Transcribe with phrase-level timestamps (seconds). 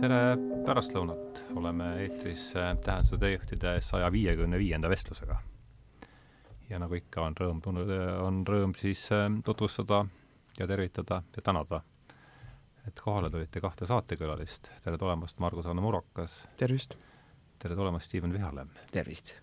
[0.00, 5.36] tere pärastlõunat, oleme eetris äh, Tähenduse teejuhtide saja viiekümne viienda vestlusega.
[6.70, 7.60] ja nagu ikka, on rõõm,
[8.24, 10.04] on rõõm siis äh, tutvustada
[10.58, 11.82] ja tervitada ja tänada,
[12.86, 14.70] et kohale tulite kahte saatekülalist.
[14.84, 16.46] tere tulemast, Margus-Anne Murokas!
[16.56, 16.96] tervist!
[17.58, 18.72] tere tulemast, Steven Vihalem!
[18.92, 19.34] tervist!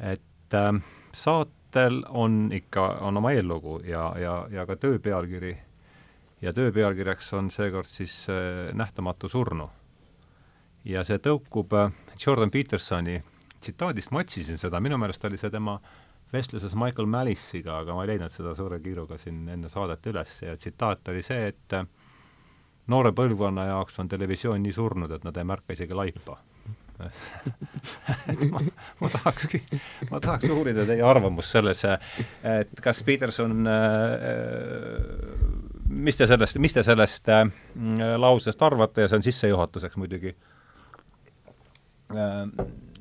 [0.00, 0.72] et äh,
[1.12, 5.56] saatel on ikka, on oma eellugu ja, ja, ja ka töö pealkiri
[6.42, 9.70] ja töö pealkirjaks on seekord siis äh, Nähtamatu surnu.
[10.84, 11.92] ja see tõukub äh,
[12.26, 13.20] Jordan Petersoni
[13.60, 15.78] tsitaadist, ma otsisin seda, minu meelest oli see tema
[16.32, 20.36] vestluses Michael Malice'iga, aga ma ei leidnud seda suure kiiruga siin enne saadet üles.
[20.44, 21.88] Ja tsitaat oli see, et äh,
[22.90, 26.38] noore põlvkonna jaoks on televisioon nii surnud, et nad ei märka isegi laipa.
[28.50, 28.60] Ma,
[29.00, 29.62] ma tahakski,
[30.10, 31.80] ma tahaks uurida teie arvamust selles,
[32.44, 34.26] et kas Peterson äh,
[35.90, 37.46] mis te sellest, mis te sellest äh,
[38.18, 40.34] lausest arvate ja see on sissejuhatuseks muidugi
[42.14, 42.44] äh,.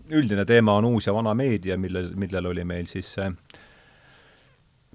[0.09, 3.33] üldine teema on uus ja vana meedia, millel, millel oli meil siis äh,,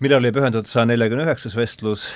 [0.01, 2.13] millele oli pühendatud saja neljakümne üheksas vestlus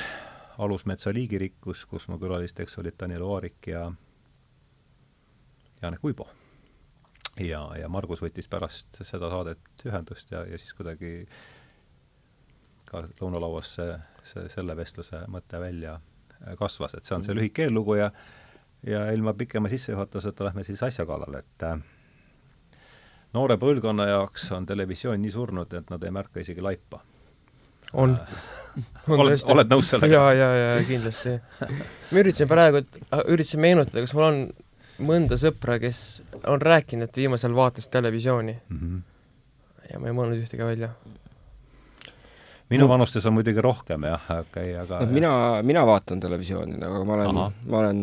[0.58, 3.84] Alusmetsa liigirikkus, kus mu külalisteks olid Daniel Vaarik ja
[5.82, 6.26] Janek Uibo.
[7.38, 11.12] ja, ja Margus võttis pärast seda saadet ühendust ja, ja siis kuidagi
[12.88, 13.92] ka lõunalauas see,
[14.28, 15.98] see, selle vestluse mõte välja
[16.58, 18.12] kasvas, et see on see lühike eellugu ja
[18.86, 21.78] ja ilma pikema sissejuhatuseta lähme siis asja kallale, et äh,
[23.34, 27.00] noore põlvkonna jaoks on televisioon nii surnud, et nad ei märka isegi laipa.
[27.92, 28.46] on äh,
[29.18, 30.14] oled, oled nõus sellega?
[30.14, 31.36] jaa, jaa, jaa, kindlasti.
[32.12, 34.40] ma üritasin praegu, äh, üritasin meenutada, kas mul on
[35.10, 38.78] mõnda sõpra, kes on rääkinud, et viimasel vaatas televisiooni mm.
[38.78, 39.02] -hmm.
[39.92, 40.94] ja ma ei mõelnud ühtegi välja
[42.72, 45.34] minu no, vanustes on muidugi rohkem jah, okei okay,, aga no mina,
[45.66, 47.38] mina vaatan televisiooni, aga ma olen,
[47.68, 48.02] ma olen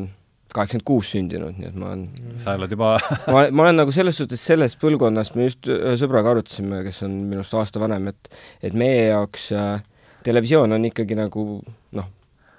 [0.56, 2.06] kaheksakümmend kuus sündinud, nii et ma olen
[2.44, 2.96] sa oled juba
[3.34, 7.18] ma, ma olen nagu selles suhtes sellest põlvkonnast, me just ühe sõbraga arutasime, kes on
[7.32, 8.32] minust aasta vanem, et
[8.66, 9.84] et meie jaoks äh,
[10.26, 11.46] televisioon on ikkagi nagu
[12.00, 12.12] noh,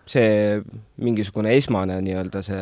[0.07, 0.61] see
[1.03, 2.61] mingisugune esmane nii-öelda see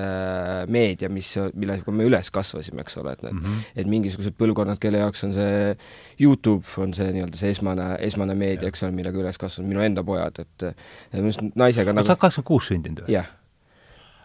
[0.73, 3.69] meedia, mis, millega me üles kasvasime, eks ole, et need mm, -hmm.
[3.83, 5.77] et mingisugused põlvkonnad, kelle jaoks on see
[6.21, 10.05] Youtube, on see nii-öelda see esmane, esmane meedia, eks ole, millega üles kasvanud, minu enda
[10.05, 10.69] pojad, et
[11.13, 13.19] minu arust naisega nagu sa oled kaheksakümmend kuus sündinud või?
[13.19, 13.31] jah.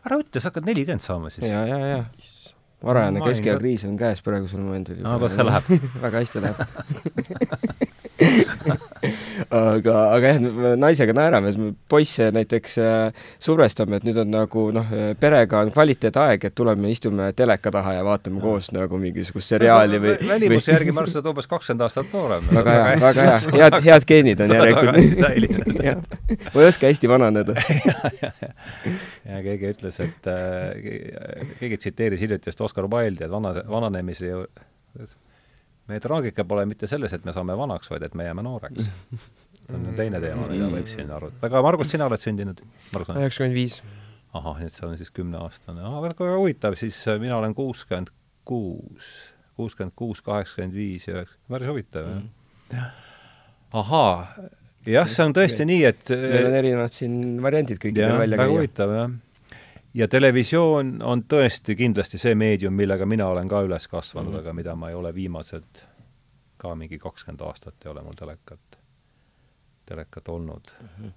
[0.07, 1.47] ära ütle, sa hakkad nelikümmend saama siis.
[1.51, 2.03] ja, ja, ja
[2.83, 5.03] varajane keskea kriis on käes praegusel momendil.
[5.03, 5.71] no kuidas see läheb
[6.07, 7.87] väga hästi läheb
[9.49, 10.39] aga, aga jah,
[10.79, 11.51] naisega naerame,
[11.91, 17.29] poisse näiteks äh, survestame, et nüüd on nagu noh, perega on kvaliteetaeg, et tuleme, istume
[17.37, 21.31] teleka taha ja vaatame koos nagu mingisugust seriaali või välimuse järgi ma arvan, sa oled
[21.33, 22.49] umbes kakskümmend aastat noorem.
[22.59, 24.97] väga hea, väga hea, head, head geenid on järelikult.
[26.53, 27.57] ma ei oska hästi vananeda.
[29.29, 34.31] Ja keegi ütles, et äh, keegi tsiteeris hiljuti just Oscar Wilde'i, et vana, vananemise
[35.89, 38.89] meie traagika pole mitte selles, et me saame vanaks, vaid et me jääme nooreks.
[39.69, 41.41] see on teine teema, mida võib siin arutada.
[41.49, 42.61] aga Margus, sina oled sündinud?
[42.93, 43.79] üheksakümmend viis.
[44.33, 45.83] ahah, nii et sa oled siis kümneaastane.
[45.85, 48.13] ah, väga huvitav, siis äh, mina olen kuuskümmend
[48.49, 49.09] kuus,
[49.59, 52.29] kuuskümmend kuus, kaheksakümmend viis ja üheksa, päris huvitav mm.,
[52.73, 52.91] jah.
[53.83, 54.13] ahaa,
[54.89, 58.45] jah, see on tõesti nii, et meil on erinevad siin variandid kõikidel välja käia.
[58.45, 59.17] väga huvitav, jah
[59.93, 64.41] ja televisioon on tõesti kindlasti see meedium, millega mina olen ka üles kasvanud mm, -hmm.
[64.45, 65.85] aga mida ma ei ole viimased
[66.57, 68.77] ka mingi kakskümmend aastat ei ole mul telekat,
[69.85, 70.87] telekat olnud mm.
[70.87, 71.11] -hmm.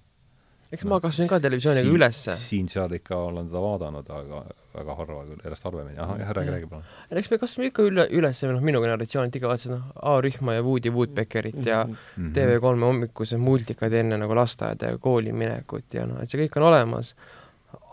[0.71, 2.37] eks no, ma kasvasin ka televisiooniga siin, ülesse.
[2.37, 5.99] siin-seal ikka olen teda vaadanud, aga väga harva küll, järjest harvemini.
[5.99, 6.83] ahah, jah, räägi, räägi palun.
[7.11, 10.63] eks me kasvasime ikka üle, üles, noh, minu generatsioon, et ikka vaatasid, noh, A-rühma ja
[10.63, 12.33] Woody Woodpeckerit ja mm -hmm.
[12.33, 16.69] TV3 hommikused multikad enne nagu lasteaeda ja kooli minekut ja noh, et see kõik on
[16.71, 17.15] olemas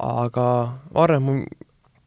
[0.00, 0.46] aga
[0.94, 1.44] ma arvan,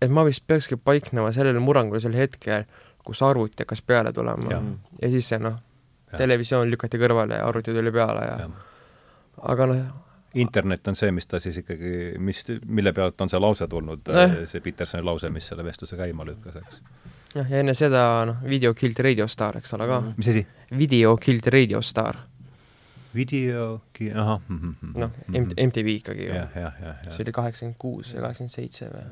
[0.01, 2.65] et ma vist peakski paiknema sellel murrangulisel hetkel,
[3.03, 4.61] kus arvuti hakkas peale tulema ja,
[5.01, 5.59] ja siis see noh,
[6.17, 8.49] televisioon lükati kõrvale ja arvuti tuli peale ja, ja.
[9.51, 9.83] aga noh,
[10.39, 14.37] internet on see, mis ta siis ikkagi, mis, mille pealt on see lause tulnud eh.,
[14.49, 16.81] see Petersoni lause, mis selle vestluse käima lükkas, eks.
[17.35, 20.01] jah, ja enne seda noh, Video Killed Radio Star, eks ole ka.
[20.15, 20.45] mis asi?
[20.77, 22.23] Video Killed Radio Star
[23.15, 23.81] video,
[24.13, 24.39] ahah.
[24.47, 25.11] Mhm, mhm, noh,
[25.67, 26.39] MTV ikkagi ju.
[27.09, 29.05] see oli kaheksakümmend kuus ja kaheksakümmend seitse või?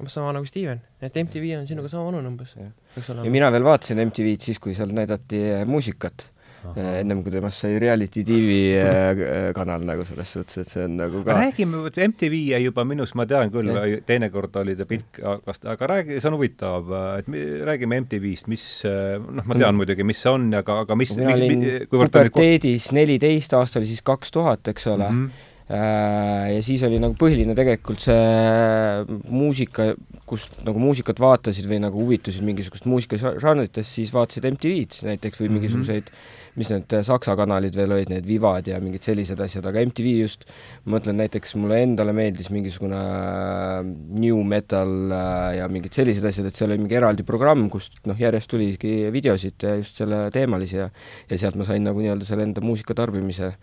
[0.00, 2.54] umbes sama nagu Steven, et MTV on sinuga sama vanune umbes.
[2.56, 5.40] ja mina veel vaatasin MTV-d siis, kui seal näidati
[5.70, 6.28] muusikat
[6.74, 11.22] ennem kui temast sai reality tv äh, kanal nagu selles suhtes, et see on nagu
[11.26, 13.70] ka räägime, MTV jäi juba minust, ma tean küll,
[14.08, 19.44] teinekord oli ta pilk, aga räägi, see on huvitav, et me räägime MTV-st, mis noh,
[19.44, 19.80] ma tean mm.
[19.82, 24.34] muidugi, mis see on, aga, aga mis mina olin puberteedis neliteist, aasta oli siis kaks
[24.34, 29.94] tuhat, eks ole mm, -hmm ja siis oli nagu põhiline tegelikult see muusika,
[30.28, 35.54] kust nagu muusikat vaatasid või nagu huvitusid mingisugust muusikažanritest, siis vaatasid MTV-d näiteks või Mhm.
[35.58, 39.40] mingisuguseid mm -hmm mis need äh, saksa kanalid veel olid, need Vivad ja mingid sellised
[39.42, 40.46] asjad, aga MTV just,
[40.84, 43.80] ma mõtlen näiteks mulle endale meeldis mingisugune äh,
[44.20, 48.18] new metal äh, ja mingid sellised asjad, et seal oli mingi eraldi programm, kust noh,
[48.18, 50.88] järjest tuligi videosid just selle teemalisi ja
[51.30, 53.54] ja sealt ma sain nagu nii-öelda selle enda muusika tarbimise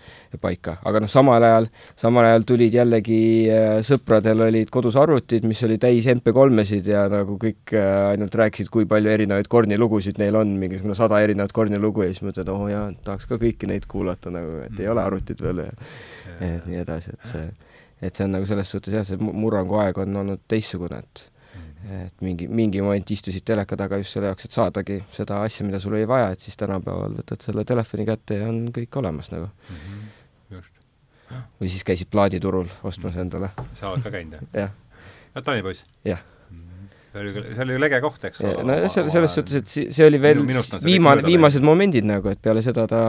[0.41, 3.21] paika, aga noh, samal ajal, samal ajal tulid jällegi
[3.85, 9.11] sõpradel olid kodus arvutid, mis oli täis MP3-esid ja nagu kõik ainult rääkisid, kui palju
[9.13, 13.27] erinevaid kornilugusid neil on, mingisugune sada erinevat kornilugu ja siis mõtled, oo oh, jaa, tahaks
[13.29, 15.67] ka kõiki neid kuulata nagu, et ei ole arvutit veel ja
[16.39, 17.45] et nii edasi, et see,
[18.01, 21.27] et see on nagu selles suhtes jah, see murrangu aeg on olnud teistsugune, et
[21.81, 25.79] et mingi, mingi moment istusid teleka taga just selle jaoks, et saadagi seda asja, mida
[25.81, 29.47] sul oli vaja, et siis tänapäeval võtad selle telefoni kätte ja on kõik olemas nagu
[29.47, 29.79] mm.
[29.79, 30.11] -hmm.
[30.57, 30.83] just.
[31.57, 33.49] või siis käisid plaaditurul ostmas endale.
[33.79, 34.53] sa oled ka käinud, jah?
[34.61, 34.77] jah.
[35.35, 35.85] no Taani poiss?
[36.05, 36.21] jah
[37.11, 38.65] see oli, see oli lege koht, eks ole.
[38.67, 40.43] no selles, selles suhtes, et see oli veel
[40.85, 43.01] viimane, viimased momendid nagu, et peale seda ta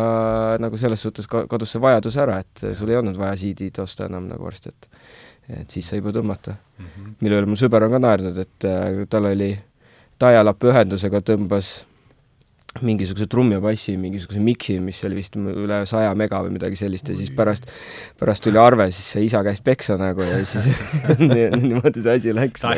[0.62, 4.30] nagu selles suhtes kadus see vajadus ära, et sul ei olnud vaja CD-d osta enam
[4.32, 4.90] nagu varsti, et
[5.52, 6.84] et siis sai juba tõmmata mm.
[6.86, 7.14] -hmm.
[7.20, 9.50] mille üle mu sõber on ka naernud, et äh, tal oli
[10.22, 11.72] dial-up ühendusega tõmbas
[12.80, 17.08] mingisuguse trummi ja bassi, mingisuguse miksi, mis oli vist üle saja mega või midagi sellist
[17.12, 17.68] ja siis pärast,
[18.20, 20.70] pärast tuli arve, siis sai isa käest peksa nagu ja siis
[21.60, 22.64] niimoodi see asi läks.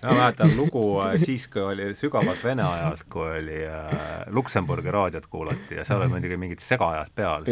[0.00, 0.82] Ma mäletan lugu
[1.20, 3.90] siis, kui oli sügavalt Vene ajalt, kui oli äh,
[4.32, 7.44] Luksemburgi raadiot kuulati ja seal olid muidugi mingid segajad peal.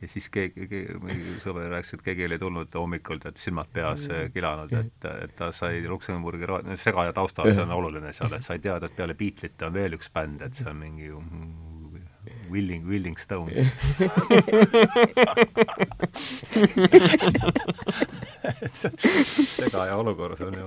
[0.00, 4.72] Ja siis keegi, keegi, sõber rääkis, et keegi oli tulnud hommikul, tead, silmad peas kilanud,
[4.76, 6.48] et, et ta sai Luksemburgi
[6.82, 10.12] segaja taustal, see on oluline seal, et sai teada, et peale Beatlesite on veel üks
[10.12, 11.12] bänd, et see on mingi
[12.52, 13.56] Willing, Willing Stones
[19.56, 20.64] segaja olukorras on ju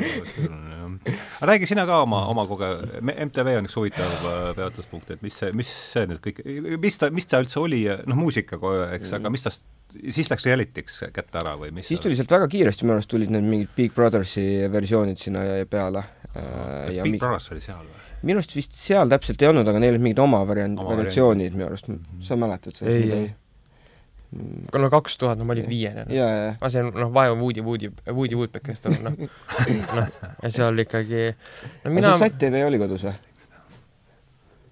[1.42, 5.38] aga räägi sina ka oma, oma koge-, MTV on üks huvitav äh, peatuspunkt, et mis
[5.40, 6.42] see, mis see nüüd kõik,
[6.82, 8.60] mis ta, mis ta üldse oli, noh, muusika,
[8.98, 9.66] eks, aga mis tast
[10.14, 13.32] siis läks reality'ks kätte ära või mis siis tuli sealt väga kiiresti, minu arust tulid
[13.34, 16.04] need mingid Big Brothersi versioonid sinna peale.
[16.34, 18.09] kas Big Brothers oli seal või?
[18.24, 21.70] Minu arust vist seal täpselt ei olnud, aga neil olid mingid oma variant, variatsioonid minu
[21.70, 21.92] arust,
[22.26, 22.96] sa mäletad seda?
[22.96, 23.30] ei, ei
[24.30, 26.28] no kaks tuhat, no ma olin viiene no..
[26.62, 29.16] ma sain, noh, vaeva Woody, Woody, Woody Woodpeckerist aru, noh.
[29.98, 30.12] noh,
[30.44, 31.24] ja seal ikkagi
[31.86, 33.16] no mina sul Sat-TV oli kodus või?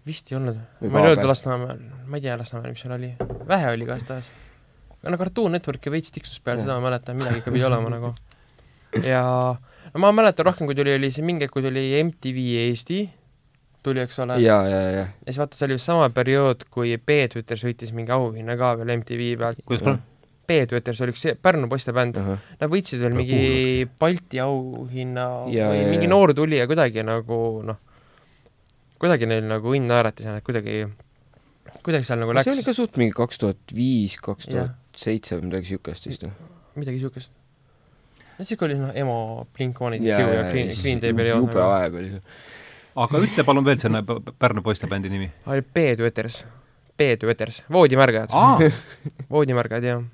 [0.08, 0.60] vist ei olnud.
[0.86, 3.12] ma ei öelnud Lasnamäel, ma ei tea Lasnamäel, mis seal oli.
[3.50, 4.30] vähe oli igastahes.
[5.04, 8.14] no Cartoon Networki veits tiksus peal, seda ma mäletan, midagi ikka pidi olema nagu.
[9.04, 9.24] ja
[9.58, 13.02] no ma mäletan rohkem, kui tuli, oli see mingi hetk, kui tuli MTV Eesti
[13.88, 14.38] tuli, eks ole.
[14.44, 15.08] ja, ja, ja.
[15.08, 18.94] ja siis vaata, see oli vist sama periood, kui Peetüter sõitis mingi auhinna ka veel
[19.00, 19.66] MTV pealt.
[19.66, 20.06] kuidas palun?
[20.48, 22.30] Peetüter, see oli üks Pärnu poiste bänd uh.
[22.30, 22.46] -huh.
[22.62, 23.88] Nad võitsid veel mingi.
[24.00, 26.14] Balti auhinna ja, või ja, mingi ja.
[26.14, 27.82] noor tuli ja kuidagi nagu noh,
[29.02, 30.86] kuidagi neil nagu õnn naeratas ja nad kuidagi,
[31.84, 32.48] kuidagi seal nagu läks.
[32.48, 36.24] see oli ka suht mingi kaks tuhat viis, kaks tuhat seitse või midagi siukest vist
[36.26, 36.32] või?
[36.80, 37.34] midagi siukest.
[38.38, 39.18] no siis, kui oli noh, emo,
[39.58, 41.44] Blink-182 ja, ja, ja Green, Green Day periood.
[41.44, 41.76] jube nagu.
[41.76, 42.24] aeg oli see
[43.04, 44.04] aga ütle palun veel selle
[44.40, 45.30] Pärnu poistebändi nimi.
[45.74, 46.44] Peedueters,
[46.98, 48.34] Peedueters, voodimärgajad
[49.34, 50.06] voodimärgajad, jah.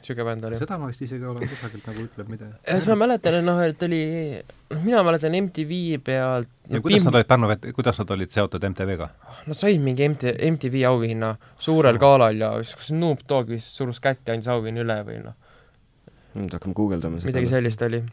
[0.00, 0.58] niisugune bänd oli.
[0.60, 2.54] seda ma vist isegi olen kusagilt nagu ütleb midagi.
[2.66, 4.02] ja siis ma mäletan, et noh, et oli,
[4.72, 7.08] noh, mina mäletan MTV pealt ja no, kuidas Pim...
[7.08, 7.50] nad olid Pärnu,
[7.80, 9.10] kuidas nad olid seotud MTV-ga?
[9.48, 14.00] Nad said mingi MT-, MTV auhinna suurel galal ja siis kas Snoop Dogg vist surus
[14.04, 15.36] kätt ja andis auhinna üle või noh.
[16.36, 17.32] nüüd hakkame guugeldama seda.
[17.32, 18.04] midagi sellist oli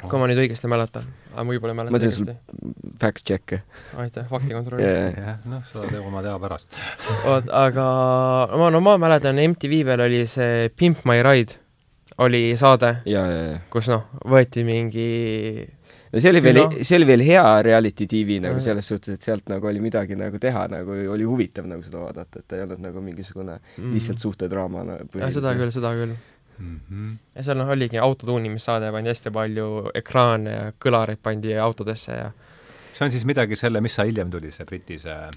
[0.00, 2.26] kui ma nüüd õigesti mäletan, aga ma võib-olla ei mäleta õigesti.
[2.26, 3.62] ma teen sul facts check'e.
[4.00, 5.16] aitäh, faktikontrolli yeah..
[5.16, 6.78] jah, noh, sa tead oma tea pärast.
[7.30, 7.88] oot, aga
[8.60, 11.58] ma, no ma mäletan, MTV peal oli see Pimp My Ride
[12.20, 12.98] oli saade,
[13.72, 15.10] kus noh, võeti mingi
[16.10, 19.28] no see oli veel no., see oli veel hea reality tv nagu selles suhtes, et
[19.28, 22.82] sealt nagu oli midagi nagu teha, nagu oli huvitav nagu seda vaadata, et ei olnud
[22.88, 23.94] nagu mingisugune mm.
[23.94, 24.98] lihtsalt suhtedraama no,.
[25.30, 26.16] seda küll, seda küll
[26.60, 26.80] mm.
[26.90, 27.16] -hmm.
[27.34, 32.30] ja seal noh, oligi autotuunimissaade, pandi hästi palju ekraane ja kõlareid pandi autodesse ja
[32.94, 35.30] see on siis midagi selle, mis sa hiljem tuli, see Briti see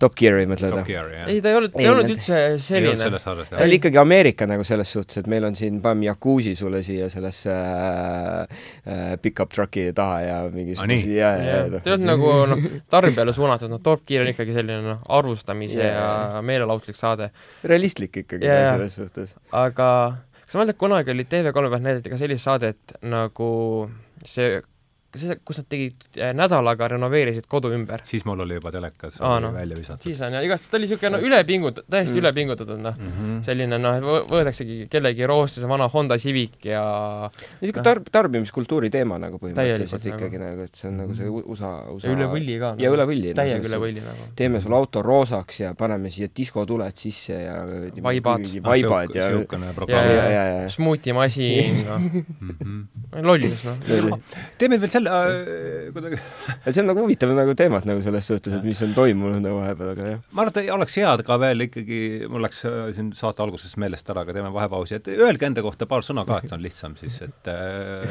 [0.00, 0.96] Top Gear'i mõtled või?
[1.26, 3.10] ei, ta ei olnud, ta ei olnud üldse selline.
[3.20, 7.10] ta oli ikkagi Ameerika nagu selles suhtes, et meil on siin, paneme jacuzzi sulle siia
[7.12, 12.08] sellesse äh, äh, pickup truck'i taha ja mingisuguse ah, ja, ja, ja ta ei olnud
[12.08, 15.92] nagu noh, tarbijale suunatud, noh, Top Gear on ikkagi selline noh, arvustamise ja,
[16.36, 17.30] ja meelelahutuslik saade.
[17.64, 18.74] realistlik ikkagi ja, ja.
[18.76, 19.36] selles suhtes.
[19.52, 19.90] aga
[20.40, 23.50] kas sa mäletad, kunagi oli TV3 pealt näidati ka sellist saadet nagu
[24.26, 24.60] see
[25.18, 28.04] see, kus nad tegid äh, nädalaga renoveerisid kodu ümber.
[28.06, 29.52] siis mul oli juba telekas Aa, no.
[29.54, 30.06] välja visatud.
[30.06, 32.20] siis on ja igastahes ta oli niisugune no ülepingut-, täiesti mm.
[32.22, 33.12] ülepingutatud noh mm.
[33.16, 33.40] -hmm.
[33.46, 33.98] selline noh,
[34.30, 36.84] võetaksegi kellegi roostuse vana Honda Civic ja
[37.60, 41.44] niisugune tarb-, tarbimiskultuuri teema nagu põhimõtteliselt Täielikult ikkagi nagu, et see on nagu see u-
[41.54, 43.34] USA, USA ja üle võlli ka ja üle võlli.
[43.34, 44.30] täiega üle võlli nagu.
[44.38, 47.58] teeme sul auto roosaks ja paneme siia diskotuled sisse ja
[48.02, 48.46] Vaibad.
[48.62, 50.70] vaibad ja niisugune ja, programm ja, ja, ja, ja.
[50.70, 52.00] smuutimasin, noh.
[52.00, 53.24] -hmm.
[53.26, 54.18] lollus noh.
[54.58, 56.18] teeme veel selle äh, kuidagi
[56.74, 59.92] see on nagu huvitav nagu teemat nagu selles suhtes, et mis on toimunud nagu vahepeal,
[59.94, 60.20] aga jah.
[60.32, 62.00] ma arvan, et oleks hea ka veel ikkagi,
[62.32, 65.88] mul läks äh, siin saate alguses meelest ära, aga teeme vahepausi, et öelge enda kohta
[65.90, 68.10] paar sõna ka, et on lihtsam siis, et äh,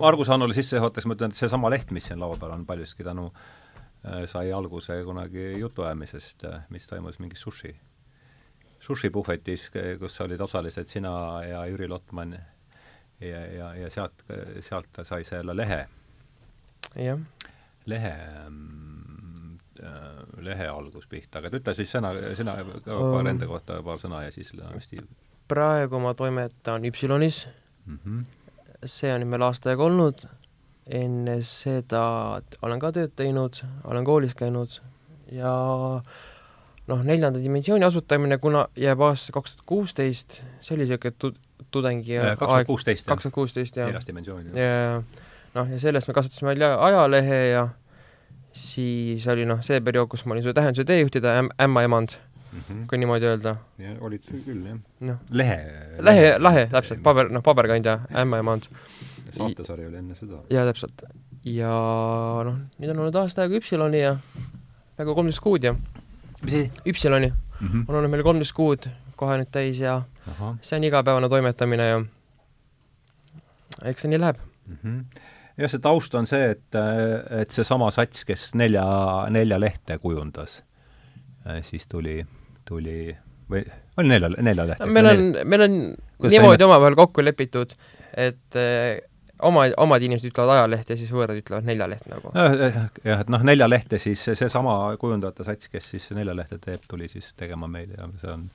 [0.00, 3.30] Margus Hannule sissejuhatuseks ma ütlen, et seesama leht, mis siin laua peal on, paljuski tänu
[3.30, 7.74] äh, sai alguse kunagi jutuajamisest, mis toimus mingis sushi,
[8.80, 9.68] sushipuhvetis,
[10.00, 11.12] kus olid osalised sina
[11.44, 12.38] ja Jüri Lotman
[13.20, 14.24] ja, ja, ja sealt,
[14.60, 15.80] sealt ta sai selle lehe
[16.96, 17.18] jah,
[17.86, 18.14] lehe
[18.48, 23.10] mm, äh, lehe algus pihta, aga ütle siis sõna, sina Um.
[23.12, 25.08] paar enda kohta paar sõna ja siis läheme Steve
[25.50, 27.46] praegu ma toimetan Üpsilonis,
[27.86, 27.98] mm.
[28.04, 28.24] -hmm.
[28.86, 30.22] see on nüüd meil aasta aega olnud,
[30.86, 32.02] enne seda
[32.62, 34.78] olen ka tööd teinud, olen koolis käinud
[35.34, 35.54] ja
[36.90, 41.34] noh, neljanda dimensiooni asutamine, kuna jääb aastasse kaks tuhat kuusteist, see oli niisugune tu-,
[41.70, 43.90] tudengi kaks tuhat kuusteist, kaks tuhat kuusteist, jah.
[43.90, 44.50] neljas dimensioon.
[44.56, 45.02] ja
[45.54, 47.68] noh, ja sellest me kasutasime välja ajalehe ja
[48.52, 52.60] siis oli noh, see periood, kus ma olin su tähenduse teejuhtida äm-, ämmaemand, mm.
[52.60, 52.82] -hmm.
[52.90, 53.56] kui niimoodi öelda.
[54.00, 54.78] olid sa küll, jah.
[55.00, 55.58] noh, lehe.
[55.98, 58.70] lehe, lahe, täpselt, paber, noh, paberkandja ämmaemand.
[59.36, 60.42] saatesari oli enne seda.
[60.50, 61.06] jaa, täpselt.
[61.44, 61.74] ja
[62.44, 64.16] noh, nüüd on olnud aasta aega Üpsiloni ja
[64.96, 65.74] peaaegu kolmteist kuud ja
[66.42, 66.70] mis asi?
[66.86, 67.84] Üpsiloni mm -hmm.
[67.88, 68.88] on olnud meil kolmteist kuud
[69.20, 70.00] kohe nüüd täis ja
[70.32, 72.00] ahah see on igapäevane toimetamine ja
[73.84, 74.36] eks see nii läheb.
[74.66, 74.76] mm.
[74.82, 75.22] -hmm.
[75.56, 76.80] jah, see taust on see, et,
[77.42, 78.84] et seesama sats, kes nelja,
[79.30, 80.62] nelja lehte kujundas,
[81.62, 82.20] siis tuli,
[82.68, 83.16] tuli
[83.50, 83.64] või
[83.98, 84.86] oli nelja, nelja lehte?
[84.86, 85.78] meil on, meil on
[86.30, 87.74] niimoodi omavahel kokku lepitud,
[88.16, 89.00] et eh,
[89.42, 92.32] oma, omad inimesed ütlevad ajaleht ja siis võõrad ütlevad neljaleht nagu.
[93.04, 97.08] jah, et noh, nelja lehte siis, seesama kujundajate sats, kes siis nelja lehte teeb, tuli
[97.08, 98.50] siis tegema meile ja see on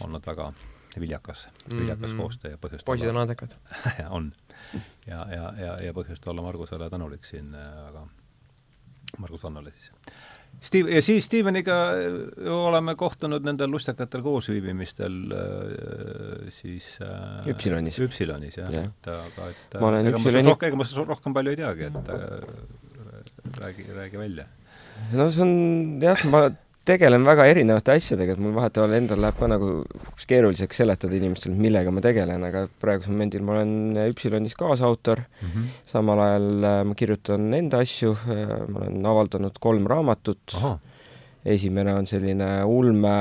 [0.00, 0.52] olnud väga
[1.00, 2.12] viljakas, viljakas mm Mhm.
[2.12, 2.22] -hmm.
[2.22, 3.54] koostöö ja põhjust poisid on andekad.
[4.18, 4.32] on.
[5.06, 7.54] ja, ja, ja, ja põhjust olla Margusele tänulik siin,
[7.88, 8.06] aga
[9.18, 9.90] Margus Annale siis.
[10.62, 17.98] Steve, ja siis Steveniga ju oleme kohtunud nendel lustakatel koosviibimistel äh, siis äh, Üpsilonis.
[18.04, 18.86] Üpsilonis, jah Jah.
[18.86, 21.60] et aga et Ma olen ega ma Üpsiloni- sinust rohkem, ega ma rohkem palju ei
[21.62, 22.20] teagi, et äh,
[23.58, 24.46] räägi, räägi välja.
[25.18, 26.44] no see on jah, ma
[26.88, 29.72] tegelen väga erinevate asjadega, et mul vahetevahel endal läheb ka nagu
[30.28, 35.66] keeruliseks seletada inimestele, millega ma tegelen, aga praegusel momendil ma olen Üpsilonis kaasautor, Mm -hmm.
[35.86, 38.16] samal ajal äh, ma kirjutan enda asju,
[38.68, 40.54] ma olen avaldanud kolm raamatut,
[41.44, 43.12] esimene on selline ulme,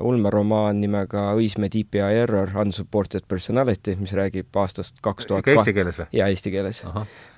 [0.00, 6.08] ulmeromaan nimega Õismäe DPI Error Unsupported Personality, mis räägib aastast kaks tuhat eesti keeles või?
[6.12, 6.82] jaa, eesti keeles.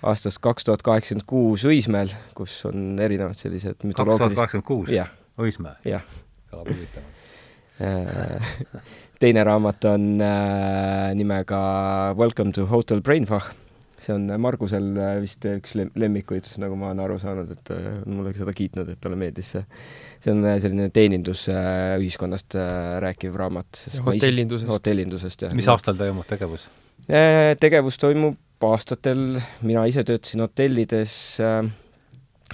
[0.03, 4.95] aastast kaks tuhat kaheksakümmend kuus Õismäel, kus on erinevad sellised kaks tuhat mütoloogilised kaheksakümmend kuus?
[4.95, 5.11] jah,
[5.41, 5.77] Õismäe?
[5.89, 6.05] jah.
[6.51, 7.17] kõlab huvitavalt.
[7.81, 8.53] Äh,
[9.23, 11.61] teine raamat on äh, nimega
[12.19, 13.55] Welcome to Hotel Brainfach.
[14.01, 17.89] see on Margusel äh, vist üks lem- lemmikuid, nagu ma olen aru saanud, et äh,
[18.07, 19.65] on mulle seda kiitnud, et talle meeldis see.
[20.25, 23.83] see on äh, selline teenindusühiskonnast äh, rääkiv raamat.
[24.07, 24.71] hotellindusest.
[24.73, 25.57] hotellindusest, jah.
[25.57, 26.69] mis aastal toimub tegevus?
[27.61, 31.65] Tegevus toimub aastatel, mina ise töötasin hotellides äh,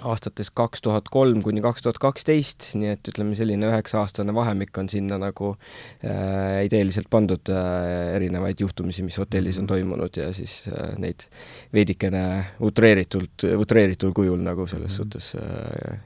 [0.02, 4.88] aastates kaks tuhat kolm kuni kaks tuhat kaksteist, nii et ütleme, selline üheksa-aastane vahemik on
[4.92, 5.54] sinna nagu
[6.04, 11.28] äh, ideeliselt pandud äh, erinevaid juhtumisi, mis hotellis on toimunud ja siis äh, neid
[11.72, 12.24] veidikene
[12.60, 14.96] utreeritult, utreeritud kujul nagu selles Mhm.
[14.96, 15.98] suhtes äh,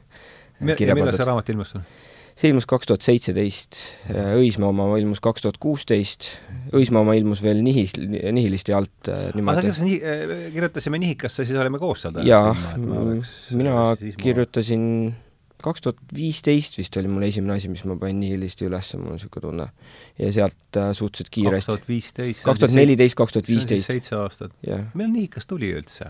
[0.60, 1.26] millal kirja see pandud.
[1.26, 1.80] raamat ilmus sul?
[2.40, 3.80] See ilmus kaks tuhat seitseteist,
[4.10, 6.30] Õismäe oma ilmus kaks tuhat kuusteist,
[6.76, 9.66] Õismäe oma ilmus veel nihis, nihilisti alt äh, aga niimoodi.
[9.68, 9.98] kas nii,
[10.54, 13.58] kirjutasime nihikasse, siis olime koos seal jaa, tõenäoliselt?
[13.60, 13.74] mina
[14.20, 14.86] kirjutasin
[15.60, 19.18] kaks tuhat viisteist vist oli mul esimene asi, mis ma panin nihilisti ülesse, mul on
[19.18, 19.68] niisugune tunne.
[20.18, 21.72] ja sealt äh, suhteliselt kaks kiiresti.
[21.72, 22.44] tuhat viisteist.
[22.48, 23.92] kaks tuhat neliteist, kaks tuhat viisteist.
[23.92, 24.56] seitse aastat.
[24.64, 26.08] millal nihikas tuli üldse?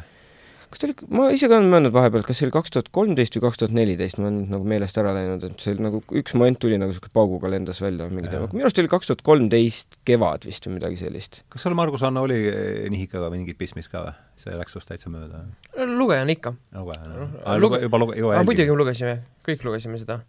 [0.71, 3.35] Kas ta oli, ma ise ka olen mõelnud vahepeal, kas see oli kaks tuhat kolmteist
[3.37, 6.35] või kaks tuhat neliteist, ma olen nüüd nagu meelest ära läinud, et see nagu üks
[6.39, 9.99] moment tuli nagu niisugune pauguga lendas välja mingi teema, minu arust oli kaks tuhat kolmteist
[10.07, 11.41] kevad vist või midagi sellist.
[11.50, 14.15] kas sul, Margus Anna, oli eh, nihikaga mingit pistmist ka või?
[14.41, 15.43] see läks sinust täitsa mööda?
[15.91, 16.55] lugejan ikka.
[16.79, 20.23] luge- Noh, luge-, juba luge-, juba aga muidugi me lugesime, kõik lugesime seda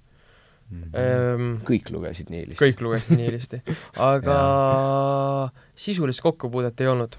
[0.72, 0.92] Mhm.
[0.96, 2.62] ehm, kõik lugesid nii lihtsalt.
[2.64, 3.58] kõik lugesid nii helisti,
[4.12, 4.36] aga
[5.76, 7.18] sisulist kokkupuudet ei olnud.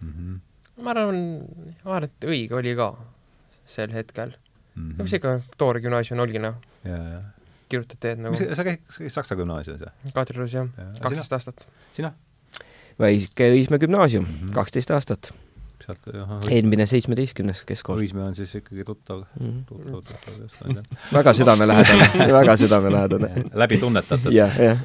[0.00, 0.38] Mhm.
[0.80, 1.20] Ma arvan,
[1.84, 2.92] ma arvan, et õige oli ka
[3.70, 4.82] sel hetkel mm.
[4.82, 4.96] -hmm.
[4.96, 5.02] -hmm.
[5.02, 7.20] mis ikka Toore gümnaasium oligi, noh, ja, ja.
[7.68, 10.12] kirjutad teed nagu sa käid, sa käid Saksa gümnaasiumis või?
[10.14, 10.68] Kadriorus jah,
[11.02, 11.68] kaksteist aastat.
[11.96, 12.12] sina?
[13.00, 14.52] Väike Õismäe gümnaasium mm, Mhm.
[14.52, 14.94] kaksteist -hmm.
[14.94, 15.32] aastat.
[15.80, 16.42] sealt, ahah.
[16.50, 17.98] eelmine seitsmeteistkümnes keskkool.
[17.98, 19.64] Õismäe on siis ikkagi tuttav mm, -hmm.
[19.66, 20.82] tuttav, tuttav just, on ju.
[21.12, 23.44] väga südamelähedane väga südamelähedane.
[23.62, 24.32] läbi tunnetatud.
[24.32, 24.78] jah, jah.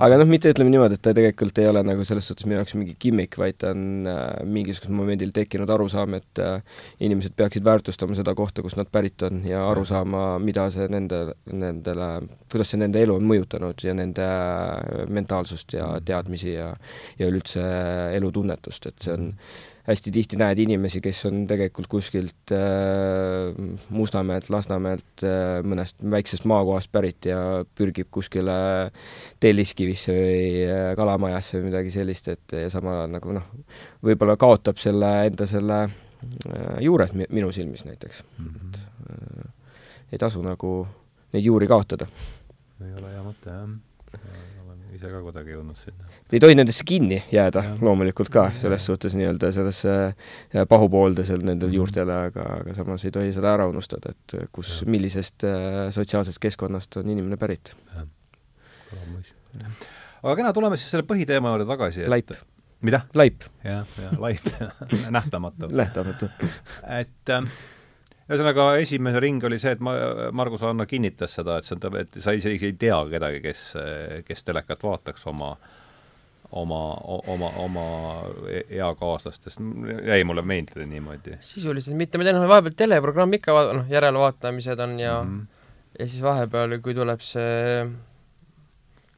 [0.00, 2.76] Aga noh, mitte ütleme niimoodi, et ta tegelikult ei ole nagu selles suhtes minu jaoks
[2.78, 6.60] mingi gimmick, vaid ta on äh, mingisugusel momendil tekkinud arusaam, et äh,
[7.04, 11.24] inimesed peaksid väärtustama seda kohta, kust nad pärit on ja aru saama, mida see nende,
[11.52, 12.10] nendele,
[12.52, 16.72] kuidas see nende elu on mõjutanud ja nende äh, mentaalsust ja teadmisi ja
[17.18, 17.62] ja üleüldse
[18.16, 19.32] elutunnetust, et see on
[19.82, 23.50] hästi tihti näed inimesi, kes on tegelikult kuskilt äh,
[23.90, 27.40] Mustamäelt, Lasnamäelt äh,, mõnest väiksest maakohast pärit ja
[27.78, 28.54] pürgib kuskile
[29.42, 33.50] Telliskivisse või äh, Kalamajasse või midagi sellist, et ja samal ajal nagu noh,
[34.06, 38.46] võib-olla kaotab selle enda selle äh, juured mi minu silmis näiteks mm.
[38.46, 38.70] -hmm.
[38.70, 39.52] et äh,
[40.14, 40.76] ei tasu nagu
[41.32, 42.06] neid juuri kaotada.
[42.84, 44.51] ei ole hea mõte, jah
[45.02, 46.06] ise ka kuidagi jõudnud sinna.
[46.32, 47.74] ei tohi nendesse kinni jääda Ja.
[47.82, 51.76] loomulikult ka, selles suhtes nii-öelda sellesse äh, pahupoolde seal nendel Mhm.
[51.80, 54.90] juurtele, aga, aga samas ei tohi seda ära unustada, et äh, kus, Ja.
[54.94, 57.74] millisest äh, sotsiaalsest keskkonnast on inimene pärit.
[60.22, 62.06] aga kena, tuleme siis selle põhiteema juurde tagasi.
[62.08, 62.30] laip.
[62.82, 63.00] mida?
[63.14, 63.44] laip.
[63.64, 64.46] jah, jah, laip
[65.18, 65.68] nähtamatu.
[65.72, 66.28] nähtamatu.
[67.00, 67.42] et äh,
[68.30, 69.94] ühesõnaga, esimene ring oli see, et ma,
[70.32, 73.64] Margus Anna kinnitas seda, et see on, et sa isegi ei tea kedagi, kes,
[74.28, 75.56] kes telekat vaataks oma
[76.52, 76.80] oma,
[77.32, 77.84] oma, oma
[78.68, 79.60] eakaaslastest,
[80.06, 81.38] jäi mulle meelde niimoodi.
[81.40, 85.46] sisuliselt mitte, ma tean, vahepeal teleprogramm ikka va-, noh, järelvaatamised on ja mm -hmm.
[85.98, 87.86] ja siis vahepeal, kui tuleb see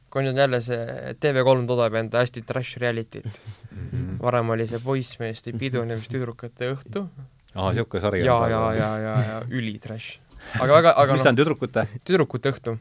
[0.09, 3.89] kui nüüd jälle see TV3 toodab enda hästi trash reality't mm.
[3.91, 4.19] -hmm.
[4.21, 7.07] varem oli see poissmeeste pidunemist tüdrukute õhtu.
[7.55, 10.19] Aa, niisugune sari ja, ja, ja, ja, ja ülitrash.
[10.59, 11.85] aga väga, aga mis noh, ta on, tüdrukute?
[12.07, 12.77] tüdrukute õhtu.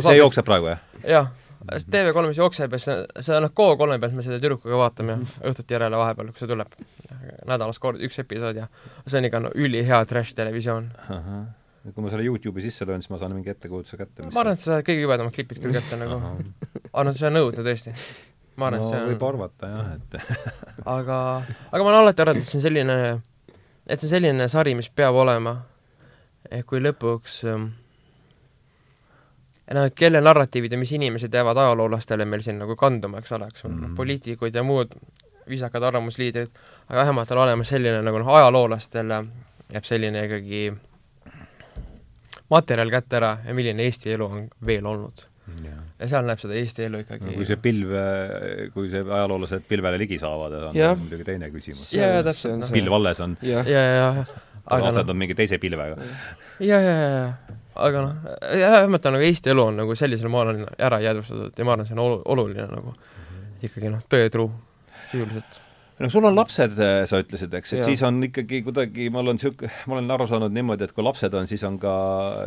[0.00, 0.86] see jookseb praegu, jah?
[1.06, 5.18] jah, TV3-s jookseb ja seda, seda noh, Go3 pealt me seda tüdrukuga vaatame
[5.50, 6.74] õhtuti järele vahepeal, kui see tuleb.
[7.48, 8.66] nädalas kord üks episood ja
[9.06, 10.90] see on ikka no ülihea trash televisioon.
[11.94, 14.26] kui ma selle Youtube'i sisse löön, siis ma saan mingi ettekujutuse kätte.
[14.30, 16.20] ma arvan, et sa saad kõige jubedamad klipid küll kätte nagu.
[16.92, 17.94] aga noh, see on õudne tõesti.
[18.56, 20.18] ma arvan no,, et see on võib arvata jah, et
[20.98, 21.20] aga,
[21.70, 22.98] aga ma olen alati arvanud, et see on selline,
[23.86, 25.56] et see on selline sari, mis peab olema.
[26.50, 27.64] ehk kui lõpuks ähm,
[29.74, 33.48] noh, et kelle narratiivid ja mis inimesed jäävad ajaloolastele meil siin nagu kanduma, eks ole,
[33.50, 34.94] eks ole mm -hmm., poliitikud ja muud
[35.48, 36.50] viisakad arvamusliidrid,
[36.88, 39.24] aga vähemalt on olemas selline nagu noh, ajaloolastele
[39.72, 40.62] jääb selline ikkagi
[42.50, 45.26] materjal kätte ära ja milline Eesti elu on veel olnud.
[46.00, 47.92] Ja seal näeb seda Eesti elu ikkagi no, kui see pilv,
[48.74, 50.94] kui see ajaloolased pilvele ligi saavad, on Ja.
[50.98, 51.88] muidugi teine küsimus.
[51.96, 52.72] ja, ja täpselt, noh.
[52.72, 53.38] pilv alles on.
[53.42, 54.26] ja, ja, ja, ja
[54.66, 55.20] aga asendad no.
[55.22, 55.96] mingi teise pilvega.
[56.60, 60.54] ja, ja, ja, ja aga noh, vähemalt on nagu Eesti elu on nagu sellisel moel
[60.54, 62.96] on ära jäädvustatud ja ma arvan, see on olu-, oluline nagu
[63.64, 64.50] ikkagi noh, tõetruu
[65.10, 65.60] sisuliselt
[65.98, 66.76] no sul on lapsed,
[67.08, 67.86] sa ütlesid, eks, et Ja.
[67.88, 71.32] siis on ikkagi kuidagi, mul on niisugune, ma olen aru saanud niimoodi, et kui lapsed
[71.34, 71.94] on, siis on ka,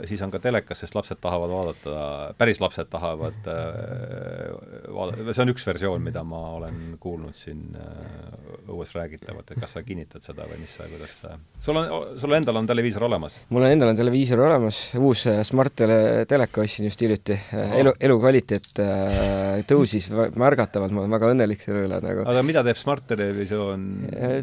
[0.10, 1.96] siis on ka telekas, sest lapsed tahavad vaadata,
[2.38, 8.70] päris lapsed tahavad äh, vaadata, see on üks versioon, mida ma olen kuulnud siin äh,
[8.70, 11.34] õues räägitavat, et kas sa kinnitad seda või mis sa, kuidas sa
[11.64, 11.90] sul on,
[12.22, 13.40] sul endal on televiisor olemas?
[13.50, 17.38] mul on endal on televiisor olemas, uus äh, Smart tele, teleka ostsin just hiljuti,
[17.82, 22.26] elu, elukvaliteet äh, tõusis märgatavalt, ma olen väga õnnelik selle üle nagu.
[22.30, 23.86] aga mida teeb Smart televisioon?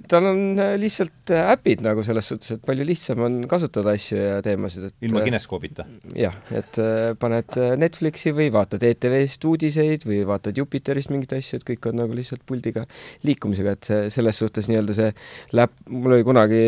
[0.09, 4.41] tal on äh, lihtsalt äpid nagu selles suhtes, et palju lihtsam on kasutada asju ja
[4.45, 5.87] teemasid, et ilma kineskoobita?
[6.17, 11.67] jah, et äh, paned Netflixi või vaatad ETV-st uudiseid või vaatad Jupiterist mingeid asju, et
[11.73, 12.87] kõik on nagu lihtsalt puldiga
[13.27, 15.11] liikumisega, et selles suhtes nii-öelda see
[15.57, 16.63] läp-, mul oli kunagi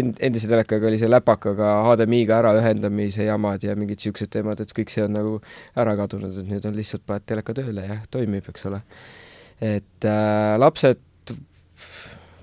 [0.00, 4.92] end-, endise telekaga oli see läpakaga HDMI-ga äraühendamise jamad ja mingid niisugused teemad, et kõik
[4.92, 5.38] see on nagu
[5.80, 8.82] ära kadunud, et nüüd on lihtsalt paned teleka tööle ja toimib, eks ole.
[9.64, 11.00] et äh, lapsed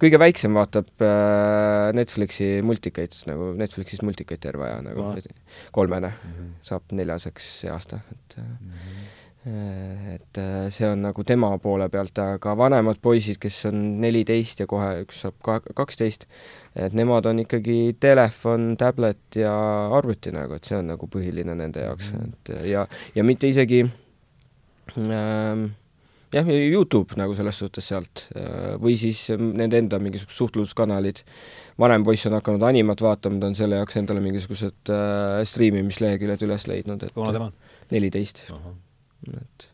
[0.02, 5.40] kõige väiksem vaatab äh, Netflixi multikaid, nagu Netflixis multikaid terve aja nagu no.
[5.76, 6.54] kolmene mm, -hmm.
[6.66, 10.14] saab neljaseks see aasta, et mm -hmm.
[10.14, 15.02] et see on nagu tema poole pealt, aga vanemad poisid, kes on neliteist ja kohe
[15.02, 16.26] üks saab ka kaksteist,
[16.76, 19.56] et nemad on ikkagi telefon, tablet ja
[19.98, 22.34] arvuti nagu, et see on nagu põhiline nende jaoks mm, -hmm.
[22.34, 23.90] et ja, ja mitte isegi
[24.98, 25.66] ähm,
[26.34, 28.28] jah, Youtube nagu selles suhtes sealt
[28.82, 31.24] või siis nende enda mingisugused suhtluskanalid.
[31.80, 36.68] vanem poiss on hakanud animat vaatama, ta on selle jaoks endale mingisugused äh, striimimisleheküljed üles
[36.72, 37.76] leidnud, et vana tema on?
[37.92, 38.46] neliteist.
[39.34, 39.72] et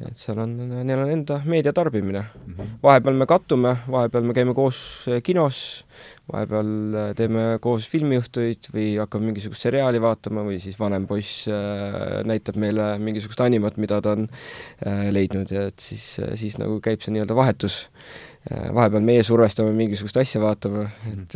[0.00, 0.52] et seal on,
[0.86, 2.54] neil on enda meedia tarbimine mm.
[2.54, 2.68] -hmm.
[2.82, 5.84] vahepeal me kattume, vahepeal me käime koos kinos,
[6.30, 12.20] vahepeal äh, teeme koos filmiõhtuid või hakkame mingisugust seriaali vaatama või siis vanem poiss äh,
[12.28, 16.06] näitab meile mingisugust animat, mida ta on äh, leidnud ja et siis
[16.40, 17.84] siis nagu käib see nii-öelda vahetus.
[18.50, 21.34] Vahepeal meie survestame mingisugust asja vaatama, et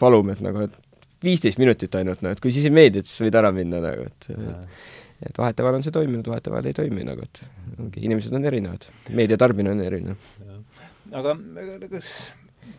[0.00, 0.78] palume, et nagu, et
[1.24, 4.06] viisteist minutit ainult, noh, et kui siis ei meeldi, et siis võid ära minna nagu,
[4.08, 4.30] et
[5.24, 7.42] et vahetevahel on see toiminud, vahetevahel ei toimi nagu, et
[7.76, 10.32] ongi, inimesed on erinevad, meedia tarbimine on erinev.
[11.12, 11.36] aga
[11.92, 12.14] kas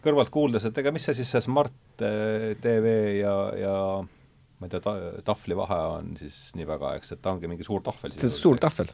[0.05, 4.73] kõrvalt kuuldes, et ega mis see siis see Smart eh, TV ja, ja ma ei
[4.73, 8.13] tea ta,, tahvli vahe on siis nii väga, eks, et ta ongi mingi suur tahvel
[8.15, 8.91] see on suur tahvel,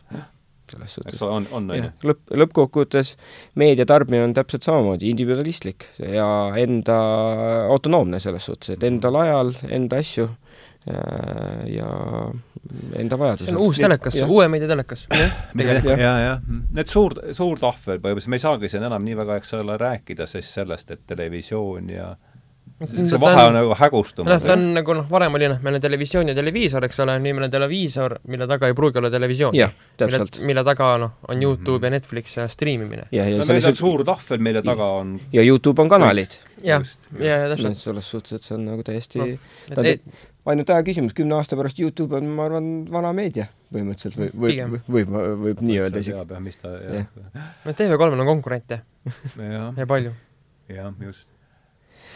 [0.71, 1.21] selles suhtes.
[1.21, 1.91] on, on, on ju?
[2.11, 3.15] lõpp, lõppkokkuvõttes
[3.59, 6.27] meedia tarbimine on täpselt samamoodi individualistlik ja
[6.61, 6.97] enda
[7.69, 10.29] autonoomne selles suhtes, et endal ajal enda asju
[10.85, 11.89] ja
[12.95, 13.45] enda vajadused.
[13.45, 15.05] see on uus telekas, uue meedia telekas.
[15.13, 15.27] ja,
[15.97, 16.33] ja, ja
[16.73, 20.25] need suur, suur tahvel põhimõtteliselt, me ei saagi siin enam nii väga, eks ole, rääkida
[20.29, 22.11] siis sellest, et televisioon ja
[22.89, 24.33] see vahe on nagu hägustumas.
[24.33, 27.17] noh, ta on nagu noh, varem oli noh, meil on televisioon ja televiisor, eks ole,
[27.21, 29.57] nüüd meil on televiisor, mille taga ei pruugi olla televisioon.
[30.01, 31.85] mille, mille taga noh, on Youtube mm -hmm.
[31.85, 33.05] ja Netflix ja striimimine.
[33.11, 36.31] ja, ja no, meil on suur tahvel, mille taga on ja Youtube on kanalid.
[36.63, 36.83] jah,
[37.19, 37.77] ja, ja täpselt.
[37.77, 39.27] selles suhtes, et see on nagu täiesti no,
[39.75, 39.87] ta on
[40.49, 44.61] ainult aja küsimus, kümne aasta pärast Youtube on, ma arvan, vana meedia põhimõtteliselt või, võib,
[44.61, 46.39] võib, võib, võib, võib nii öelda isegi.
[46.43, 47.09] mis ta jah.
[47.65, 48.81] no TV3-l on konkurente
[49.37, 50.13] ja, ja palju.
[50.71, 51.27] jah, just.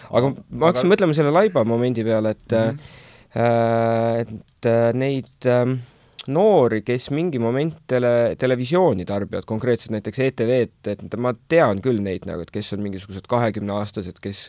[0.10, 0.94] aga ma hakkasin aga...
[0.96, 3.04] mõtlema selle laiba momendi peale, et mm, -hmm.
[3.44, 5.76] äh, et äh, neid äh,
[6.32, 12.28] noori, kes mingi moment tele, televisiooni tarbivad, konkreetselt näiteks ETV-d, et ma tean küll neid
[12.30, 14.48] nagu, et kes on mingisugused kahekümneaastased, kes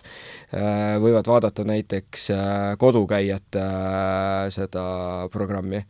[0.57, 4.87] äh, võivad vaadata näiteks äh, kodukäijate äh, seda
[5.33, 5.83] programmi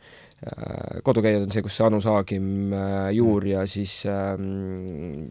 [1.03, 4.43] kodukäijad on see, kus Anu Saagim, äh, Juur ja siis ähm,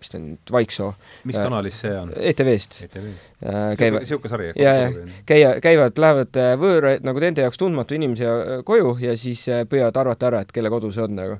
[0.00, 0.88] mis ta nüüd, Vaiksoo.
[1.28, 2.10] mis kanalis see on?
[2.10, 3.04] ETV-st ETV.
[3.78, 4.48] käivad niisugune sari?
[4.58, 4.88] ja, ja
[5.28, 8.32] käia, käivad, lähevad võõra, nagu nende jaoks tundmatu inimese
[8.66, 11.38] koju ja siis püüavad arvata ära, et kelle kodu see on nagu.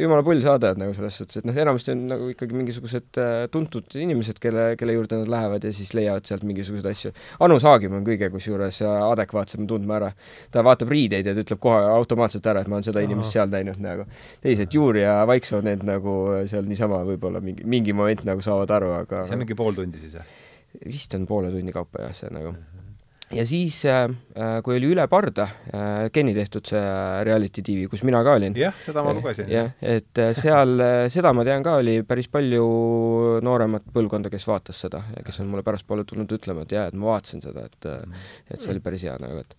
[0.00, 3.22] jumala pull saade on nagu selles suhtes, et noh, enamasti on nagu ikkagi mingisugused
[3.54, 7.14] tuntud inimesed, kelle, kelle juurde nad lähevad ja siis leiavad sealt mingisuguseid asju.
[7.46, 10.12] Anu Saagim on kõige kusjuures adekvaatsem tundma ära.
[10.50, 13.50] ta vaatab riideid ja ta ütleb kohe automaatselt ära, et ma olen seda inimest seal
[13.52, 14.06] näinud nagu.
[14.44, 16.16] teised, Juur ja Vaiksoo, need nagu
[16.50, 20.02] seal niisama võib-olla mingi, mingi moment nagu saavad aru, aga see on mingi pool tundi
[20.02, 20.40] siis, jah?
[20.84, 22.54] vist on poole tunni kaupa jah, see nagu
[23.32, 24.04] ja siis äh,
[24.36, 26.82] äh, kui oli Üle parda äh, Kenni tehtud see
[27.26, 28.56] reality tv, kus mina ka olin.
[28.58, 29.48] jah, seda ma lugesin.
[29.52, 30.76] jah, et äh, seal,
[31.12, 32.66] seda ma tean ka, oli päris palju
[33.44, 36.98] nooremat põlvkonda, kes vaatas seda ja kes on mulle pärastpoole tulnud ütlema, et jaa, et
[36.98, 37.90] ma vaatasin seda, et
[38.50, 39.56] et see oli päris hea nagu, et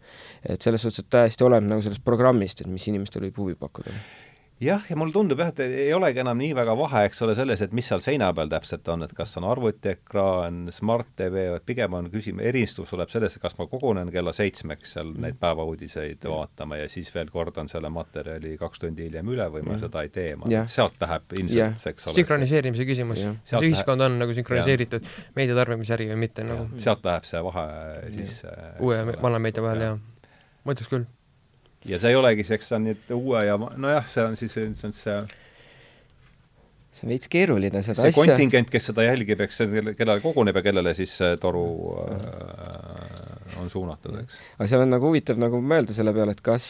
[0.56, 3.94] et selles suhtes, et täiesti oleneb nagu sellest programmist, et mis inimestele võib huvi pakkuda
[4.62, 7.60] jah, ja mulle tundub jah, et ei olegi enam nii väga vahe, eks ole, selles,
[7.66, 11.98] et mis seal seina peal täpselt on, et kas on arvutiekraan, Smart TV, et pigem
[11.98, 16.32] on küsimus, erinevus tuleb selles, kas ma kogunen kella seitsmeks seal neid päevauudiseid mm.
[16.32, 19.84] vaatama ja siis veel kordan selle materjali kaks tundi hiljem üle või ma mm.
[19.84, 20.70] seda ei tee, ma yeah.
[20.72, 22.18] sealt läheb ilmselt yeah., eks ole.
[22.22, 26.70] sünkroniseerimise küsimus yeah., kas ühiskond on nagu sünkroniseeritud meedia tarbimisäri või mitte nagu.
[26.80, 27.68] sealt läheb see vahe
[28.16, 28.42] siis
[28.80, 30.02] uue ja vana meedia vahel, jah.
[30.64, 31.08] ma ütleks küll
[31.86, 34.56] ja see ei olegi see, eks see on nüüd uue ja nojah, see on siis
[34.62, 35.20] ilmselt see
[36.96, 40.24] see on veits keeruline seda see asja see kontingent, kes seda jälgib, eks see, kellele
[40.24, 41.66] koguneb ja kellele siis see toru
[42.08, 44.42] äh, on suunatud, eks.
[44.58, 46.70] aga seal on nagu huvitav nagu mõelda selle peale, et kas,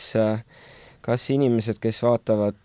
[1.05, 2.64] kas inimesed, kes vaatavad Äh,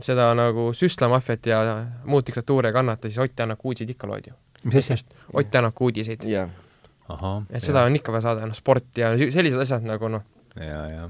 [0.00, 4.34] seda nagu süstlamafiat ja muud diktatuure ei kannata, siis Ott Tänaku uudiseid ikka loed ju.
[4.64, 4.96] mis asja?
[5.32, 6.48] Ott Tänaku uudiseid yeah..
[7.50, 7.84] et seda ja.
[7.84, 10.22] on ikka vaja saada, noh, sport ja sellised asjad nagu noh.
[10.56, 11.08] ja, ja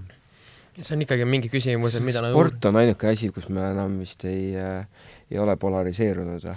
[0.82, 3.98] see on ikkagi mingi küsimus, et mida nagu sport on ainuke asi, kus me enam
[4.00, 4.86] vist ei äh,,
[5.30, 6.56] ei ole polariseerunud või?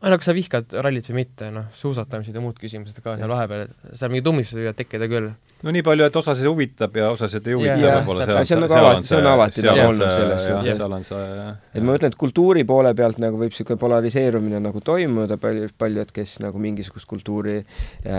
[0.00, 3.28] Ei no kas sa vihkad rallit või mitte, noh, suusatamised ja muud küsimused ka seal
[3.28, 5.28] vahepeal, et seal mingi tummistused võivad tekkida küll.
[5.60, 8.64] No nii palju, et osasid huvitab ja osasid ei huvita yeah, võib-olla, seal, see on
[8.64, 10.78] nagu alati, see on alati nagu olnud selles suhtes.
[10.80, 14.80] seal on see et ma mõtlen, et kultuuri poole pealt nagu võib niisugune polariseerumine nagu
[14.88, 18.16] toimuda, palju, paljud, kes nagu mingisugust kultuuri äh,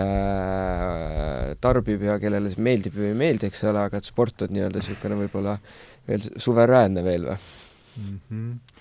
[1.66, 4.78] tarbib ja kellele see meeldib või ei meeldi, eks ole, aga et sport on nii-öelda
[4.78, 5.58] niisugune võib-olla
[6.06, 7.48] veel suveräänne veel või?
[7.98, 8.20] Mm?
[8.30, 8.71] -hmm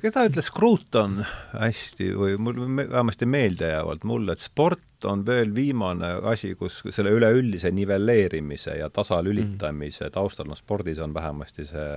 [0.00, 1.18] keda ütles Kruuton
[1.52, 7.72] hästi või mul vähemasti meeldejäävalt mulle, et sport on veel viimane asi, kus selle üleüldise
[7.74, 10.14] nivelleerimise ja tasalülitamise mm.
[10.14, 11.88] taustal, noh spordis on vähemasti see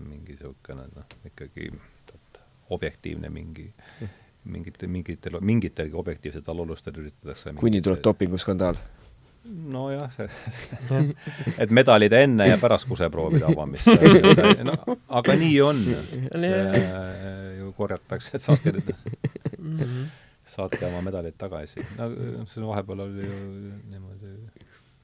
[0.00, 1.70] mingi niisugune noh, ikkagi
[2.74, 3.68] objektiivne mingi
[4.46, 8.78] mingite, mingitel, mingitelgi objektiivsetel alustel üritatakse kuni tuleb dopinguskandaal
[9.46, 10.12] nojah,
[11.62, 13.90] et medalid enne ja pärast kuseproovide avamist.
[14.68, 14.76] no
[15.08, 15.82] aga nii on.
[17.58, 18.92] ju korjatakse, et saatke nüüd
[19.58, 20.06] mhm.
[20.46, 21.84] saatke oma medalid tagasi.
[21.98, 23.40] no see vahepeal oli ju
[23.90, 24.36] niimoodi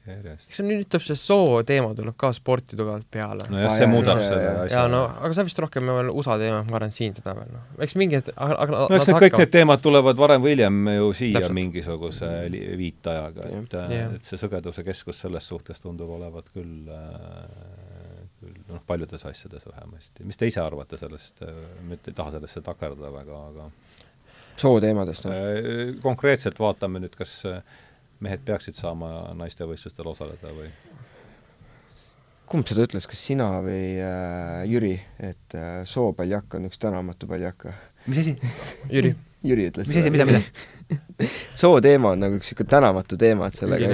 [0.06, 0.48] järjest.
[0.48, 3.46] eks nüüd tuleb see soo teema tuleb ka sporti tugevalt peale.
[3.52, 4.76] nojah, see muudab see, selle asja.
[4.76, 7.68] jaa, no aga see vist rohkem veel USA teema, ma arvan, siin seda veel, noh.
[7.86, 11.12] eks mingid, aga, aga no eks need kõik need teemad tulevad varem või hiljem ju
[11.20, 11.56] siia Täpselt.
[11.60, 12.32] mingisuguse
[12.80, 17.92] viitajaga, et yeah., et see sõgeduse keskus selles suhtes tundub olevat küll äh,
[18.42, 20.26] küll noh, paljudes asjades vähemasti.
[20.26, 21.44] mis te ise arvate sellest,
[21.86, 23.70] ma ei taha sellesse takerduda väga, aga
[24.60, 25.32] sooteemadest no??
[25.32, 27.62] Äh, konkreetselt vaatame nüüd, kas äh,
[28.22, 30.70] mehed peaksid saama naistevõistlustel osaleda või?
[32.52, 37.64] kumb seda ütles, kas sina või äh, Jüri, et äh, soopaljak on üks tänamatu paljak
[37.68, 37.76] või?
[38.06, 38.38] Mis asi?
[38.90, 40.38] Jüri Jüri ütles mis asi, mida, mida?
[41.60, 43.88] soo teema on nagu üks niisugune tänamatu teema, et sellega,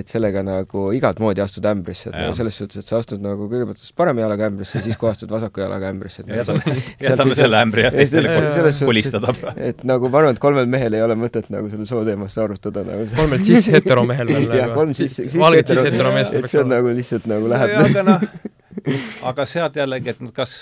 [0.00, 3.46] et sellega nagu igat moodi astud ämbrisse, et nagu selles suhtes, et sa astud nagu
[3.50, 6.24] kõigepealt parema jalaga ämbrisse ja siis kohe astud vasaku jalaga ämbrisse.
[6.26, 9.34] jätame, jätame selle ämbri jah, teistele pulistada.
[9.70, 12.86] et nagu ma arvan, et kolmel mehel ei ole mõtet nagu selle soo teemast arutada
[12.88, 13.06] nagu.
[13.16, 14.60] kolmel siis heteromehel veel nagu.
[14.62, 14.94] jah, kolm
[15.60, 17.78] hetero, et see on nagu lihtsalt nagu läheb.
[17.86, 18.30] aga noh,
[19.30, 20.56] aga sealt jällegi, et kas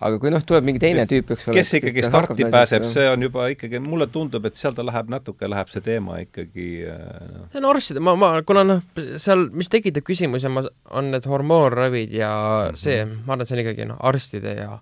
[0.00, 3.24] aga kui noh, tuleb mingi teine tüüp, eks ole kes ikkagi starti pääseb, see on
[3.26, 7.48] juba ikkagi, mulle tundub, et seal ta läheb natuke, läheb see teema ikkagi no.
[7.52, 8.80] see on arstide, ma, ma, kuna noh,
[9.20, 10.64] seal, mis tekitab küsimusi, ma,
[10.96, 12.80] on need hormoonravid ja mm -hmm.
[12.80, 14.78] see, ma arvan, et see on ikkagi noh, arstide ja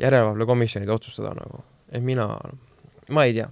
[0.00, 2.30] järelevalvekomisjonide otsustada nagu, et mina,
[3.10, 3.50] ma ei tea.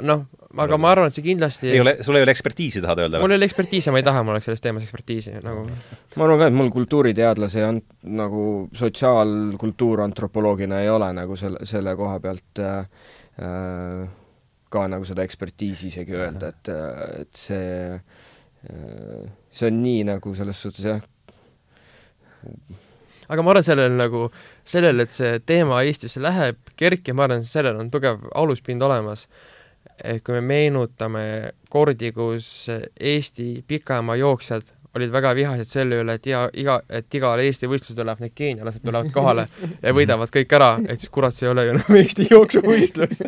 [0.00, 0.26] noh,
[0.60, 3.20] aga ma arvan, et see kindlasti ei ole, sul ei ole ekspertiisi, tahad öelda?
[3.22, 5.64] mul ei ole ekspertiisi, ma ei taha, mul oleks selles teemas ekspertiisi nagu.
[5.68, 7.80] ma arvan ka, et mul kultuuriteadlase on
[8.18, 13.06] nagu sotsiaalkultuur antropoloogina ei ole nagu selle, selle koha pealt äh,
[13.40, 14.04] äh,
[14.72, 16.72] ka nagu seda ekspertiisi isegi öelda, et,
[17.22, 21.02] et see äh,, see on nii nagu selles suhtes jah,
[23.32, 24.26] aga ma arvan, sellel nagu,
[24.68, 29.28] sellel, et see teema Eestisse läheb kerkima, ma arvan, sellel on tugev aluspind olemas
[30.02, 31.24] et kui me meenutame
[31.70, 32.68] kordi, kus
[33.00, 38.20] Eesti pikamaajooksjad olid väga vihased selle üle, et iga, iga, et igal Eesti võistlusel tuleb
[38.20, 39.46] need keenialased tulevad kohale
[39.80, 43.22] ja võidavad kõik ära, et siis kurat, see ei ole ju enam Eesti jooksuvõistlus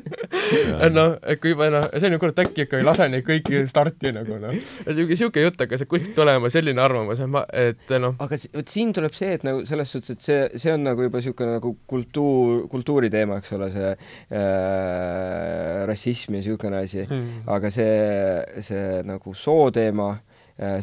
[0.93, 3.63] noh, et kui juba noh, see on ju kurat, äkki ikka ei lase neid kõiki
[3.71, 4.53] starti nagu noh.
[4.53, 8.19] et niisugune, niisugune jutt hakkas kuskilt tulema, selline arvamus, et ma, et noh.
[8.21, 11.23] aga vot siin tuleb see, et nagu selles suhtes, et see, see on nagu juba
[11.23, 17.73] niisugune nagu kultuur, kultuuri teema, eks ole, see äh, rassism ja niisugune asi hmm., aga
[17.73, 17.91] see,
[18.69, 20.34] see nagu soo teema Äh,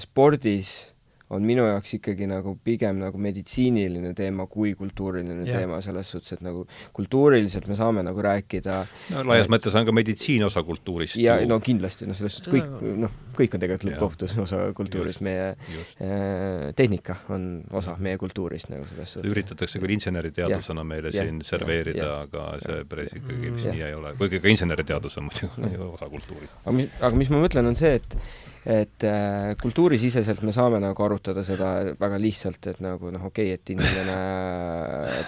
[0.01, 0.91] spordis
[1.31, 5.61] on minu jaoks ikkagi nagu pigem nagu meditsiiniline teema kui kultuuriline yeah.
[5.61, 8.81] teema, selles suhtes, et nagu kultuuriliselt me saame nagu rääkida
[9.13, 11.15] no laias et, mõttes on ka meditsiin osa kultuurist.
[11.21, 11.47] ja ju.
[11.51, 16.67] no kindlasti, noh, selles suhtes kõik, noh, kõik on tegelikult lõppkohtus osa kultuurist, meie äh,
[16.75, 17.47] tehnika on
[17.79, 19.31] osa meie kultuurist nagu selles suhtes.
[19.31, 23.95] üritatakse küll inseneriteadusena meile ja, siin ja, serveerida, aga see päris ikkagi vist nii ei
[23.95, 26.59] ole, kuigi ka inseneriteadus on muidugi osa kultuurist.
[26.65, 28.19] aga mis, aga mis ma mõtlen, on see, et
[28.65, 33.57] et äh, kultuurisiseselt me saame nagu arutada seda väga lihtsalt, et nagu noh, okei okay,,
[33.57, 34.17] et inimene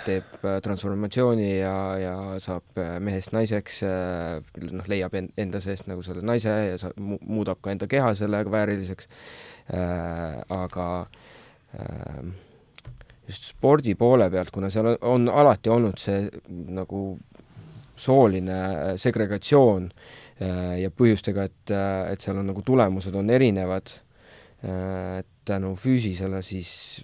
[0.06, 6.22] teeb transformatsiooni ja, ja saab mehest naiseks äh,, noh, leiab en, enda seest nagu selle
[6.26, 9.10] naise ja saab, muudab ka enda keha sellega vääriliseks
[9.74, 10.88] äh,, aga
[11.74, 12.24] äh,
[13.26, 16.28] just spordi poole pealt, kuna seal on, on alati olnud see
[16.70, 17.06] nagu
[17.98, 20.23] sooline segregatsioon Äh,
[20.80, 23.94] ja põhjustega, et, äh, et seal on nagu tulemused on erinevad
[24.64, 27.04] äh, tänu füüsisele, siis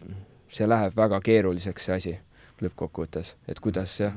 [0.50, 2.18] see läheb väga keeruliseks, see asi
[2.60, 4.16] lõppkokkuvõttes, et kuidas jah.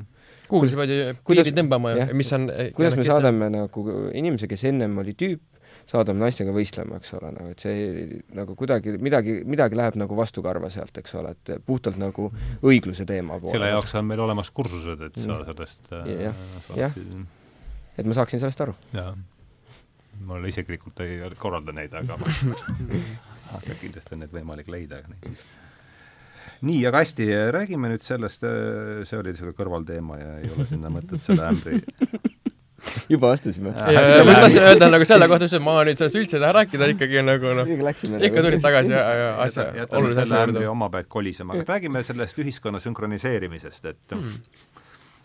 [0.49, 4.65] Kuhu sa pead ju piiri tõmbama ja mis on kuidas me saadame nagu inimese, kes
[4.69, 5.41] ennem oli tüüp,
[5.89, 10.69] saadame naistega võistlema, eks ole, nagu et see nagu kuidagi midagi, midagi läheb nagu vastukarva
[10.73, 12.29] sealt, eks ole, et puhtalt nagu
[12.63, 13.55] õigluse teema poole.
[13.55, 15.47] selle jaoks on meil olemas kursused, et sa mm.
[15.49, 16.43] sellest äh, jah,
[16.79, 16.99] jah,
[17.97, 18.75] et ma saaksin sellest aru.
[18.93, 19.15] jaa.
[20.29, 22.17] mul isiklikult ei korralda neid, aga
[23.57, 25.03] aga kindlasti on neid võimalik leida
[26.63, 30.91] nii, aga hästi, räägime nüüd sellest, äh, see oli niisugune kõrvalteema ja ei ole sinna
[30.93, 31.81] mõtet selle ämbri
[33.13, 33.71] juba astusime.
[33.71, 36.89] ma just tahtsin öelda nagu selle kohta, et ma nüüd sellest üldse ei taha rääkida
[36.93, 38.43] ikkagi nagu noh, ikka nagu.
[38.47, 40.67] tulid tagasi ja, ja asja, olulise asja juurde.
[40.71, 44.63] oma pealt kolisema, aga räägime sellest ühiskonna sünkroniseerimisest, et hmm.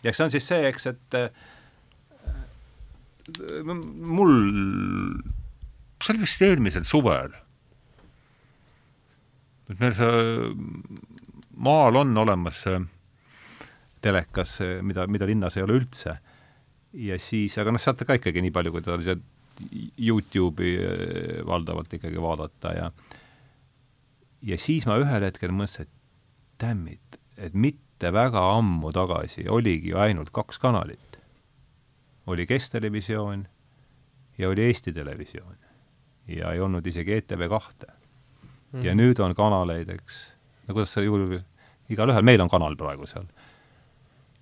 [0.07, 1.29] ja see on siis see, eks, et äh,
[3.65, 4.33] mul,
[5.99, 7.35] see oli vist eelmisel suvel,
[9.69, 10.53] et meil see
[11.59, 12.63] maal on olemas
[14.01, 16.15] telekas, mida, mida linnas ei ole üldse.
[16.93, 19.27] ja siis, aga noh, saate ka ikkagi nii palju, kui te sealt
[19.99, 22.91] Youtube'i eh, valdavalt ikkagi vaadata ja
[24.41, 29.91] ja siis ma ühel hetkel mõtlesin, et damn it, et mitte väga ammu tagasi oligi
[29.91, 31.08] ju ainult kaks kanalit.
[32.27, 33.47] Oli Kesktelevisioon
[34.37, 35.55] ja oli Eesti Televisioon.
[36.27, 37.87] ja ei olnud isegi ETV kahte
[38.71, 38.83] mm.
[38.85, 40.19] ja nüüd on kanaleid, eks
[40.67, 41.39] no kuidas see juhul,
[41.89, 43.25] igalühel, meil on kanal praegu seal.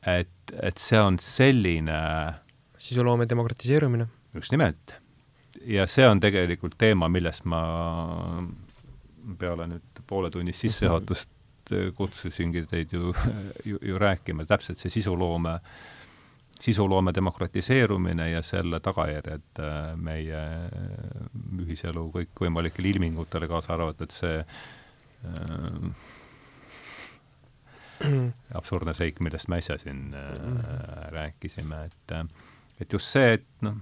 [0.06, 1.98] et, et see on selline
[2.78, 4.08] sisuloome demokratiseerumine.
[4.34, 4.96] just nimelt.
[5.66, 7.62] ja see on tegelikult teema, millest ma
[9.40, 11.34] peale nüüd pooletunnist sissejuhatust
[11.98, 13.12] kutsusingi teid ju,
[13.66, 15.58] ju, ju rääkima, täpselt see sisuloome,
[16.62, 20.44] sisuloome demokratiseerumine ja selle tagajärjed äh, meie
[21.64, 24.46] ühiselu kõikvõimalikele ilmingutele, kaasa arvatud see äh,
[28.56, 32.26] absurdne seik, millest me äsja siin äh, rääkisime, et äh,
[32.82, 33.78] et just see, et noh,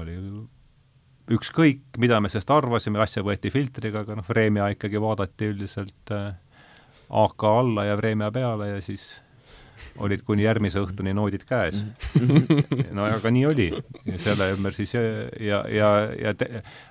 [0.00, 0.16] oli
[1.36, 6.34] ükskõik, mida me sellest arvasime, asja võeti filtriga, aga noh, Vremja ikkagi vaadati üldiselt äh,
[7.10, 9.08] AK alla ja Vremja peale ja siis
[10.02, 11.82] olid kuni järgmise õhtuni noodid käes.
[12.96, 13.68] no aga nii oli.
[14.06, 15.02] ja selle ümber siis ja,
[15.40, 16.34] ja, ja, ja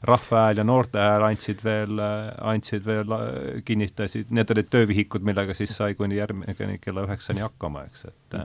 [0.05, 1.99] Rahva Hääl ja Noorte Hääl andsid veel,
[2.41, 3.17] andsid veel,
[3.65, 8.39] kinnitasid, need olid töövihikud, millega siis sai kuni järgmine kella üheksani hakkama, eks, et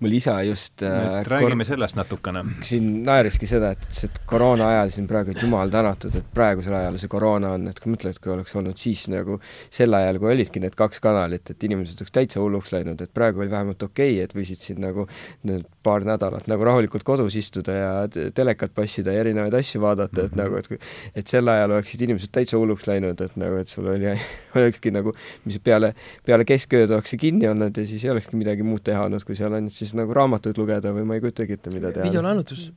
[0.00, 2.44] mul isa just äh, räägime sellest natukene.
[2.62, 6.76] siin naeriski seda, et ütles, et koroona ajal siin praegu, et jumal tänatud, et praegusel
[6.78, 10.32] ajal see koroona on, et kui mõtled, kui oleks olnud siis nagu sel ajal, kui
[10.34, 14.14] olidki need kaks kanalit, et inimesed oleks täitsa hulluks läinud, et praegu oli vähemalt okei
[14.14, 15.08] okay,, et võisid siin nagu
[15.48, 17.92] need paar nädalat nagu rahulikult kodus istuda ja
[18.34, 20.42] telekat passida ja erinevaid asju vaadata, et mm -hmm.
[20.44, 20.78] nagu, et kui
[21.14, 24.14] et sel ajal oleksid inimesed täitsa hulluks läinud, et nagu, et sul oli,
[24.58, 25.94] olekski nagu, mis peale,
[26.26, 29.36] peale keskööd oleks see kinni olnud ja siis ei olekski midagi muud teha olnud, kui
[29.38, 32.08] seal ainult siis nagu raamatuid lugeda või ma ei kujutagi ette, mida teha.
[32.08, 32.70] videolaenutus.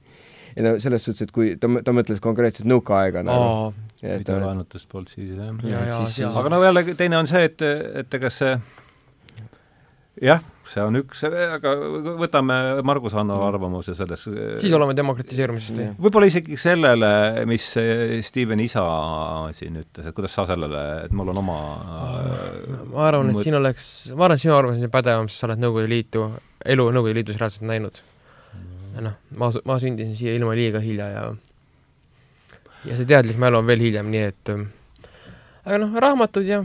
[0.55, 3.73] ei no selles suhtes, et kui ta, ta mõtles konkreetselt nõukaaega nagu.
[4.01, 7.61] videolaenutust polnud siis jah ja, ja, siis, aga no jälle teine on see, et,
[8.03, 8.55] et ega see
[10.21, 11.71] jah, see on üks, aga
[12.19, 13.47] võtame Margus Hanno mm.
[13.47, 14.25] arvamuse selles
[14.61, 15.87] siis oleme demokratiseerumisest või?
[16.05, 17.11] võib-olla isegi sellele,
[17.49, 17.65] mis
[18.27, 18.83] Steven isa
[19.57, 21.57] siin ütles, et kuidas sa sellele, et mul on oma
[22.91, 25.63] ma arvan, et siin oleks, ma arvan, et sinu arvamus on pädevam, sest sa oled
[25.63, 26.27] Nõukogude Liitu,
[26.65, 28.01] elu Nõukogude Liidus reaalselt näinud.
[29.01, 31.23] noh, ma, ma sündisin siia ilma liiga hilja ja
[32.85, 36.61] ja see teadlik mälu on veel hiljem, nii et aga noh, raamatud ja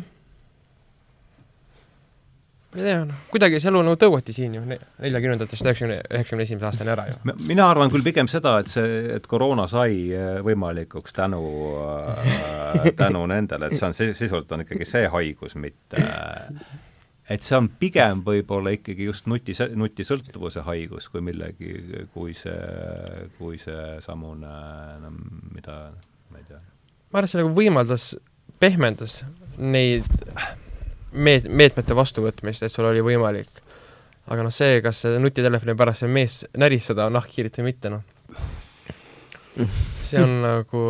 [2.77, 6.69] ma ei tea, noh, kuidagi see elu nagu tõuati siin ju neljakümnendatest üheksakümne, üheksakümne esimese
[6.71, 7.19] aastani ära ju.
[7.49, 11.43] mina arvan küll pigem seda, et see, et koroona sai äh, võimalikuks tänu
[11.85, 16.03] äh,, tänu nendele, et see on sisult on ikkagi see haigus, mitte
[17.29, 21.73] et see on pigem võib-olla ikkagi just nuti, nutisõltuvuse haigus kui millegi,
[22.15, 24.53] kui see, kui seesamune
[25.03, 25.13] no
[25.55, 25.81] mida,
[26.31, 26.61] ma ei tea.
[27.11, 28.13] ma arvan, et see nagu võimaldas,
[28.63, 29.21] pehmendas
[29.59, 30.07] neid
[31.13, 33.63] meet-, meetmete vastuvõtmist, et sul oli võimalik.
[34.31, 38.07] aga noh, see, kas nutitelefoni pärast see mees näristada on nahkhiirit või mitte, noh.
[40.07, 40.83] see on nagu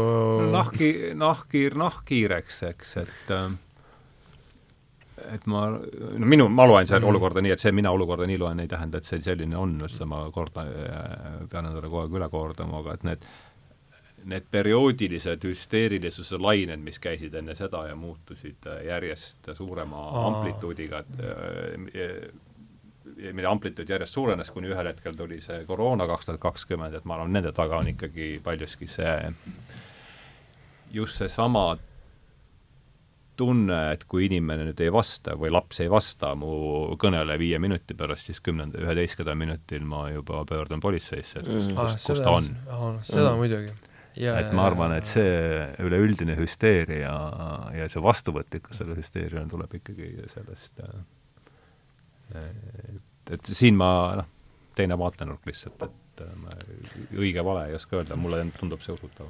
[0.53, 3.55] nahki, nahkhiir nahkhiireks, eks, et äh,
[5.33, 7.11] et ma, no minu, ma loen seda mm.
[7.13, 10.09] olukorda nii, et see, mina olukorda nii loen, ei tähenda, et see selline on, seda
[10.11, 10.73] ma kordan,
[11.51, 13.29] pean endale kogu aeg üle kordama, aga et need
[14.27, 20.27] need perioodilised hüsteerilisuse lained, mis käisid enne seda ja muutusid äh, järjest suurema Aa.
[20.27, 22.27] amplituudiga, äh,
[23.33, 27.15] mille amplituud järjest suurenes, kuni ühel hetkel tuli see koroona kaks tuhat kakskümmend, et ma
[27.19, 29.15] arvan, nende taga on ikkagi paljuski see,
[30.93, 31.77] just seesama
[33.37, 37.95] tunne, et kui inimene nüüd ei vasta või laps ei vasta mu kõnele viie minuti
[37.95, 41.77] pärast, siis kümnenda, üheteistkümnendal minutil ma juba pöördun politseisse, et kus, Mm.
[41.77, 42.49] kus, kus ta on.
[43.03, 43.37] seda Mm.
[43.39, 43.73] muidugi.
[44.17, 47.13] et ma arvan, et see üleüldine hüsteeria
[47.77, 52.41] ja see vastuvõtlikkus selle hüsteeriale tuleb ikkagi sellest, äh,
[52.95, 54.27] et, et siin ma noh,
[54.77, 56.49] teine vaatenurk lihtsalt, et äh, ma
[57.17, 59.29] õige-vale ei oska öelda, mulle tundub see usutav.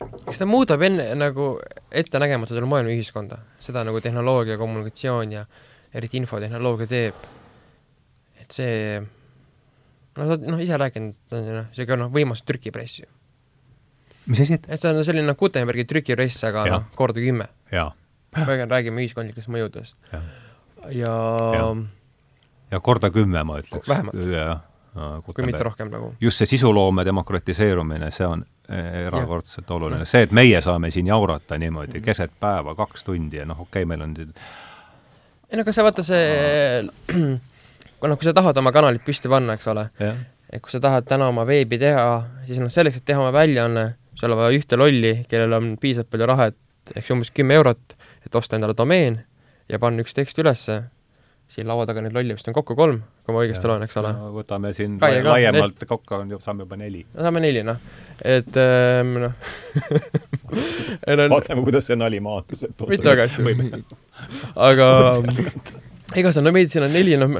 [0.00, 1.52] Kas ta muudab enne nagu
[1.90, 5.44] ettenägematutel moel ühiskonda, seda nagu tehnoloogia, kommunikatsioon ja
[5.94, 7.24] eriti infotehnoloogia teeb,
[8.40, 13.08] et see noh, sa oled noh, ise rääkinud, noh, niisugune noh, võimas trükipress ju.
[14.30, 14.68] mis asi, et?
[14.70, 17.50] et see on selline noh, Gutenbergi trükipress, aga noh, korda kümme.
[18.36, 19.98] väga räägime ühiskondlikest mõjudest.
[20.10, 21.14] Ja,
[21.58, 21.84] Jah.
[22.70, 23.88] ja korda kümme, ma ütleks.
[23.90, 24.69] Vähemalt.
[25.24, 26.14] Kui mitte rohkem nagu.
[26.20, 30.04] just see sisuloome demokratiseerumine, see on eh, erakordselt oluline.
[30.04, 33.88] see, et meie saame siin jaurata niimoodi keset päeva, kaks tundi ja noh, okei okay,,
[33.88, 34.16] meil on
[35.50, 36.82] ei no aga sa vaata see,
[38.06, 41.26] noh, kui sa tahad oma kanalit püsti panna, eks ole, et kui sa tahad täna
[41.30, 42.04] oma veebi teha,
[42.46, 43.86] siis noh, selleks, et teha oma väljaanne,
[44.18, 47.96] sul on vaja ühte lolli, kellel on piisavalt palju raha, et ehk umbes kümme eurot,
[48.26, 49.20] et osta endale domeen
[49.70, 50.84] ja panna üks tekst ülesse,
[51.50, 54.12] siin laua taga neid lolle vist on kokku kolm, kui ma õigesti loen, eks ole.
[54.14, 57.02] no võtame siin Kaie ka, laiemalt kokku on ju, saame juba neli.
[57.10, 57.80] no saame neli, noh.
[58.22, 59.34] et ähm, noh
[61.34, 62.62] vaatame, kuidas see nali maandus.
[62.90, 63.82] mitte väga hästi.
[64.68, 64.90] aga
[66.14, 67.34] igatahes no meid siin on neli, noh,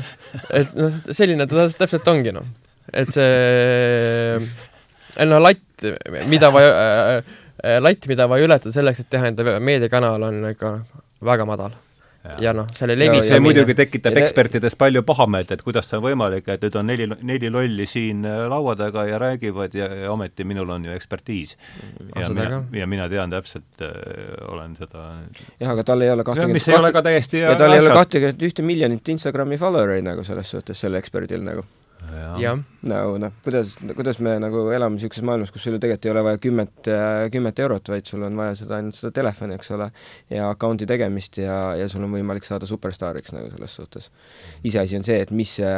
[0.54, 2.48] et noh, selline ta täpselt ongi, noh.
[2.90, 4.40] et see,
[5.26, 5.86] no latt,
[6.30, 10.74] mida vaja äh,, latt, mida vaja ületada selleks, et teha enda meediakanal, on ikka
[11.30, 11.78] väga madal.
[12.40, 15.96] Ja noh, selle Ja- see levitamine muidugi tekitab Ja ekspertides palju pahameelt, et kuidas see
[15.96, 19.88] on võimalik, et nüüd on neli, neli lolli siin äh, laua taga ja räägivad ja,
[20.04, 21.56] ja ometi minul on ju ekspertiis.
[22.14, 23.88] ja seda mina, ja mina tean täpselt äh,,
[24.48, 25.06] olen seda
[25.60, 27.96] jah, aga tal ei ole ja, mis ei ole ka täiesti ja tal ei ole
[27.96, 31.64] kahtekümmet ühte miljonit Instagrami follower'i nagu selles suhtes, selle eksperdil nagu.
[32.40, 32.58] jah,
[32.88, 36.22] nagu noh, kuidas, kuidas me nagu elame niisuguses maailmas, kus sul ju tegelikult ei ole
[36.24, 36.90] vaja kümmet,
[37.34, 39.90] kümmet eurot, vaid sul on vaja seda ainult seda telefoni, eks ole,
[40.32, 44.08] ja account'i tegemist ja, ja sul on võimalik saada superstaariks nagu selles suhtes.
[44.64, 45.74] iseasi on see, et mis see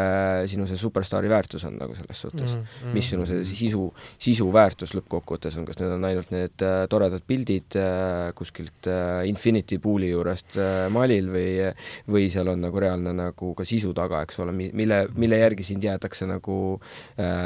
[0.53, 2.93] sinu see superstaari väärtus on nagu selles suhtes Mm, mm.
[2.95, 3.87] mis sinu see sisu,
[4.21, 9.23] sisu väärtus lõppkokkuvõttes on, kas need on ainult need äh, toredad pildid äh, kuskilt äh,
[9.31, 11.49] Infinity Pool'i juurest äh, Malil või
[12.13, 15.67] või seal on nagu reaalne nagu ka sisu taga, eks ole, mi-, mille, mille järgi
[15.73, 16.92] sind jäädakse nagu äh,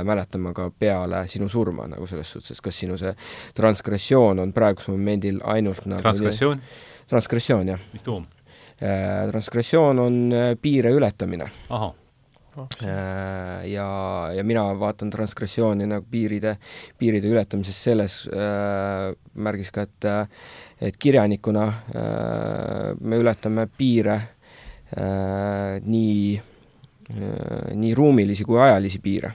[0.05, 3.13] mäletama ka peale sinu surma nagu selles suhtes, kas sinu see
[3.55, 6.65] transgressioon on praegusel momendil ainult nagu transgressioon,
[7.11, 7.87] transgressioon, jah.
[7.93, 8.27] Mis tuum?
[8.81, 11.51] äh, transgressioon on äh, piire ületamine.
[11.69, 11.95] Ahah,
[12.83, 16.55] Äh, ja, ja mina vaatan transgressiooni nagu piiride,
[16.99, 20.09] piiride ületamises selles äh, märgis ka, et
[20.81, 24.17] et kirjanikuna äh, me ületame piire
[24.97, 26.56] äh, nii äh,,
[27.09, 29.33] nii ruumilisi kui ajalisi piire.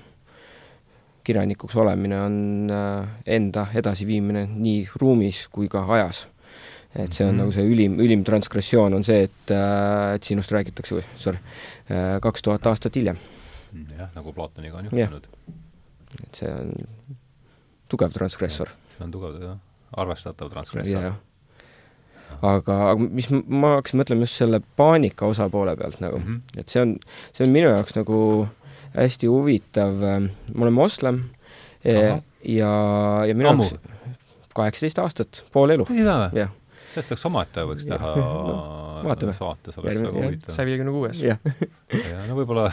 [1.23, 2.35] kirjanikuks olemine on
[2.73, 6.27] äh, enda edasiviimine nii ruumis kui ka ajas
[6.95, 7.35] et see on mm.
[7.35, 7.41] -hmm.
[7.41, 9.51] nagu see ülim, ülim transgressioon on see, et,
[10.15, 11.39] et sinust räägitakse, või sorry,
[12.21, 13.17] kaks tuhat aastat hiljem.
[13.97, 15.27] jah, nagu Platoniga on juhtunud.
[16.23, 16.73] et see on
[17.87, 18.67] tugev transgressor.
[18.97, 19.57] see on tugev, jah,
[19.97, 21.13] arvestatav transgressor.
[22.41, 26.25] Aga, aga mis ma hakkasin mõtlema just selle paanika osapoole pealt nagu mm.
[26.27, 26.59] -hmm.
[26.63, 26.95] et see on,
[27.33, 28.21] see on minu jaoks nagu
[28.95, 31.23] hästi huvitav, ma olen moslem
[31.83, 32.23] ja, Ahah.
[32.43, 32.71] ja,
[33.27, 33.69] ja minu Ammu?
[33.69, 33.99] jaoks
[34.55, 35.87] kaheksateist aastat, pool elu,
[36.35, 36.51] jah.
[36.93, 38.15] sellest oleks omaette võiks teha
[39.01, 39.33] No, vaatame.
[39.33, 40.53] saate, see oleks väga huvitav.
[40.53, 41.21] saja viiekümne kuues.
[41.25, 41.37] jah.
[41.89, 42.67] ja no võib-olla,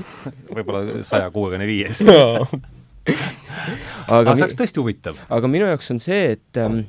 [0.56, 2.02] võib-olla saja kuuekümne viies.
[4.08, 5.20] aga see oleks tõesti huvitav.
[5.30, 6.80] aga minu jaoks on see, et ähm,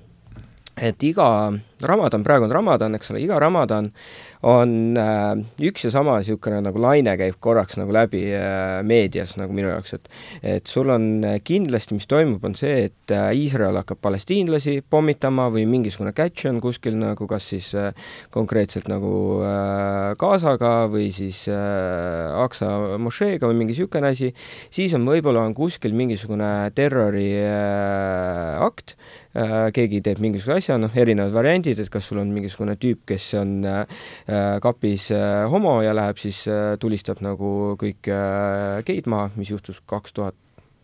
[0.79, 1.29] et iga
[1.83, 3.91] Ramadan, praegu on Ramadan, eks ole, iga Ramadan
[4.47, 5.35] on äh,
[5.67, 9.93] üks ja sama niisugune nagu laine käib korraks nagu läbi äh, meedias nagu minu jaoks,
[9.97, 10.09] et
[10.55, 15.49] et sul on äh, kindlasti, mis toimub, on see, et äh, Iisrael hakkab palestiinlasi pommitama
[15.51, 17.93] või mingisugune catch on kuskil nagu kas siis äh,
[18.31, 24.33] konkreetselt nagu äh, Gazaga või siis äh, Aksa mošeega või mingi niisugune asi,
[24.73, 27.27] siis on võib-olla on kuskil mingisugune terroriakt
[29.35, 33.27] äh,, keegi teeb mingisuguse asja, noh, erinevad variandid, et kas sul on mingisugune tüüp, kes
[33.37, 33.83] on äh,
[34.25, 36.41] äh, kapis äh, homo ja läheb siis
[36.81, 38.09] tulistab nagu kõik
[38.87, 40.35] geid maha, mis juhtus kaks tuhat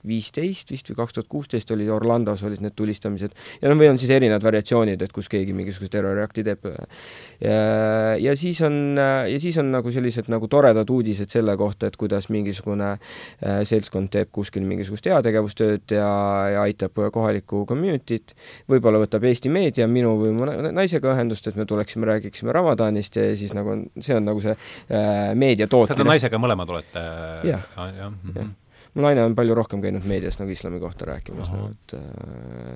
[0.07, 3.99] viisteist vist või kaks tuhat kuusteist oli Orlandos olid need tulistamised ja noh, või on
[4.01, 6.67] siis erinevad variatsioonid, et kus keegi mingisuguse terroriakti teeb.
[7.41, 7.57] ja,
[8.21, 12.29] ja siis on, ja siis on nagu sellised nagu toredad uudised selle kohta, et kuidas
[12.33, 16.09] mingisugune äh, seltskond teeb kuskil mingisugust heategevustööd ja,
[16.55, 18.35] ja aitab kohalikku community't,
[18.71, 23.31] võib-olla võtab Eesti meedia minu või mu naisega ühendust, et me tuleksime, räägiksime Ramadanist ja
[23.37, 25.97] siis nagu on, see on nagu see äh, meedia tootmine.
[25.97, 27.07] seda naisega mõlemad olete?
[27.45, 28.53] jah, jah, -hmm
[28.95, 31.97] mu naine on palju rohkem käinud meedias nagu islami kohta rääkimas, nagu et,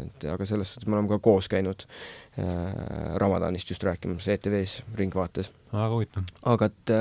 [0.03, 5.51] et aga selles suhtes me oleme ka koos käinud äh, Ramadanist just rääkimas ETV-s Ringvaates.
[5.74, 6.30] väga huvitav.
[6.53, 6.93] aga et,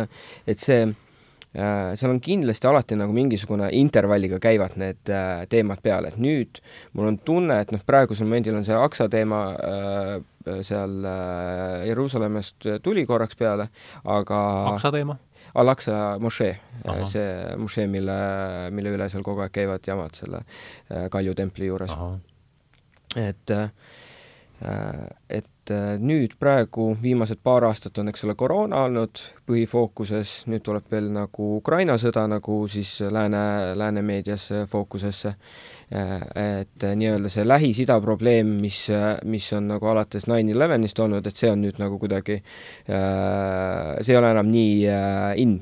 [0.54, 6.08] et see äh, seal on kindlasti alati nagu mingisugune intervalliga käivad need äh, teemad peal,
[6.08, 6.62] et nüüd
[6.94, 10.18] mul on tunne, et noh, praegusel momendil on see Aksa teema äh,
[10.64, 13.68] seal äh, Jeruusalemmast tuli korraks peale,
[14.04, 14.42] aga
[14.74, 15.18] Aksa teema?
[15.54, 16.52] Al-Aqsa mošee,
[17.08, 18.16] see mošee, mille,
[18.74, 21.94] mille üle seal kogu aeg käivad jamad selle äh, Kalju templi juures.
[23.16, 23.70] et, äh,
[24.58, 30.88] et äh, nüüd praegu viimased paar aastat on, eks ole, koroona olnud põhifookuses, nüüd tuleb
[30.90, 35.34] veel nagu Ukraina sõda nagu siis lääne, lääne meedias fookusesse.
[35.88, 38.82] et nii-öelda see Lähis-Ida probleem, mis,
[39.24, 42.42] mis on nagu alates nine elevenist olnud, et see on nüüd nagu kuidagi,
[42.84, 44.82] see ei ole enam nii
[45.40, 45.54] in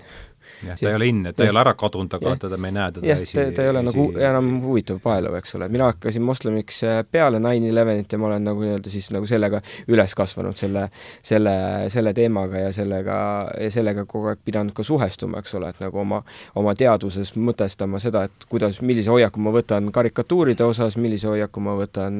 [0.65, 2.93] jah, ta ei ole in, ta ei ole ära kadunud, aga teda me ei näe
[2.97, 3.89] teda jah, ta, ta ei ole esi...
[3.91, 8.31] nagu enam huvitav paelav, eks ole, mina hakkasin moslemiks äh, peale nine elevenit ja ma
[8.31, 9.61] olen nagu nii-öelda siis nagu sellega
[9.93, 10.87] üles kasvanud, selle,
[11.27, 11.55] selle,
[11.93, 13.19] selle teemaga ja sellega,
[13.61, 16.23] ja sellega kogu aeg pidanud ka suhestuma, eks ole, et nagu oma,
[16.59, 21.77] oma teaduses mõtestama seda, et kuidas, millise hoiaku ma võtan karikatuuride osas, millise hoiaku ma
[21.79, 22.17] võtan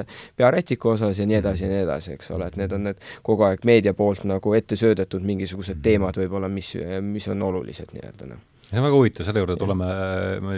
[0.00, 3.02] äh, pearätiku osas ja nii edasi ja nii edasi, eks ole, et need on need
[3.26, 6.72] kogu aeg meedia poolt nagu ette söödetud mingisugused teemad võib-olla, mis,
[7.04, 8.42] mis on olulised olulised nii-öelda, noh.
[8.68, 9.90] see on väga huvitav, selle juurde tuleme,
[10.42, 10.56] ma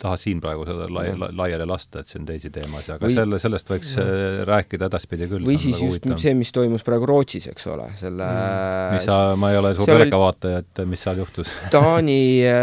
[0.00, 3.16] taha siin praegu seda lai, la, laiali lasta, et see on teisi teemasid, aga või,
[3.16, 4.04] selle, sellest võiks ja.
[4.04, 5.46] Äh, rääkida edaspidi küll.
[5.46, 6.18] või siis just huvitav.
[6.22, 8.96] see, mis toimus praegu Rootsis, eks ole, selle mm.
[8.96, 12.20] mis sa, ma ei ole suur teleka vaataja, et mis seal juhtus Taani,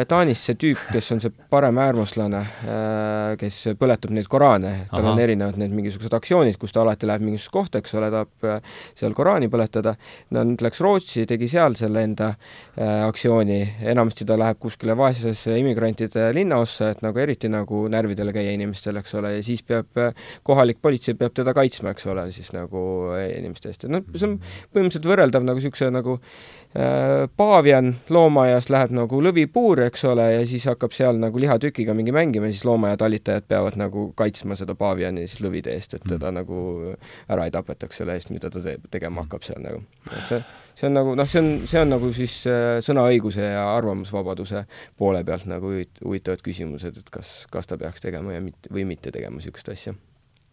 [0.10, 5.14] Taanis see tüüp, kes on see paremäärmuslane, äh, kes põletab neid Koraane, tal Aha.
[5.14, 8.80] on erinevad need mingisugused aktsioonid, kus ta alati läheb mingisugusesse kohta, eks ole, tahab äh,
[8.98, 9.96] seal Koraani põletada,
[10.36, 13.60] no nüüd läks Rootsi, tegi seal selle enda äh, aktsiooni,
[13.94, 19.18] enamasti ta läheb kuskile vaesesse immigrantide linnaossa, et nagu eriti nagu närvidele käia inimestel, eks
[19.20, 20.02] ole, ja siis peab
[20.48, 22.84] kohalik politsei peab teda kaitsma, eks ole, siis nagu
[23.28, 26.18] inimeste eest, et noh, see on põhimõtteliselt võrreldav nagu niisuguse nagu
[27.38, 32.52] paavian loomaaias läheb nagu lõvipuuri, eks ole, ja siis hakkab seal nagu lihatükiga mingi mängima,
[32.52, 36.38] siis loomaaia talitajad peavad nagu kaitsma seda paaviani siis lõvide eest, et teda mm.
[36.38, 36.94] nagu
[37.34, 40.42] ära ei tapetaks selle eest, mida ta teeb, tegema hakkab seal nagu, et see
[40.78, 44.64] see on nagu noh, see on, see on nagu siis äh, sõnaõiguse ja arvamusvabaduse
[45.00, 49.14] poole pealt nagu huvitavad küsimused, et kas, kas ta peaks tegema ja mitte, või mitte
[49.14, 49.96] tegema niisugust asja.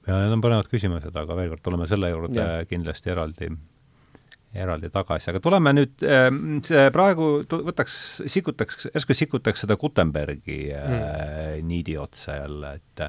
[0.08, 2.64] ja need on põnevad küsimused, aga veel kord tuleme selle juurde ja.
[2.70, 3.52] kindlasti eraldi
[4.54, 6.04] eraldi tagasi, aga tuleme nüüd,
[6.66, 7.96] see praegu võtaks,
[8.30, 11.66] sikutaks, järsku sikutaks seda Gutenbergi mm.
[11.66, 13.04] niidi otsa jälle, et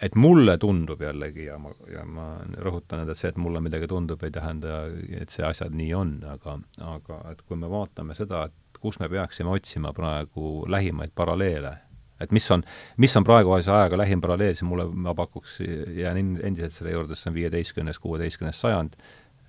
[0.00, 2.30] et mulle tundub jällegi ja ma, ja ma
[2.64, 4.82] rõhutan, et see, et mulle midagi tundub, ei tähenda,
[5.20, 6.56] et see asjad nii on, aga,
[6.94, 11.74] aga et kui me vaatame seda, et kus me peaksime otsima praegu lähimaid paralleele,
[12.20, 12.64] et mis on,
[13.00, 15.60] mis on praeguse ajaga lähim paralleel, siis mulle, ma pakuks,
[15.96, 18.96] jään endiselt selle juurde, see on viieteistkümnes, kuueteistkümnes sajand,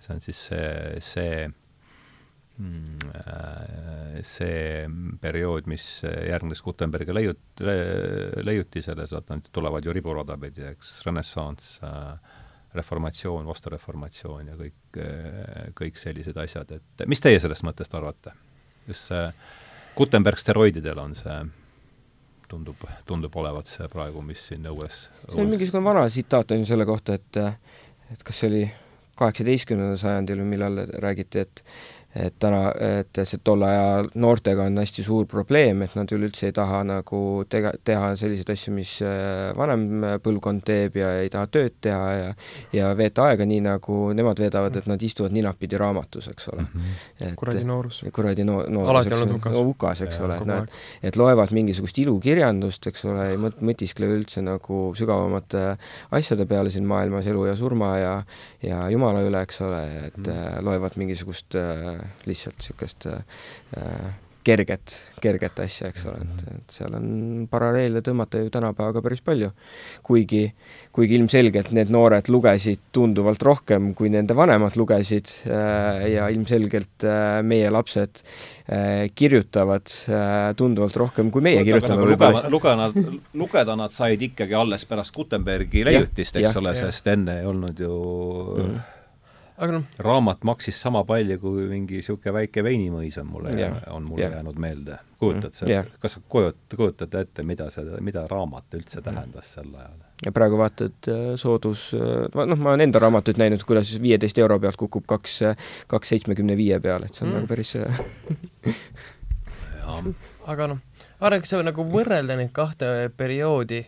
[0.01, 1.33] see on siis see, see
[2.61, 4.85] Mm, äh, see
[5.21, 7.63] periood, mis järgnes Gutenbergi leiut-,
[8.43, 12.35] leiutisele, sealt on, tulevad ju riburada pidi, eks, renessanss, äh,
[12.77, 18.35] reformatsioon, vastureformatsioon ja kõik, äh, kõik sellised asjad, et mis teie sellest mõttest arvate?
[18.87, 19.25] just see
[19.95, 21.35] Gutenberg steroididel on see
[22.49, 26.69] tundub, tundub olevat see praegu, mis siin õues see on mingisugune vana tsitaat on ju
[26.73, 27.41] selle kohta, et
[28.11, 28.63] et kas see oli
[29.19, 31.63] kaheksateistkümnendal sajandil või millal räägiti, et
[32.15, 36.55] et täna, et see tolle aja noortega on hästi suur probleem, et nad üleüldse ei
[36.55, 41.77] taha nagu tega-, teha selliseid asju, mis äh, vanem põlvkond teeb ja ei taha tööd
[41.81, 42.33] teha ja
[42.75, 46.81] ja veeta aega nii, nagu nemad veedavad, et nad istuvad ninapidi raamatus, eks ole mm.
[47.21, 47.35] -hmm.
[47.39, 48.01] kuradi noorus.
[48.13, 52.87] kuradi no-, noorus, eks ole, hukas, hukas, eks ole, et et et loevad mingisugust ilukirjandust,
[52.91, 55.77] eks ole, ei mõt-, mõtiskle üldse nagu sügavamate
[56.11, 58.13] asjade peale siin maailmas, elu ja surma ja
[58.61, 60.63] ja Jumala üle, eks ole, et mm -hmm.
[60.65, 64.11] loevad mingisugust äh, lihtsalt niisugust äh,
[64.43, 67.09] kerget, kerget asja, eks ole, et, et seal on
[67.49, 69.51] paralleele tõmmata ju tänapäevaga päris palju.
[70.05, 70.41] kuigi,
[70.95, 77.41] kuigi ilmselgelt need noored lugesid tunduvalt rohkem, kui nende vanemad lugesid äh, ja ilmselgelt äh,
[77.45, 78.25] meie lapsed
[79.17, 79.89] kirjutavad
[80.55, 81.97] tunduvalt rohkem, kui meie kirjutame.
[81.97, 87.09] Nagu lugema, lugeda, lugeda nad said ikkagi alles pärast Gutenbergi leiutist, eks ja, ole, sest
[87.11, 88.90] enne ei olnud ju mm -hmm
[89.61, 94.07] aga noh raamat maksis sama palju kui mingi niisugune väike veinimõis on mulle yeah., on
[94.09, 94.33] mulle yeah.
[94.39, 94.97] jäänud meelde.
[95.21, 99.69] kujutad sa yeah., kas sa kujutad, kujutad ette, mida see, mida raamat üldse tähendas sel
[99.69, 99.99] ajal?
[100.25, 104.59] ja praegu vaatad äh, soodus, äh, noh, ma olen enda raamatuid näinud, kuidas viieteist euro
[104.61, 105.39] pealt kukub kaks,
[105.91, 107.39] kaks seitsmekümne viie peale, et see on mm.
[107.39, 107.75] nagu päris
[110.51, 110.83] aga noh,
[111.21, 113.81] vaadake, see nagu võrrelda neid kahte perioodi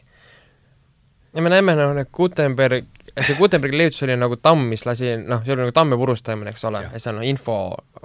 [1.33, 5.43] ja me näeme, noh, need Gutenberg see Gutenbergi leiutis oli nagu tamm, mis lasi, noh,
[5.45, 7.57] see oli nagu tamme purustamine, eks ole, ja see on no, info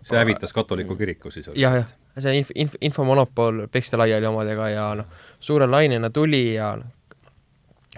[0.03, 1.49] see hävitas katoliku kiriku siis?
[1.57, 1.89] jah, jah,
[2.19, 5.09] see inf-, inf-, infomonopol peksti laiali omadega ja noh,
[5.41, 6.93] suure lainena tuli ja noh,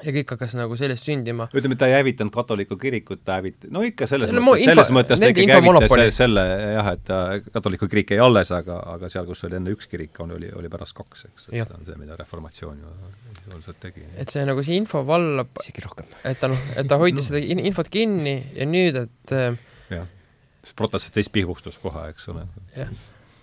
[0.04, 1.46] ja kõik hakkas nagu sellest sündima.
[1.56, 5.22] ütleme, ta ei hävitanud katoliku kirikut, ta hävit-, no ikka selles no, mõttes, selles mõttes
[5.22, 6.44] ta ikkagi hävitas selle, selle
[6.76, 7.12] jah, et
[7.52, 10.72] katoliku kirik jäi alles, aga, aga seal, kus oli enne üks kirik, on, oli, oli
[10.72, 12.94] pärast kaks, eks, et see on see, mida reformatsioon ju
[13.42, 14.06] sisuliselt tegi.
[14.24, 16.10] et see nagu see info vallab isegi rohkem.
[16.24, 17.36] et ta noh, et ta hoidis no.
[17.36, 19.36] seda infot kinni ja nüüd, et
[19.92, 20.10] jah,
[20.76, 22.46] protestantist pihvustus kohe, eks ole.
[22.76, 22.92] jah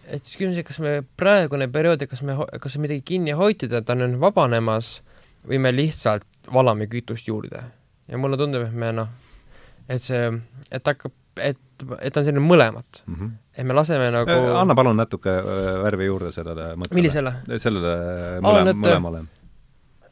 [0.07, 3.73] et siis küsimus, et kas me praegune periood, et kas me, kas midagi kinni hoitud,
[3.75, 5.01] et ta on nüüd vabanemas
[5.47, 7.63] või me lihtsalt valame kütust juurde.
[8.07, 9.07] ja mulle tundub, et me noh,
[9.89, 10.27] et see,
[10.71, 11.59] et hakkab, et,
[12.01, 13.15] et on selline mõlemat mm.
[13.15, 13.31] -hmm.
[13.57, 16.95] et me laseme nagu äh, anna palun natuke äh, värvi juurde sellele mõttele.
[16.95, 17.33] millisele?
[17.59, 17.97] sellele
[18.41, 19.25] mõle, mõlemale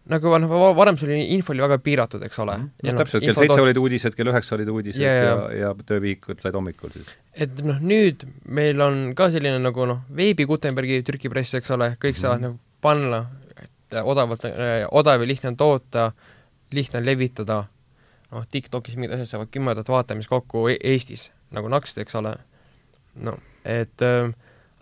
[0.06, 2.66] nagu noh, varem see oli, info oli väga piiratud, eks ole mm.
[2.66, 2.88] -hmm.
[2.90, 6.42] no, no täpselt, kell seitse olid uudised, kell üheksa olid uudised ja, ja, ja, töövihikud
[6.44, 7.10] said hommikul siis.
[7.34, 12.14] et noh, nüüd meil on ka selline nagu noh, veebi Gutenbergi trükipress, eks ole, kõik
[12.14, 12.22] mm -hmm.
[12.22, 13.26] saavad nagu panna
[13.92, 16.12] et odavalt, äh, odav ja lihtne on toota,
[16.76, 17.64] lihtne on levitada,
[18.32, 22.36] noh, TikTokis mingid asjad saavad kümme tuhat vaatamist kokku e Eestis, nagu naksti, eks ole,
[23.16, 24.30] no et äh,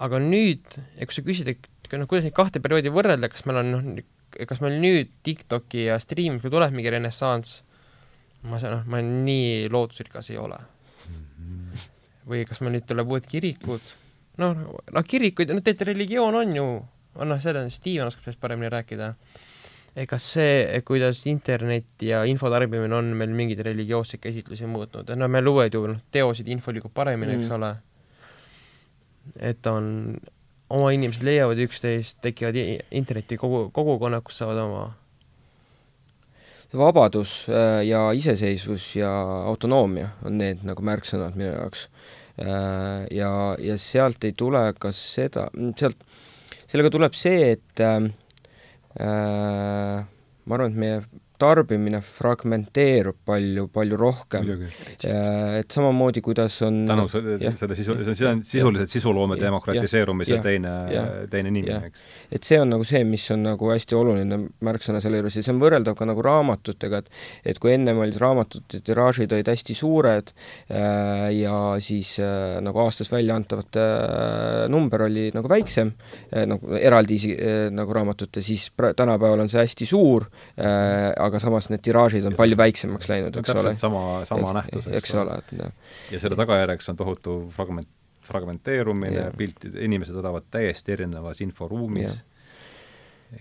[0.03, 0.65] aga nüüd,
[0.99, 4.03] kui sa küsid, et noh, kuidas neid kahte perioodi võrrelda, kas meil on noh,
[4.49, 7.61] kas meil nüüd TikToki ja striimimisega tuleb mingi renessanss,
[8.49, 10.59] ma saan, noh, ma nii lootusrikas ei ole.
[12.23, 13.87] või kas meil nüüd tuleb uued kirikud,
[14.39, 14.59] noh,
[14.95, 16.67] noh kirikuid, no tegelikult religioon on ju
[17.15, 19.13] noh, seda Steven oskab sellest paremini rääkida.
[20.09, 25.41] kas see, kuidas internet ja info tarbimine on meil mingeid religioosseid käsitlusi muutnud, no me
[25.41, 27.75] loed ju noh, teosid, info liigub paremini mm., eks ole.
[29.39, 30.17] et on,
[30.73, 32.57] oma inimesed leiavad üksteist, tekivad
[32.91, 34.83] interneti kogu, kogukonnad, kus saavad oma
[36.77, 39.11] vabadus äh, ja iseseisvus ja
[39.45, 41.87] autonoomia on need nagu märksõnad minu jaoks.
[42.41, 45.47] Äh, ja, ja sealt ei tule ka seda,
[45.77, 46.01] sealt
[46.73, 48.07] sellega tuleb see, et äh,
[48.97, 51.01] äh, ma arvan, et meie
[51.43, 54.51] tarbimine fragmenteerub palju, palju rohkem.
[55.03, 60.73] et samamoodi, kuidas on tänu selle, selle sisu, see on sisuliselt sisuloome demokratiseerumise teine,
[61.31, 62.03] teine nimi, eks.
[62.31, 65.53] et see on nagu see, mis on nagu hästi oluline märksõna selle juures ja see
[65.55, 70.31] on võrreldav ka nagu raamatutega, et et kui ennem olid raamatute tiraažid olid hästi suured
[70.33, 75.93] äh, ja siis äh, nagu aastas välja antavate äh, number oli nagu väiksem
[76.31, 81.32] äh,, nagu eraldi äh, nagu raamatute, siis pra-, tänapäeval on see hästi suur äh,, aga
[81.39, 83.75] samas need tiraažid on palju väiksemaks läinud, eks ole.
[83.79, 85.73] sama, sama nähtus, eks ole, noh.
[86.11, 87.89] ja selle tagajärjeks on tohutu fragment,
[88.27, 92.21] fragmenteerumine, piltid, inimesed elavad täiesti erinevas inforuumis.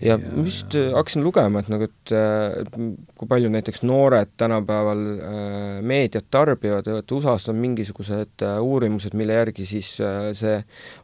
[0.01, 2.79] Ja ma just äh, hakkasin lugema, et nagu, et äh,
[3.19, 9.67] kui palju näiteks noored tänapäeval äh, meediat tarbivad, et USA-s on mingisugused uurimused, mille järgi
[9.69, 9.91] siis
[10.39, 10.57] see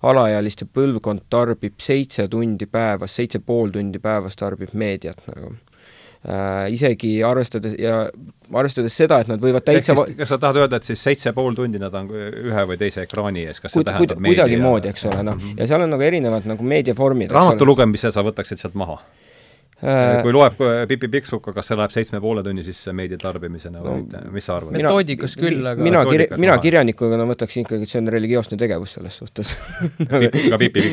[0.09, 5.53] alaealiste põlvkond tarbib seitse tundi päevas, seitse pool tundi päevas tarbib meediat nagu
[6.27, 8.01] äh, isegi arvestades ja
[8.49, 11.57] arvestades seda, et nad võivad täitsa siis, kas sa tahad öelda, et siis seitse pool
[11.57, 15.07] tundi nad on ühe või teise ekraani ees, kas see Kud, tähendab meedia kuidagimoodi, eks
[15.11, 18.99] ole, noh, ja seal on nagu erinevad nagu meediavormid raamatu lugemise sa võtaksid sealt maha?
[19.79, 20.57] Äh, kui loeb
[20.89, 24.19] Pipi Pikksuka, kas see läheb seitsme poole tunni sisse meedia tarbimisena või mitte?
[24.25, 24.75] No,, mis sa arvad?
[24.75, 28.97] metoodikas küll, aga mina kir-, mina kirjanikuna no, võtaksin ikkagi, et see on religioosne tegevus
[28.97, 29.53] selles suhtes.
[30.09, 30.83] Ka Pipi, ka Pipi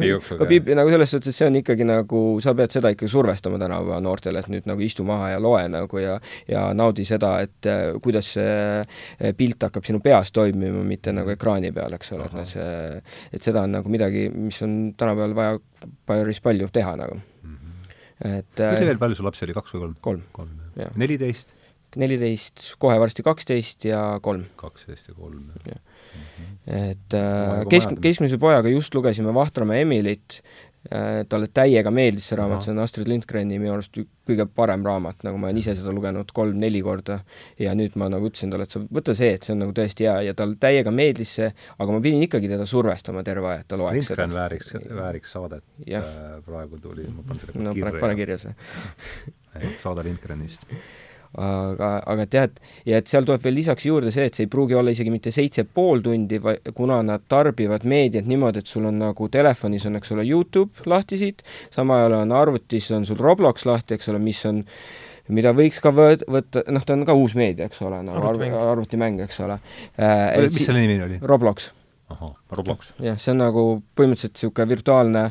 [0.00, 0.38] Pikksuga?
[0.40, 3.60] ka Pipi, nagu selles suhtes, et see on ikkagi nagu, sa pead seda ikkagi survestama
[3.60, 6.16] tänapäeva noortele, et nüüd nagu istu maha ja loe nagu ja
[6.48, 11.32] ja naudi seda, et äh, kuidas see äh, pilt hakkab sinu peas toimima, mitte nagu
[11.36, 12.70] ekraani peal, eks ole, et noh, see,
[13.36, 17.20] et seda on nagu midagi, mis on tänapäeval vaja päris palju teha nagu
[18.20, 19.96] et äh, veel palju sul lapsi oli, kaks või kolm?
[20.04, 20.22] kolm.
[20.36, 20.60] kolm,
[21.00, 21.56] neliteist?
[21.98, 24.44] neliteist, kohe varsti kaksteist ja kolm.
[24.60, 25.80] kaksteist ja kolm, jah.
[26.70, 30.40] et äh, kesk-, keskmise pojaga just lugesime Vahtramäe Emilit
[30.80, 33.98] talle täiega meeldis see raamat, see on Astrid Lindgreni minu arust
[34.30, 37.18] kõige parem raamat, nagu ma olen ise seda lugenud kolm-neli korda
[37.60, 40.08] ja nüüd ma nagu ütlesin talle, et sa võta see, et see on nagu tõesti
[40.08, 43.68] hea ja tal täiega meeldis see, aga ma pidin ikkagi teda survestama terve aja, et
[43.68, 44.40] ta loeks Lindgren seda.
[44.40, 44.72] vääriks,
[45.02, 45.66] vääriks saadet.
[46.48, 47.94] praegu tuli, ma panen selle no, kirja.
[48.00, 48.56] pane kirja see
[49.82, 50.64] saade Lindgrenist
[51.38, 54.74] aga, aga et ja et seal tuleb veel lisaks juurde see, et see ei pruugi
[54.74, 56.40] olla isegi mitte seitse pool tundi,
[56.74, 61.20] kuna nad tarbivad meediat niimoodi, et sul on nagu telefonis on, eks ole, Youtube lahti
[61.20, 64.64] siit, samal ajal on arvutis on sul Roblox lahti, eks ole, mis on
[65.30, 68.62] mida võiks ka võt-, võtta, noh, ta on ka uus meedia, eks ole, nagu arvutimäng,
[68.74, 69.60] arvutimäng, eks ole
[69.98, 70.40] äh,.
[70.42, 71.20] mis selle nimi oli?
[71.22, 71.70] Roblox
[72.10, 72.92] ahah, Roblox.
[73.02, 73.62] jah, see on nagu
[73.98, 75.22] põhimõtteliselt niisugune virtuaalne,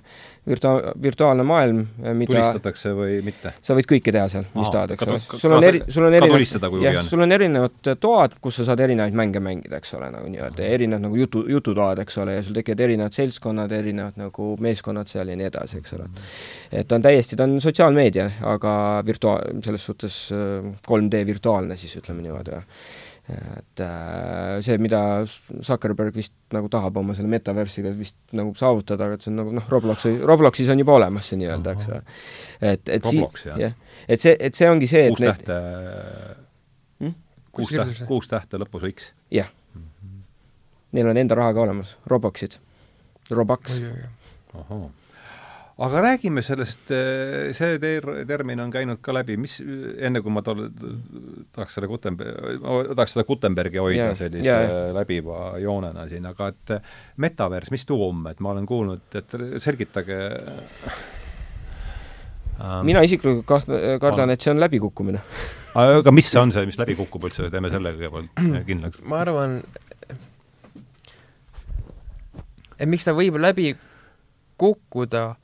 [0.50, 1.82] virtua-, virtuaalne maailm,
[2.18, 3.54] mida tulistatakse või mitte?
[3.66, 5.20] sa võid kõike teha seal, mis tahad, eks ole.
[5.42, 9.18] sul on eri, sul on erinevad, jah, sul on erinevad toad, kus sa saad erinevaid
[9.20, 12.86] mänge mängida, eks ole, nagu nii-öelda, erinevad nagu jutu, jututoad, eks ole, ja sul tekivad
[12.88, 16.10] erinevad seltskonnad, erinevad nagu meeskonnad seal ja nii edasi, eks ole.
[16.72, 18.74] et ta on täiesti, ta on sotsiaalmeedia, aga
[19.08, 20.22] virtua-, selles suhtes
[20.88, 22.64] 3D äh, virtuaalne siis, ütleme niimoodi,
[23.30, 29.18] et äh, see, mida Zuckerberg vist nagu tahab oma selle metaversiga vist nagu saavutada, aga
[29.18, 32.02] et see on nagu noh, Robloxi, Robloxis on juba olemas see nii-öelda, eks ole.
[32.60, 33.76] et, et Roblox, si-, jah,
[34.08, 35.60] et see, et see ongi see, et kuus tähte
[37.00, 37.18] hmm?,
[37.56, 39.12] kuus tähte, kuus tähte lõpus X.
[39.34, 39.84] jah mm.
[39.84, 40.24] -hmm.
[40.98, 42.58] Neil on enda raha ka olemas, Roboxid,
[43.30, 43.82] Robux.
[44.54, 44.90] ahhaa
[45.80, 50.44] aga räägime sellest, eh, see ter-, termin on käinud ka läbi, mis, enne kui ma
[50.44, 50.66] tol-,
[51.56, 54.90] tahaks selle Gutenberg, tahaks seda Gutenbergi hoida yeah, sellise yeah.
[54.96, 56.76] läbiva joonena siin, aga et
[57.24, 60.20] metavers, mis tuu on, et ma olen kuulnud, et selgitage
[62.60, 63.74] ähm, mina isiklikult kaht-,
[64.04, 65.24] kardan, et see on läbikukkumine.
[65.80, 69.04] aga mis see on see, mis läbi kukub üldse, teeme selle kõigepealt kindlaks.
[69.08, 69.62] ma arvan,
[72.76, 73.78] et miks ta võib läbi
[74.60, 75.39] kukkuda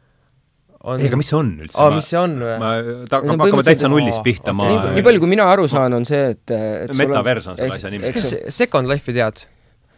[0.85, 1.79] on ei, aga mis see on üldse?
[1.81, 2.53] aa, mis see on või?
[2.61, 2.69] ma,
[3.09, 6.05] ta hakkab, hakkame täitsa nullist pihta ma nii, nii palju, kui mina aru saan, on
[6.07, 8.13] see, et, et metavers on selle asja nimi.
[8.15, 9.45] kas Second Life'i tead?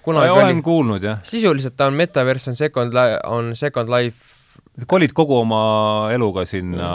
[0.08, 1.20] kunagi olen kuulnud, jah.
[1.28, 4.37] sisuliselt ta on metavers, on Second Li-, on Second Life
[4.86, 5.60] kolid kogu oma
[6.14, 6.90] eluga sinna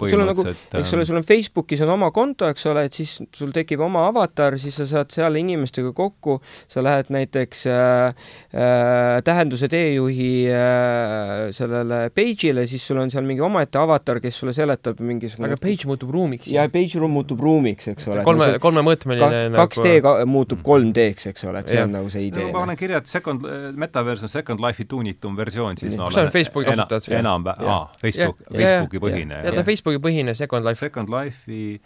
[0.00, 0.44] sul on nagu,
[0.78, 4.06] eks ole, sul on Facebookis on oma konto, eks ole, et siis sul tekib oma
[4.08, 6.38] avatar, siis sa saad seal inimestega kokku,
[6.72, 8.22] sa lähed näiteks äh,
[8.56, 14.56] äh, tähenduse teejuhi äh, sellele page'ile, siis sul on seal mingi omaette avatar, kes sulle
[14.56, 16.48] seletab mingisugune aga page muutub ruumiks?
[16.54, 18.24] jaa, page room muutub ruumiks, eks ole.
[18.24, 20.06] kolme, kolmemõõtmeline ka, 2D nagu...
[20.08, 21.84] ka, muutub 3D-ks, eks ole, et see ja.
[21.84, 22.48] on nagu see idee.
[22.48, 23.44] ma panen kirja, et second,
[23.76, 27.01] metaverse on Second Life'i tuunitum versioon, siis see on Facebooki kasutajad?
[27.02, 27.18] Kasutad?
[27.20, 29.42] enam, aa, Facebook, Facebooki põhine.
[29.46, 30.80] ja ta Facebooki põhine Second Life.
[30.80, 31.80] Second Life'i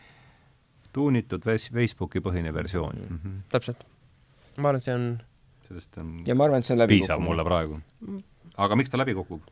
[0.97, 3.19] tuunitud Facebooki põhine versioon mm.
[3.25, 3.41] -hmm.
[3.53, 3.85] täpselt.
[4.57, 5.11] ma arvan, et see on
[5.69, 7.81] sellest on ja ma arvan, et see on läbi piisav mulle praegu.
[8.57, 9.43] aga miks ta läbi kukub?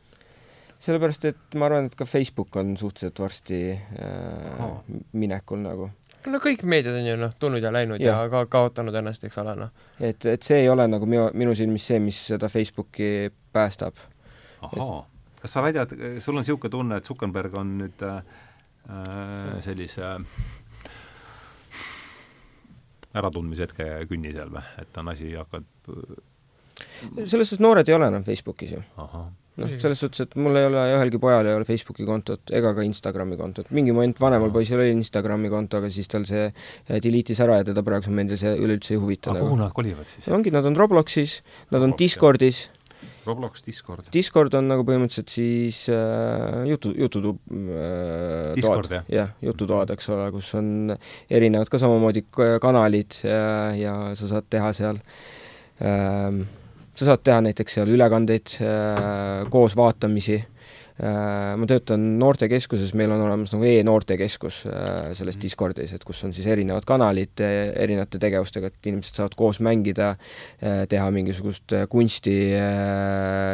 [0.85, 4.81] sellepärast, et ma arvan, et ka Facebook on suhteliselt varsti äh, oh.
[5.13, 5.89] minekul nagu
[6.31, 9.37] no kõik meediad on ju noh, tulnud ja läinud ja, ja ka kaotanud ennast, eks
[9.41, 9.73] ole, noh.
[9.99, 13.99] et, et see ei ole nagu minu, minu silmis see, mis seda Facebooki päästab
[14.65, 15.03] ahaa,
[15.45, 18.21] kas sa väidad, sul on niisugune tunne, et Zuckerberg on nüüd äh,
[19.65, 20.15] sellise
[23.15, 25.67] äratundmishetke künnisel või, et on asi hakkab
[27.23, 28.81] selles suhtes noored ei ole enam Facebookis ju.
[28.99, 32.83] noh, selles suhtes, et mul ei ole, ühelgi pojal ei ole Facebooki kontot ega ka
[32.83, 33.69] Instagrami kontot.
[33.75, 37.69] mingi moment vanemal poisil oli Instagrami konto, aga siis tal see äh, delete'is ära ja
[37.69, 39.31] teda praegusel momendil see üleüldse ei huvita.
[39.31, 40.27] aga kuhu nad kolivad siis?
[40.33, 41.39] ongi, nad on Robloxis,
[41.71, 42.65] nad on Discordis
[43.25, 44.09] Roblox, Discord.
[44.13, 50.51] Discord on nagu põhimõtteliselt siis äh, jutu, jututub äh, toad, jah, jututoad, eks ole, kus
[50.59, 50.93] on
[51.29, 52.25] erinevad ka samamoodi
[52.61, 53.47] kanalid ja,
[53.77, 55.01] ja sa saad teha seal
[55.81, 56.43] äh,
[56.95, 60.37] sa saad teha näiteks seal ülekandeid äh,, koosvaatamisi.
[60.39, 60.54] Äh,
[60.95, 65.41] ma töötan noortekeskuses, meil on olemas nagu e-noortekeskus äh, selles mhm.
[65.43, 70.13] Discordis, et kus on siis erinevad kanalid äh, erinevate tegevustega, et inimesed saavad koos mängida,
[70.89, 72.35] teha mingisugust kunsti,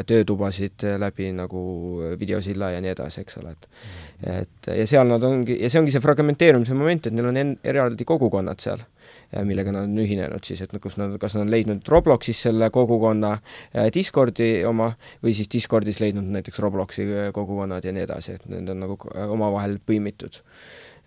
[0.07, 1.63] töötubasid läbi nagu
[2.19, 4.37] videosilla ja nii edasi, eks ole, et mhm.
[4.41, 7.57] et ja seal nad ongi, ja see ongi see fragmenteerumise moment, et neil on en-,
[7.73, 8.85] eraldi kogukonnad seal
[9.47, 13.33] millega nad on ühinenud siis, et kus nad, kas nad on leidnud Robloxis selle kogukonna
[13.37, 14.91] äh, Discordi oma
[15.23, 18.97] või siis Discordis leidnud näiteks Robloxi äh, kogukonnad ja nii edasi, et need on nagu
[19.13, 20.41] äh, omavahel põimitud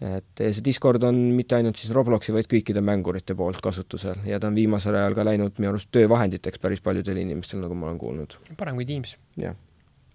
[0.05, 4.51] et see Discord on mitte ainult siis Robloxi, vaid kõikide mängurite poolt kasutusel ja ta
[4.51, 8.37] on viimasel ajal ka läinud minu arust töövahenditeks päris paljudel inimestel, nagu ma olen kuulnud.
[8.59, 9.16] parem kui Teams.
[9.41, 9.57] jah.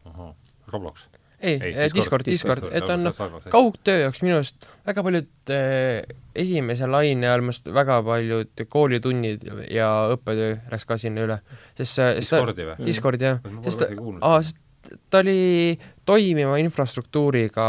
[0.06, 0.36] ahah,
[0.74, 1.09] Roblox?
[1.42, 5.28] Ei, Ei, Discord, Discord, Discord, et on väga- noh, kaugtöö jaoks minu arust väga paljud
[5.56, 6.04] eh,
[6.36, 11.40] esimese laine ajal arust väga paljud koolitunnid ja õppetöö läks ka sinna üle,
[11.78, 12.76] sest Discordi või?
[12.86, 14.58] Discord jah, sest aa, sest
[15.12, 15.78] ta oli
[16.08, 17.66] toimiva infrastruktuuriga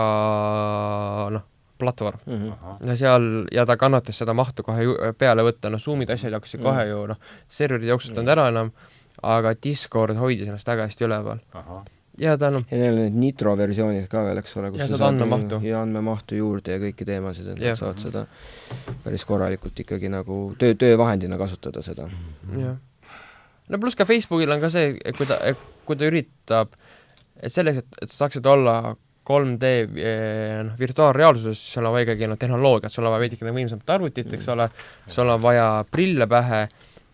[1.34, 1.42] noh,
[1.80, 2.18] platvorm.
[2.26, 2.52] Mhm.
[2.52, 2.76] Ahah.
[2.86, 6.84] ja seal, ja ta kannatas seda mahtu kohe peale võtta, noh, Zoom'id, asjad hakkasid kohe
[6.90, 7.16] ju noh,
[7.48, 8.72] serverid ei jooksutanud ära enam,
[9.22, 11.40] aga Discord hoidis ennast väga hästi üleval.
[11.56, 11.84] ahah,
[12.20, 14.86] ja ta noh, ja neil on need nitro versioonid ka veel, eks ole, kus Ja
[14.90, 15.60] sa saad andmemahtu.
[15.64, 18.26] ja andmemahtu juurde ja kõiki teemasid, et nad saavad seda
[19.04, 22.08] päris korralikult ikkagi nagu töö, töövahendina kasutada seda.
[22.58, 22.76] jah.
[23.70, 25.38] no pluss ka Facebookil on ka see, et kui ta,
[25.88, 26.74] kui ta üritab,
[27.40, 28.94] et selleks, et, et sa saaksid olla
[29.30, 29.64] 3D
[29.94, 34.32] eh, noh, virtuaalreaalsuses, sul on vaja ikkagi noh, tehnoloogiat, sul on vaja veidikene võimsamat arvutit,
[34.36, 34.66] eks ole,
[35.08, 36.64] sul on vaja prille pähe,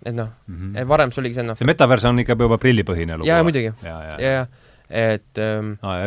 [0.06, 0.76] et noh, Mhm.
[0.80, 3.72] et varem sul oligi see noh, see metavers on ikka juba prillipõhine lugu jaa, muidugi,
[3.84, 4.46] ja, ja, ja, ja
[4.86, 6.06] et ähm, aa,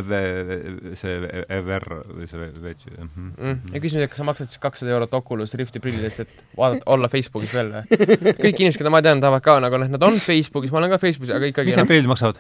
[0.96, 1.16] see
[1.52, 3.30] EVR või see veits mhm.
[3.36, 6.86] mm, ja küsimus, et kas sa maksad siis kakssada eurot Oculus Rifti prillidest, et vaadata,
[6.96, 8.02] olla Facebookis veel või?
[8.46, 11.02] kõik inimesed, keda ma tean, tahavad ka nagu noh, nad on Facebookis, ma olen ka
[11.02, 12.40] Facebookis, aga ikkagi mis need noh, prillid maksavad?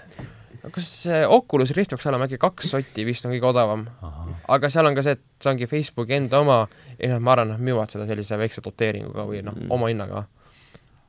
[0.70, 3.86] kas see Oculus Rift peaks olema äkki kaks sotti vist on kõige odavam,
[4.52, 6.60] aga seal on ka see, et see ongi Facebooki enda oma
[7.00, 9.72] ja noh, ma arvan, nad müüvad seda sellise väikse doteeringuga või noh, Mm.
[9.76, 10.28] oma hinnaga.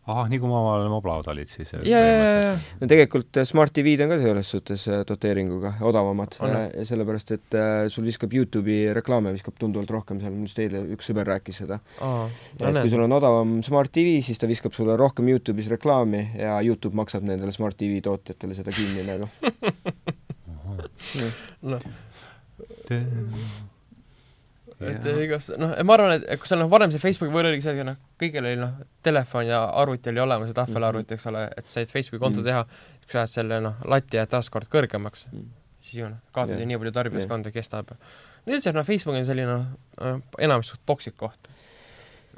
[0.09, 3.47] Ahah, nii kui ma omal moblad olid siis ja, ja, ja, ja, no tegelikult äh,
[3.49, 7.59] Smart TV-d on ka selles suhtes äh, doteeringuga odavamad, On, äh, ja sellepärast, et
[7.93, 11.81] sul viskab Youtube'i reklaame, viskab tunduvalt rohkem seal, arust eile üks sõber rääkis seda.
[12.57, 16.53] et kui sul on odavam Smart TV, siis ta viskab sulle rohkem Youtube'is reklaami ja
[16.65, 19.29] Youtube maksab nendele Smart TV tootjatele seda kinni nagu.
[21.71, 21.81] noh,
[24.81, 27.63] et igas, noh, ma arvan, et et kui seal noh, varem see Facebooki võrra oligi
[27.67, 28.71] see, et noh, kõigil oli noh,
[29.03, 32.47] telefon ja arvuti oli olemas ja tahvelarvuti, eks ole, et said Facebooki konto Mhm.
[32.47, 32.65] teha,
[33.05, 35.45] kui sa ajad selle noh, lati jääd taaskord kõrgemaks, Mhm.
[35.83, 37.93] siis ju noh, kaotad ju nii palju tarbijaskonda, kestab.
[38.47, 39.59] nüüd see noh, Facebook on selline
[40.01, 41.49] noh, enamasti suht toksik koht.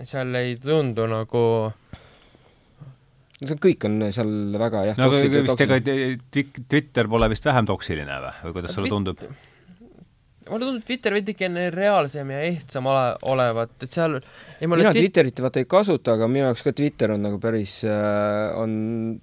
[0.00, 1.72] et seal ei tundu nagu
[3.42, 6.60] no see kõik on seal väga jah, no aga toksik ja vist ega toksik.
[6.68, 9.18] Twitter pole vist vähem toksiline või, või kuidas sulle tundub?
[10.50, 14.16] Mulle tundub Twitter veidikene reaalsem ja ehtsam ole, olevat, et seal
[14.80, 18.56] mina Twit- Twitterit vaata ei kasuta, aga minu jaoks ka Twitter on nagu päris äh,,
[18.58, 19.20] on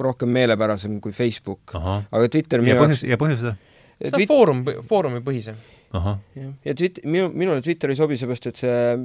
[0.00, 1.72] rohkem meelepärasem kui Facebook.
[2.12, 3.54] aga Twitter ja minu põhjus, jaoks ja põhjus seda?
[3.96, 4.58] see on foorum,
[4.90, 5.56] foorumipõhisem.
[5.96, 8.98] ahah, jah, ja Twit-, minu, minule Twitter ei sobi seepärast, et see äh,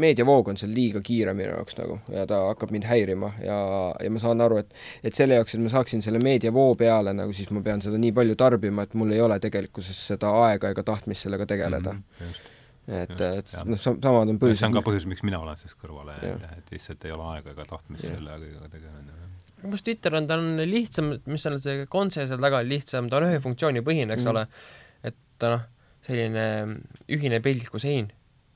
[0.00, 3.58] meediavoog on seal liiga kiire minu jaoks nagu ja ta hakkab mind häirima ja,
[4.02, 4.72] ja ma saan aru, et
[5.04, 8.12] et selle jaoks, et ma saaksin selle meediavoo peale nagu, siis ma pean seda nii
[8.16, 12.04] palju tarbima, et mul ei ole tegelikkuses seda aega ega tahtmist sellega tegeleda mm..
[12.20, 12.50] Mhm, just.
[12.88, 14.88] et, et noh, samad on see on ka põhjused.
[14.90, 18.38] põhjus, miks mina olen sellest kõrvale jäänud, et lihtsalt ei ole aega ega tahtmist selle
[18.42, 19.20] kõigega tegeleda.
[19.62, 23.08] minu arust Twitter on, ta on lihtsam, mis on see konse seal taga on lihtsam,
[23.08, 24.34] ta on ühe funktsioonipõhine, eks Mhm.
[24.34, 24.36] mm.
[24.36, 25.64] ole, et ta noh,
[26.04, 26.44] selline
[27.08, 28.10] ühine peldiku sein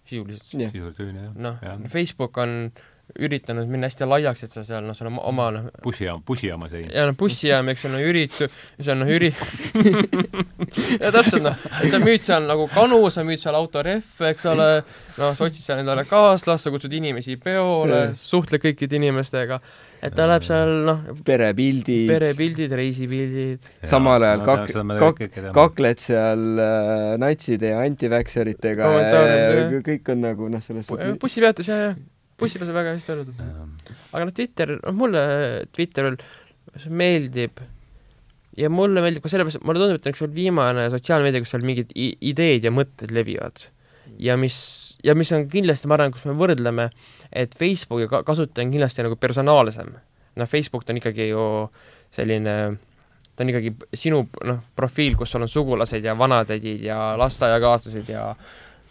[0.08, 0.46] sisuliselt.
[0.46, 1.34] sisuliselt öine jah.
[1.36, 2.72] noh Facebook on
[3.16, 6.88] üritanud minna hästi laiaks, et sa seal noh, sul on oma noh, bussijaam, bussijaama sein.
[6.92, 9.32] ja noh, bussijaam, eks ju, no üritu-, see on noh, üri-,
[11.02, 11.56] ja täpselt noh,
[11.88, 14.68] sa müüd seal nagu kanu, sa müüd seal autorehve, eks ole,
[15.16, 19.60] noh, sa otsid seal endale kaaslast, sa kutsud inimesi peole suhtled kõikide inimestega,
[20.04, 25.24] et ta läheb seal noh, perepildid, perepildid, reisipildid, samal ajal kak-, kak-,
[25.56, 31.80] kakled seal äh, natside ja antiväkseritega ja kõik on nagu noh, selles suhtes bussipeatus ja,
[32.38, 33.42] bussipeatus on väga hästi öeldud.
[34.12, 35.24] aga noh, Twitter, noh mulle
[35.74, 36.12] Twitter
[36.88, 37.62] meeldib
[38.58, 42.66] ja mulle meeldib ka sellepärast, mulle tundub, et on viimane sotsiaalmeedia, kus seal mingid ideed
[42.66, 43.68] ja mõtted levivad.
[44.18, 44.58] ja mis,
[45.04, 46.88] ja mis on kindlasti, ma arvan, kus me võrdleme,
[47.32, 49.94] et Facebooki ka- kasutaja on kindlasti nagu personaalsem.
[50.38, 51.46] noh, Facebook on ikkagi ju
[52.14, 52.78] selline
[53.38, 58.32] ta on ikkagi sinu noh, profiil, kus sul on sugulased ja vanatädid ja lasteaiakaaslased ja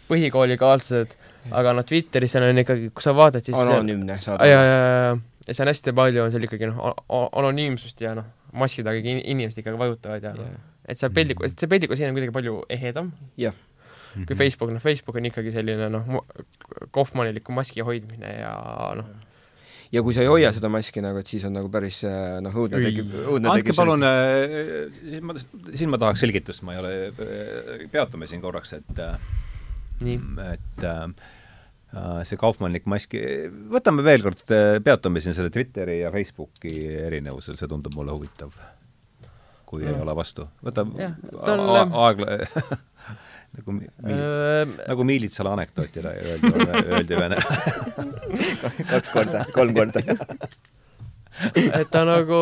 [0.08, 1.12] põhikoolikaaslased,
[1.52, 5.12] aga noh, Twitteris seal on ikkagi, kui sa vaatad, siis anonüümne ja, saade ja, ja,
[5.48, 6.92] ja seal hästi palju on seal ikkagi noh,
[7.32, 10.50] anonüümsust ja noh, maski taga in- inimesed ikkagi vajutavad ja noh,
[10.88, 13.12] et seal peldiku, see peldiku siin on kuidagi palju ehedam.
[13.36, 13.56] Jah,
[14.16, 14.24] Mhm.
[14.24, 16.22] kui Facebook, noh Facebook on ikkagi selline noh,
[16.96, 18.52] kohvmaniliku maski hoidmine ja
[18.96, 19.04] noh,
[19.92, 22.56] ja kui sa ei hoia seda maski nagu, et siis on nagu päris äh, noh,
[22.56, 24.04] õudne tekib, õudne andke tekib palun,
[24.96, 25.36] siis ma,
[25.76, 26.92] siin ma tahaks selgitust, ma ei ole,
[27.92, 29.02] peatume siin korraks, et
[30.04, 30.18] nii,
[30.54, 31.04] et äh,
[32.28, 33.20] see kaufmanlik maski,
[33.72, 34.42] võtame veel kord,
[34.84, 36.74] peatume siin selle Twitteri ja Facebooki
[37.06, 38.52] erinevusel, see tundub mulle huvitav.
[39.68, 40.00] kui ei Mm.
[40.00, 41.12] ole vastu, võta Jah,
[41.44, 42.38] ta on- aegla-,
[43.58, 46.52] nagu mi-, mi- nagu Miilitsale anekdooti öeldi,
[46.88, 47.36] öeldi vene.
[48.92, 50.00] kaks korda, kolm korda.
[51.54, 52.40] et ta nagu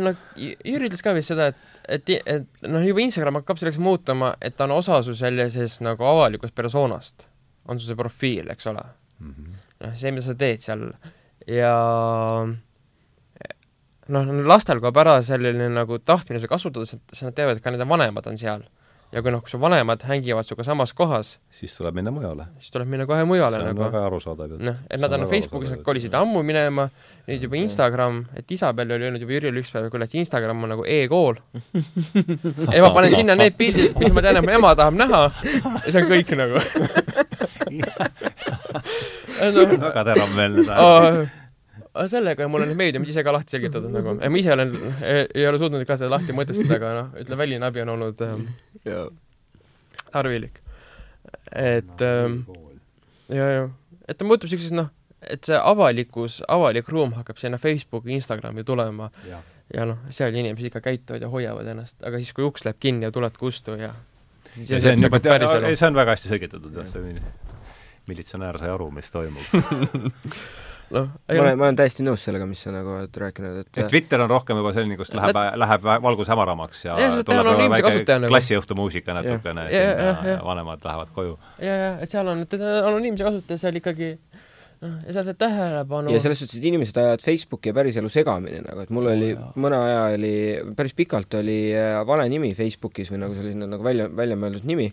[0.00, 4.34] noh, Jüri ütles ka vist seda, et et, et noh, juba Instagram hakkab selleks muutuma,
[4.42, 7.26] et ta on osa su sellisest nagu avalikust persoonast.
[7.68, 8.82] on sul see profiil, eks ole.
[9.20, 9.60] Mm -hmm..
[9.84, 10.92] noh, see, mida sa teed seal.
[11.46, 11.74] Ja
[14.08, 17.88] noh, lastel kaob ära selline nagu tahtmine seda kasutada, sest nad teavad, et ka nende
[17.88, 18.64] vanemad on seal
[19.10, 22.46] ja kui noh, kui su vanemad hängivad sinuga samas kohas, siis tuleb minna mujale.
[22.60, 23.82] siis tuleb minna kohe mujale see on nagu.
[23.82, 24.54] väga arusaadav.
[24.58, 26.86] noh, et nad on Facebookis, nad kolisid ammu minema,
[27.26, 30.74] nüüd juba Instagram, et Isabel oli öelnud juba Jürile üks päev, kuule, et Instagram on
[30.76, 31.40] nagu e-kool.
[32.74, 35.22] Ja ma panen sinna need pildid, mis ma tean, et mu ema tahab näha.
[35.86, 36.62] Ja see on kõik nagu.
[39.40, 41.30] Väga teravmeelne tähendab
[41.90, 45.58] aga sellega mul on meediumid ise ka lahti selgitatud nagu, ma ise olen, ei ole
[45.58, 48.44] suutnud ka seda lahti mõtestada, aga noh, ütleme, väline abi on olnud ähm,
[50.12, 50.60] tarvilik.
[51.52, 52.40] et ähm,
[53.28, 53.68] ja, ja,
[54.08, 54.90] et ta muutub siukseks noh,
[55.22, 59.10] et see avalikkus, avalik ruum hakkab sinna Facebooki, Instagrami tulema.
[59.28, 59.42] Ja,
[59.74, 63.06] ja noh, seal inimesed ikka käituvad ja hoiavad ennast, aga siis, kui uks läheb kinni
[63.08, 63.92] ja tuled kustu ja
[64.56, 67.14] ja see on juba, see on väga hästi selgitatud jah, see
[68.10, 69.44] militsionäär sai aru, mis toimub
[70.94, 73.90] noh, ma olen, ma olen täiesti nõus sellega, mis sa nagu oled rääkinud, et et
[73.92, 78.18] Twitter on rohkem juba selline, kus läheb, läheb valgus hämaramaks ja, ja tuleb juba väike
[78.18, 78.32] nagu.
[78.34, 81.38] klassiõhtumuusika natukene ja, ja, ja, ja vanemad lähevad koju.
[81.62, 84.14] ja, ja, et seal on, et anonüümse kasutaja seal ikkagi
[84.80, 88.62] noh, ja seal see tähelepanu ja selles suhtes, et inimesed ajavad Facebooki ja päriselu segamini
[88.64, 89.50] nagu, et mul oh, oli jah.
[89.60, 90.32] mõne aja oli,
[90.78, 94.86] päris pikalt oli äh, vale nimi Facebookis või nagu selline nagu välja, välja mõeldud nimi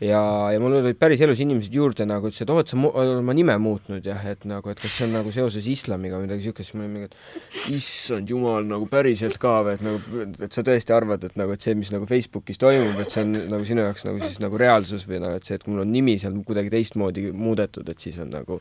[0.00, 0.22] ja,
[0.54, 3.56] ja mul olid päriselus inimesed juurde nagu ütlesid, et oo, et sa oled oma nime
[3.60, 6.78] muutnud jah, et nagu, et kas see on nagu seoses islamiga või midagi niisugust, siis
[6.78, 10.96] ma olin mingi, et issand jumal, nagu päriselt ka või et nagu, et sa tõesti
[10.96, 14.08] arvad, et nagu, et see, mis nagu Facebookis toimub, et see on nagu sinu jaoks
[14.08, 17.28] nagu siis nagu reaalsus või nagu, et see, et mul on nimi seal kuidagi teistmoodi
[17.36, 18.60] muudetud, et siis on nagu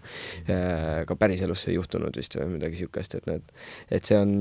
[0.52, 0.73] äh,
[1.08, 3.52] ka päriselus see juhtunud vist või midagi niisugust, et need,
[3.94, 4.32] et see on,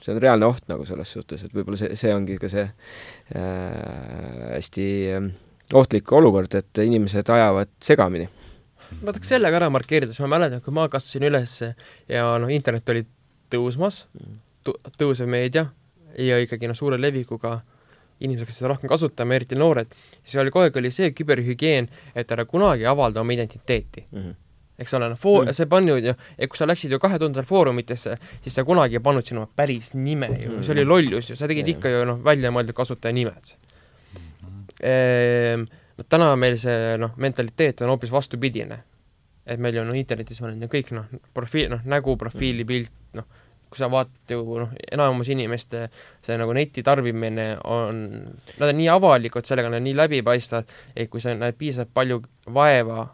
[0.00, 3.42] see on reaalne oht nagu selles suhtes, et võib-olla see, see ongi ka see äh,
[4.56, 4.86] hästi
[5.16, 5.28] äh,
[5.78, 8.28] ohtlik olukord, et inimesed ajavad segamini.
[9.00, 11.58] ma tahaks selle ka ära markeerida, sest ma mäletan, kui ma kasvasin üles
[12.12, 13.06] ja noh, internet oli
[13.52, 14.06] tõusmas,
[14.98, 15.68] tõusev meedia
[16.18, 17.60] ja ikkagi noh, suure levikuga
[18.22, 19.90] inimesed, kes seda rohkem kasutame, eriti noored,
[20.22, 24.22] siis oli kogu aeg oli see küberhügieen, et ära kunagi avalda oma identiteeti mm.
[24.22, 24.40] -hmm
[24.78, 27.46] eks ole, noh, foo- mm., see pannud ju, et kui sa läksid ju kahe tuhandel
[27.48, 31.36] foorumitesse, siis sa kunagi ei pannud sinu päris nime ju mm., see oli lollus ju,
[31.36, 31.76] sa tegid mm.
[31.76, 33.12] ikka ju noh, väljamõeldud kasutaja
[34.80, 35.68] ehm,.
[35.98, 38.82] no täna meil see noh, mentaliteet on hoopis vastupidine.
[39.46, 43.26] et meil ju noh, internetis on ju kõik noh, profiil, noh, nägu, profiilipilt, noh,
[43.72, 45.88] kui sa vaatad ju noh, enamus inimeste
[46.22, 48.04] see nagu neti tarbimine on,
[48.60, 52.22] nad on nii avalikud, sellega nad on nii läbipaistvad, et kui sa näed piisavalt palju
[52.54, 53.08] vaeva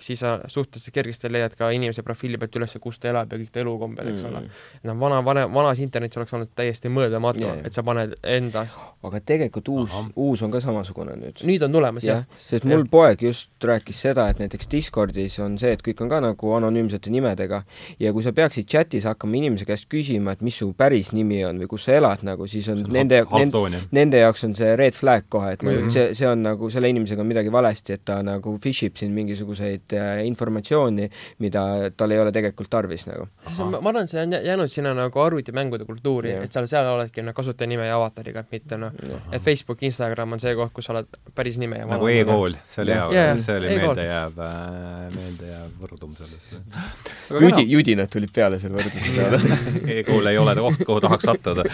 [0.00, 3.52] siis sa suhteliselt kergesti leiad ka inimese profiili pealt üles, kus ta elab ja kõik
[3.52, 4.64] ta elukombed, eks ole mm..
[4.88, 9.20] noh, vana, vana, vanas internetis oleks olnud täiesti mõeldamatu yeah., et sa paned endast aga
[9.32, 11.42] tegelikult uus, uus on ka samasugune nüüd.
[11.46, 12.40] nüüd on tulemas ja,, jah.
[12.40, 12.90] sest mul ja.
[12.90, 17.12] poeg just rääkis seda, et näiteks Discordis on see, et kõik on ka nagu anonüümsete
[17.12, 17.62] nimedega
[18.02, 21.60] ja kui sa peaksid chatis hakkama inimese käest küsima, et mis su päris nimi on
[21.62, 24.96] või kus sa elad nagu, siis on, on nende, nende, nende jaoks on see red
[24.96, 25.92] flag kohe, et mm -hmm.
[25.92, 29.14] see, see on nagu, selle inimesega on midagi valesti, et ta nagu fish ib sind
[29.14, 33.26] mingisuguseid mingisuguseid äh, informatsiooni, mida tal ei ole tegelikult tarvis nagu.
[33.70, 37.34] ma, arvan, et see on jäänud sinna nagu arvutimängude kultuuri, et seal, seal oledki noh,
[37.36, 38.94] kasutajanime ja avatariga, et mitte noh,
[39.32, 42.84] et Facebook, Instagram on see koht, kus sa oled päris nime ja nagu e-kool, see
[42.84, 44.54] oli hea, see oli meeldejääv äh,,
[45.16, 46.62] meeldejääv võrdum sellesse.
[47.30, 49.40] Judi, judinad tulid peale selle võrdluse peale.
[49.96, 51.66] E-kool ei ole koht, kuhu tahaks sattuda.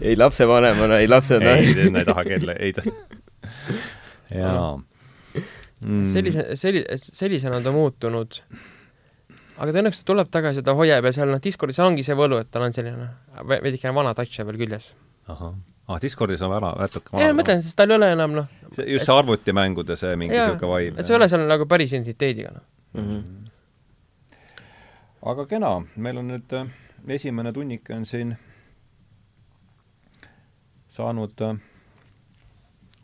[0.00, 1.56] ei lapsevanemana, ei lapsena.
[1.58, 2.82] ei, ei taha kelle, ei ta
[4.30, 4.78] jaa
[5.84, 6.06] mm..
[6.12, 8.40] sellise, selli-, sellisena ta muutunud.
[9.56, 12.50] aga ta õnneks tuleb tagasi, ta hoiab ja seal noh, Discordis ongi see võlu, et
[12.54, 13.10] tal on selline
[13.50, 14.92] veidikene vana touch veel küljes.
[15.28, 15.54] ahah
[15.86, 17.24] ah,, Discordis on vana, natuke vana.
[17.24, 18.46] ei, ma mõtlen, sest tal ei ole enam noh
[18.88, 20.98] just see arvutimängude see mingi niisugune vaim.
[20.98, 22.64] et see ei ole seal nagu päris identiteediga, noh
[22.94, 24.40] mm -hmm..
[25.32, 26.66] aga kena, meil on nüüd äh,
[27.18, 28.36] esimene tunnike on siin
[30.88, 31.58] saanud äh,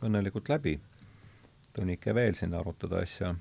[0.02, 0.78] õnnelikult läbi
[1.72, 3.34] tunnike veel siin arutada asja.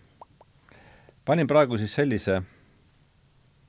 [1.25, 2.41] panin praegu siis sellise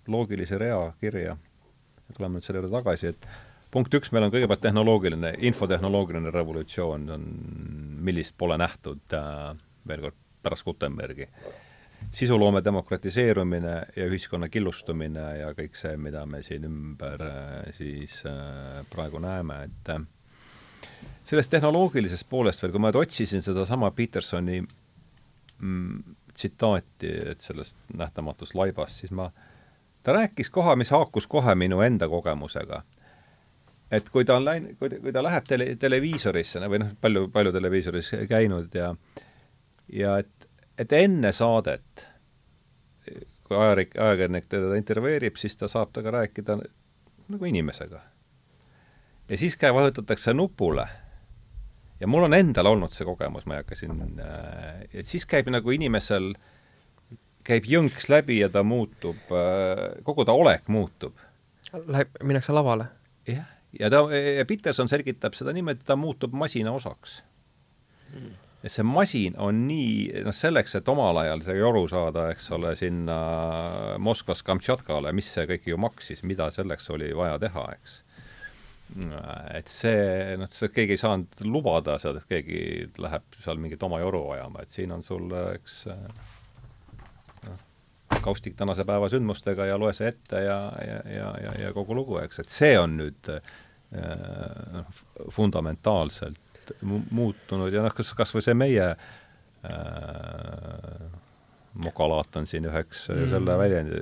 [0.08, 3.26] loogilise rea kirja ja tuleme nüüd selle juurde tagasi, et
[3.70, 7.26] punkt üks, meil on kõigepealt tehnoloogiline, infotehnoloogiline revolutsioon on,
[8.02, 9.50] millist pole nähtud äh,
[9.86, 11.28] veel kord pärast Gutenbergi.
[12.11, 18.80] sisuloome demokratiseerumine ja ühiskonna killustumine ja kõik see, mida me siin ümber äh, siis äh,
[18.90, 20.00] praegu näeme, et äh,
[21.31, 28.57] sellest tehnoloogilisest poolest veel, kui ma nüüd otsisin sedasama Petersoni mm, tsitaati, et sellest nähtamatust
[28.59, 29.28] laibast, siis ma
[30.03, 32.83] ta rääkis koha, mis haakus kohe minu enda kogemusega.
[33.91, 37.53] et kui ta on läinud, kui, kui ta läheb tele, televiisorisse või noh, palju, palju
[37.53, 38.95] televiisoris käinud ja
[39.93, 42.07] ja et, et enne saadet,
[43.45, 46.59] kui ajarik-, ajakirjanik teda intervjueerib, siis ta saab temaga rääkida
[47.31, 48.01] nagu inimesega.
[49.28, 50.89] ja siis käe vajutatakse nupule
[52.01, 55.51] ja mul on endal olnud see kogemus, ma ei hakka siin äh,, et siis käib
[55.53, 56.32] nagu inimesel,
[57.46, 61.18] käib jõnks läbi ja ta muutub äh,, kogu ta olek muutub.
[61.70, 62.90] Läheb, minnakse lavale?
[63.28, 67.20] jah, ja ta, ja Peterson selgitab seda niimoodi, et ta muutub masina osaks
[68.14, 72.51] mm et see masin on nii, noh selleks, et omal ajal see joru saada, eks
[72.57, 73.16] ole, sinna
[74.03, 78.01] Moskvast Kamtšatkale, mis see kõik ju maksis, mida selleks oli vaja teha, eks
[79.55, 82.61] et see, noh, see keegi ei saanud lubada seal, et keegi
[83.01, 85.84] läheb seal mingit oma joru ajama, et siin on sul, eks
[87.47, 87.64] noh,
[88.24, 92.18] kaustik tänase päeva sündmustega ja loe see ette ja, ja, ja, ja, ja kogu lugu,
[92.24, 93.32] eks, et see on nüüd
[94.74, 95.03] noh,
[95.34, 98.97] fundamentaalselt mu muutunud ja noh, kas, kas või see meie äh,
[101.80, 103.30] mokalaat on siin üheks mm.
[103.30, 104.01] selle väljendi,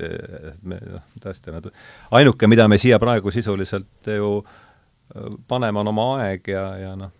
[0.52, 1.54] et me noh, tõesti,
[2.20, 4.67] ainuke, mida me siia praegu sisuliselt ju äh,
[5.48, 7.12] panema on oma aeg ja, ja noh,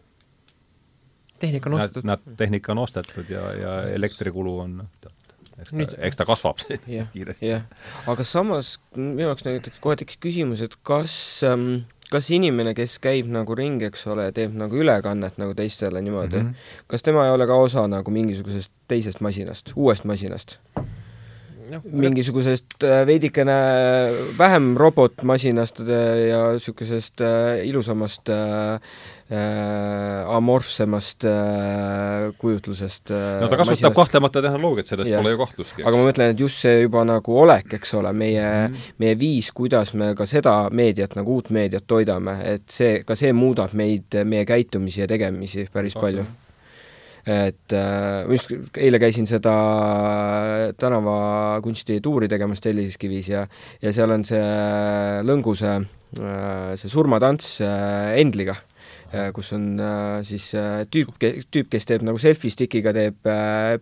[1.39, 2.09] tehnika on ostetud.
[2.09, 4.81] Nad, tehnika on ostetud ja, ja elektrikulu on
[5.59, 6.65] eks ta, eks ta kasvab
[7.13, 7.47] kiiresti.
[7.47, 7.65] jah,
[8.11, 11.15] aga samas minu jaoks näiteks kohe tekkis küsimus, et kas
[11.47, 11.83] ähm,
[12.13, 16.53] kas inimene, kes käib nagu ringi, eks ole, teeb nagu ülekannet nagu teistele niimoodi mm,
[16.53, 16.85] -hmm.
[16.87, 20.59] kas tema ei ole ka osa nagu mingisugusest teisest masinast, uuest masinast?
[21.71, 23.57] No, mingisugusest äh, veidikene
[24.39, 28.81] vähem robotmasinast äh, ja niisugusest äh, ilusamast äh,
[30.37, 33.97] amorfsemast äh, kujutlusest äh, no ta kasutab masinast.
[34.01, 35.23] kahtlemata tehnoloogiat, selles yeah.
[35.23, 35.85] pole ju kahtlustki.
[35.85, 38.99] aga ma mõtlen, et just see juba nagu olek, eks ole, meie mm, -hmm.
[39.05, 43.33] meie viis, kuidas me ka seda meediat nagu uut meediat toidame, et see, ka see
[43.33, 46.13] muudab meid, meie käitumisi ja tegemisi päris okay.
[46.13, 46.29] palju
[47.29, 49.53] et äh, ma just eile käisin seda
[50.81, 53.45] tänavakunsti tuuri tegemas Telliskivis ja,
[53.83, 54.41] ja seal on see
[55.29, 58.57] Lõnguse äh, see surmatants äh, Endliga
[59.35, 63.29] kus on äh, siis äh, tüüp, tüüp, kes teeb nagu selfie stick'iga teeb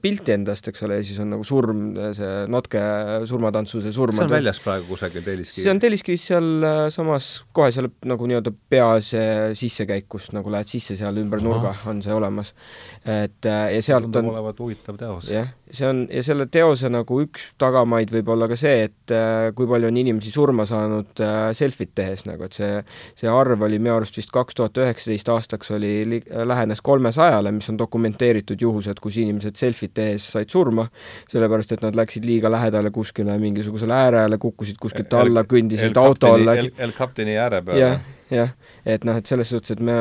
[0.03, 1.83] pilti endast, eks ole, ja siis on nagu surm,
[2.17, 2.83] see notke
[3.27, 4.15] surmatantsu, see surm.
[4.15, 5.65] see on väljas praegu kusagil Telliskivis?
[5.65, 9.11] see on Telliskivis sealsamas, kohe seal nagu nii-öelda peas
[9.59, 12.55] sissekäik, kust nagu lähed sisse seal ümber nurga, on see olemas.
[13.03, 15.31] et ja sealt on olevat huvitav teos.
[15.33, 19.15] jah, see on, ja selle teose nagu üks tagamaid võib olla ka see, et
[19.57, 21.23] kui palju on inimesi surma saanud
[21.57, 22.71] selfit tehes nagu, et see,
[23.19, 26.21] see arv oli minu arust vist kaks tuhat üheksateist aastaks oli,
[26.53, 30.87] lähenes kolmesajale, mis on dokumenteeritud juhused, kus inimesed selfit tehes said surma,
[31.33, 36.57] sellepärast et nad läksid liiga lähedale kuskile mingisugusele äärele, kukkusid kuskilt alla, kõndisid auto alla.
[36.57, 37.81] El Captaini ääre peale.
[37.81, 38.55] jah, jah,
[38.87, 39.99] et noh, et selles suhtes, et me,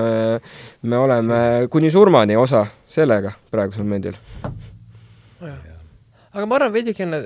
[0.84, 1.42] me oleme
[1.72, 4.18] kuni surmani osa sellega praegusel momendil.
[6.36, 7.22] Aga ma arvan veidikene,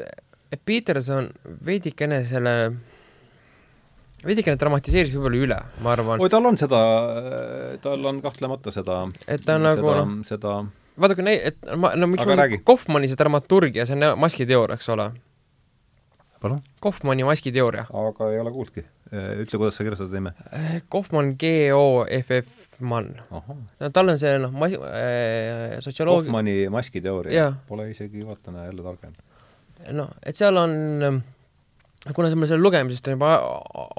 [0.53, 1.29] et Peterson
[1.65, 2.55] veidikene selle
[4.25, 6.21] veidikene dramatiseeris võib-olla üle, ma arvan.
[6.21, 6.81] oi, tal on seda,
[7.83, 10.59] tal on kahtlemata seda et ta on nagu noh, seda
[10.99, 15.09] vaadake, et ma, no miks ma Kaufmanni see dramaturgia, see on maskiteooria, eks ole.
[16.43, 16.63] palun?
[16.83, 17.87] Kaufmanni maskiteooria.
[18.03, 18.85] aga ei ole kuulnudki.
[19.09, 20.35] ütle, kuidas sa kirjutad nime?
[20.91, 23.15] Kaufmann, G-O-F-F Mann.
[23.31, 27.51] no tal on see noh, mas- äh,, sotsioloogia Kaufmanni maskiteooria.
[27.67, 29.13] Pole isegi, vaata, näe, jälle targem.
[29.95, 31.23] noh, et seal on
[32.15, 33.31] kuna mul selle lugemisest on juba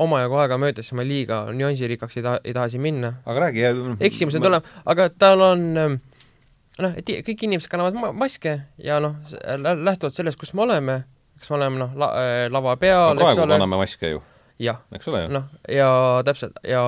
[0.01, 3.13] omajagu aega möödas, siis ma liiga nüansirikkaks ei taha, ei taha siin minna.
[3.27, 3.83] aga räägi, jah.
[4.01, 4.47] eksimused ma...
[4.47, 9.19] tuleb, aga tal on noh, et kõik inimesed kannavad ma maske ja noh,
[9.59, 11.01] lähtuvalt sellest, kus me oleme,
[11.41, 14.23] kas me oleme noh la,, äh, lava peal no, praegu kanname maske ju.
[14.63, 14.81] jah.
[14.97, 15.33] eks ole ju.
[15.37, 15.91] noh, ja
[16.27, 16.85] täpselt, ja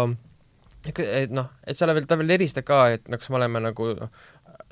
[0.91, 3.93] et noh, et seal veel, ta veel eristab ka, et noh, kas me oleme nagu
[3.99, 4.11] noh,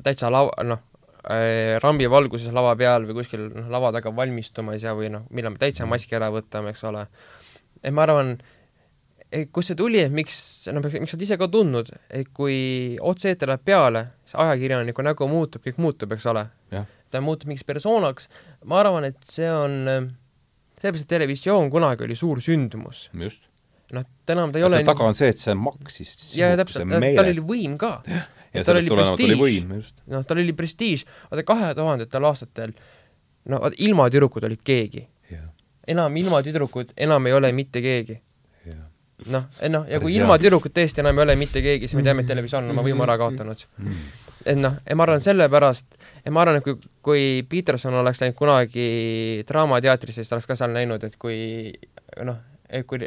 [0.03, 0.81] täitsa lau-, noh,
[1.21, 5.53] Äh, rambi valguses lava peal või kuskil noh, lava taga valmistumas ja või noh, millal
[5.53, 7.03] me täitsa maski ära võtame, eks ole.
[7.83, 8.31] et ma arvan,
[9.53, 10.39] kust see tuli, et miks,
[10.73, 15.29] no miks sa oled ise ka tundnud, et kui otse-eeter läheb peale, siis ajakirjaniku nägu
[15.29, 16.47] muutub, kõik muutub, eks ole.
[17.13, 18.31] ta muutub mingiks persoonaks,
[18.65, 19.77] ma arvan, et see on,
[20.81, 23.11] sellepärast, et televisioon kunagi oli suur sündmus.
[23.13, 23.50] just.
[23.97, 26.15] Noh, täna ta ei ole taga on see, et see maksis.
[26.39, 27.99] ja, ja täpselt, tal oli võim ka.
[28.51, 32.75] Ja tal oli prestiiž, noh, tal oli prestiiž, vaata kahe tuhandetel aastatel
[33.49, 35.07] no vaata ilmatüdrukud olid keegi.
[35.31, 35.49] Yeah..
[35.89, 38.19] enam ilmatüdrukud enam ei ole mitte keegi.
[38.67, 38.83] Yeah..
[39.31, 42.33] noh, noh, ja kui ilmatüdrukud tõesti enam ei ole mitte keegi, siis me teame, et
[42.33, 43.65] televisioon on oma võimu ära kaotanud.
[44.49, 48.87] Et noh, ma arvan sellepärast, et ma arvan, et kui, kui Peterson oleks läinud kunagi
[49.49, 51.37] Draamateatrisse, siis ta oleks ka seal näinud, et kui
[52.25, 52.39] noh,
[52.87, 53.07] kui,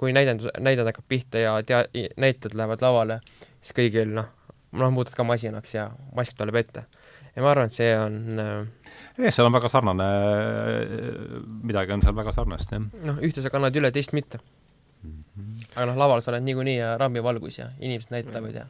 [0.00, 1.86] kui näidend, näidend hakkab pihta ja tea-,
[2.16, 3.20] näitlejad lähevad lavale,
[3.62, 4.30] siis kõigil noh,
[4.74, 6.84] noh, muutud ka masinaks ja mask tuleb ette.
[7.34, 10.10] ja ma arvan, et see on äh, jah, seal on väga sarnane,
[11.62, 12.84] midagi on seal väga sarnast, jah.
[13.06, 15.10] noh, ühte sa kannad üle, teist mitte mm.
[15.16, 15.66] -hmm.
[15.74, 18.68] aga noh, laval sa oled niikuinii ja rammivalgus ja inimesed näitavad ja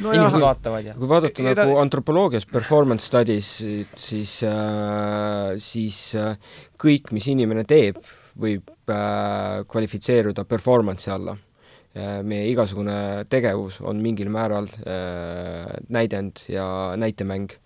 [0.00, 3.52] no inimesed jah, vaatavad ja kui vaadata ja, nagu antropoloogias performance studies,
[3.96, 6.36] siis äh,, siis äh,
[6.80, 8.00] kõik, mis inimene teeb,
[8.40, 12.20] võib äh, kvalifitseeruda performance'i alla äh,.
[12.24, 17.58] meie igasugune tegevus on mingil määral äh, näidend ja näitemäng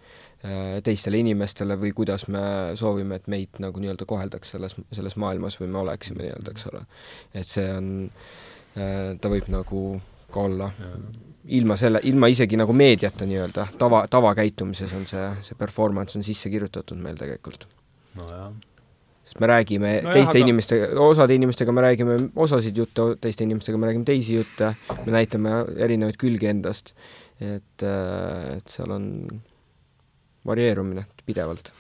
[0.85, 2.41] teistele inimestele või kuidas me
[2.79, 6.83] soovime, et meid nagu nii-öelda koheldaks selles, selles maailmas või me oleksime nii-öelda, eks ole.
[7.35, 7.89] et see on,
[8.77, 9.81] ta võib nagu
[10.31, 10.71] ka olla
[11.57, 16.53] ilma selle, ilma isegi nagu meediata nii-öelda, tava, tavakäitumises on see, see performance on sisse
[16.53, 17.67] kirjutatud meil tegelikult.
[18.21, 18.51] nojah
[19.27, 23.79] sest me räägime no teiste jah, inimestega, osade inimestega me räägime osasid jutte, teiste inimestega
[23.79, 24.75] me räägime teisi jutte,
[25.05, 26.95] me näitame erinevaid külgi endast,
[27.41, 29.11] et, äh, et seal on
[30.47, 31.73] varieerumine pidevalt.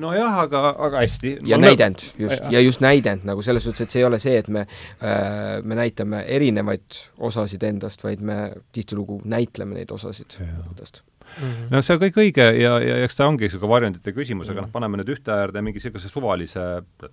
[0.00, 1.36] nojah, aga, aga hästi.
[1.46, 4.38] ja Ma näidend just, ja just näidend nagu selles suhtes, et see ei ole see,
[4.38, 8.40] et me äh,, me näitame erinevaid osasid endast, vaid me
[8.72, 11.04] tihtilugu näitleme neid osasid endast
[11.38, 11.66] Mm -hmm.
[11.70, 14.58] no see on kõik õige ja, ja eks ta ongi niisugune varjundite küsimus mm, -hmm.
[14.58, 16.60] aga noh, paneme nüüd ühte äärde mingi niisuguse suvalise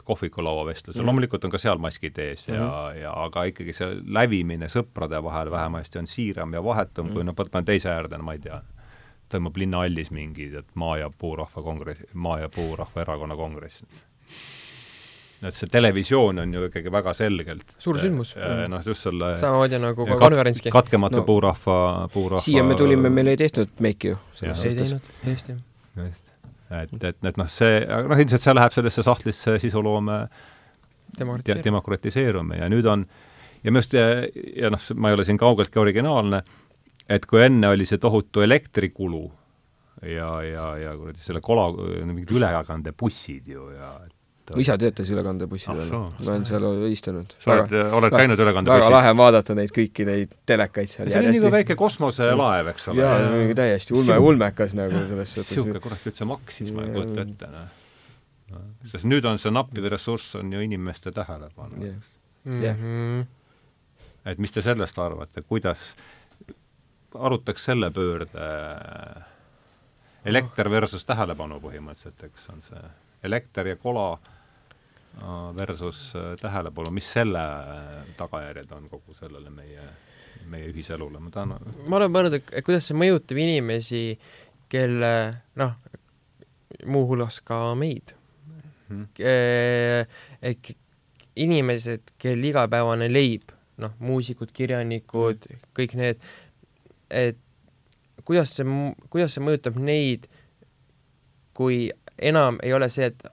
[0.04, 1.06] kohvikulaua vestluse mm, -hmm.
[1.06, 3.02] loomulikult on ka seal maskid ees ja mm, -hmm.
[3.02, 7.14] ja aga ikkagi see lävimine sõprade vahel vähemasti on siiram ja vahetum mm, -hmm.
[7.14, 8.62] kui noh, võtame teise äärde, no ma ei tea,
[9.30, 13.84] toimub linnahallis mingi, et Maa- ja Puurahva kongress, Maa- ja Puurahva erakonna kongress.
[15.46, 18.34] Et see televisioon on ju ikkagi väga selgelt suur sündmus.
[18.40, 20.74] Äh, noh, just selle samamoodi nagu ka konverentski.
[20.74, 21.78] katkematu no, puurahva,
[22.14, 24.20] puurahva siia me tulime, meil ei tehtud meiki ju.
[24.42, 25.62] ei teinud, just jah.
[26.02, 26.34] just.
[26.72, 30.20] et, et, et noh, see, noh, ilmselt see läheb sellesse sahtlisse sisuloome
[31.18, 33.06] demokratiseerumine ja nüüd on
[33.64, 34.08] ja minu arust ja,
[34.64, 36.42] ja noh, ma ei ole siin kaugeltki originaalne,
[37.10, 39.24] et kui enne oli see tohutu elektrikulu
[40.02, 41.70] ja, ja, ja kuradi selle kola,
[42.06, 44.17] mingid ülekandebussid ju ja et
[44.56, 47.34] mu isa töötas ülekandebussil veel ah,, ma olen seal istunud.
[47.44, 48.86] sa oled, oled käinud ülekandebussis?
[48.86, 51.10] väga lahe on vaadata neid kõiki neid telekaid seal.
[51.12, 53.04] see on nagu väike kosmoselaev, eks ole.
[53.04, 55.52] jaa, mingi täiesti ulme, ulmekas nagu selles suhtes.
[55.52, 58.68] niisugune kurat üldse maksis, ma ei kujuta ette, noh.
[58.94, 61.98] sest nüüd on see nappiv ressurss on ju inimeste tähelepanu yeah..
[62.48, 62.78] Yeah.
[62.78, 63.26] Mm -hmm.
[64.32, 65.90] et mis te sellest arvate, kuidas
[67.20, 68.48] arutaks selle pöörde
[70.26, 72.82] elekter versus tähelepanu põhimõtteliselt, eks, on see
[73.24, 74.18] elekter ja kola
[75.58, 77.40] versus äh, tähelepanu, mis selle
[78.18, 79.86] tagajärjed on kogu sellele meie,
[80.50, 81.56] meie ühiselule, ma tahan
[81.88, 84.02] ma olen mõelnud, et kuidas see mõjutab inimesi,
[84.70, 85.14] kelle
[85.60, 85.74] noh,
[86.86, 88.14] muuhulgas ka meid.
[88.88, 89.08] Hmm..
[89.20, 90.70] et
[91.36, 93.52] inimesed, kel igapäevane leib,
[93.84, 96.22] noh, muusikud, kirjanikud hmm., kõik need,
[97.12, 97.42] et
[98.24, 98.78] kuidas see,
[99.12, 100.30] kuidas see mõjutab neid,
[101.58, 103.28] kui enam ei ole see, et,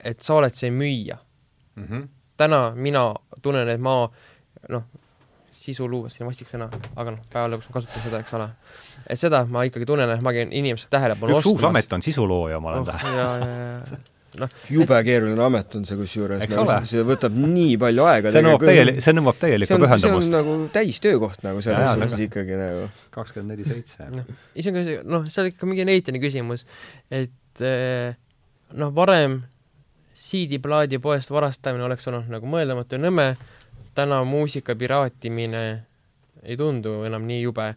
[0.00, 1.20] et sa oled see müüja
[1.76, 1.84] mm.
[1.84, 2.08] -hmm.
[2.36, 3.98] täna mina tunnen, et ma
[4.68, 4.84] noh,
[5.56, 8.50] sisu luua, siin vastik sõna, aga noh, päeva lõpuks ma kasutan seda, eks ole.
[9.06, 11.54] et seda ma ikkagi tunnen, et ma käin inimeste tähelepanu üks ostmas.
[11.54, 13.98] uus amet on sisulooja, ma olen oh, tähele
[14.40, 15.06] noh, jube et...
[15.06, 18.32] keeruline amet on see kusjuures, nagu see võtab nii palju aega.
[18.34, 20.28] see nõuab täieli-, see nõuab täielikku pühendumust.
[20.28, 22.86] see on nagu täistöökoht nagu selles suhtes ikkagi nagu.
[23.16, 24.10] kakskümmend neli seitse.
[24.12, 26.66] noh, isegi noh, see on ikka mingi neitine küsimus,
[27.08, 28.16] et eh,
[28.76, 29.40] noh, varem
[30.16, 33.26] CD-plaadi poest varastamine oleks olnud nagu mõeldamatu ja nõme,
[33.94, 35.62] täna muusika piraatimine
[36.42, 37.74] ei tundu enam nii jube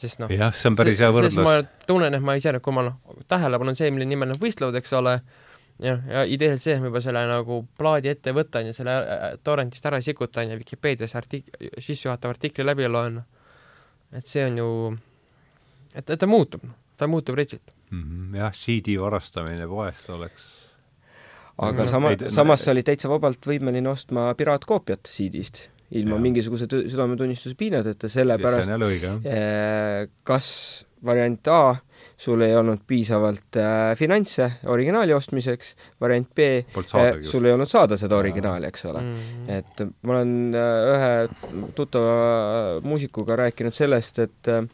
[0.00, 1.38] sest noh jah, see on päris hea võrdlus.
[1.44, 2.98] ma tunnen, et ma ise, kui ma noh,
[3.30, 5.16] tähelepanu on see, mille nimel nad võistlevad, eks ole,
[5.82, 9.26] jah, ja ideeliselt see, et ma juba selle nagu plaadi ette võtan ja selle äh,
[9.46, 13.20] torrentist ära sikutan ja Vikipeedias artik-, sissejuhatava artikli läbi loen,
[14.16, 14.70] et see on ju,
[15.94, 16.64] et, et ta muutub,
[17.00, 18.02] ta muutub retsilt mm.
[18.02, 20.59] -hmm, jah, CD varastamine poest oleks
[21.66, 25.68] aga sama, samas sa olid täitsa vabalt võimeline ostma piraatkoopiat CD-st
[25.98, 26.22] ilma ja.
[26.22, 28.70] mingisuguse südametunnistuse piinadeta, sellepärast
[29.26, 30.50] eh, kas
[31.04, 31.62] variant A
[32.20, 37.96] sul ei olnud piisavalt äh, finantse originaali ostmiseks, variant B, äh, sul ei olnud saada
[38.00, 39.16] seda originaali, eks ole mm.
[39.16, 39.50] -hmm.
[39.56, 44.64] et ma olen äh, ühe tuttava muusikuga rääkinud sellest, et äh,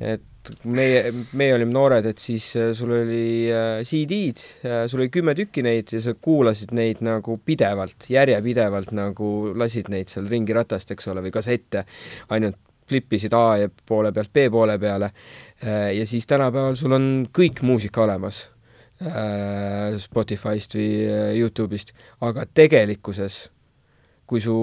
[0.00, 0.22] et
[0.68, 5.34] meie, meie olime noored, et siis äh, sul oli äh, CD-d, äh, sul oli kümme
[5.38, 10.92] tükki neid ja sa kuulasid neid nagu pidevalt, järjepidevalt nagu lasid neid seal ringi ratast,
[10.94, 11.84] eks ole, või kassette.
[12.34, 15.08] Ainult flippisid A poole pealt B poole peale.
[15.64, 18.42] Ja siis tänapäeval sul on kõik muusika olemas
[20.02, 20.90] Spotify'st või
[21.38, 21.94] Youtube'ist,
[22.28, 23.38] aga tegelikkuses
[24.28, 24.54] kui su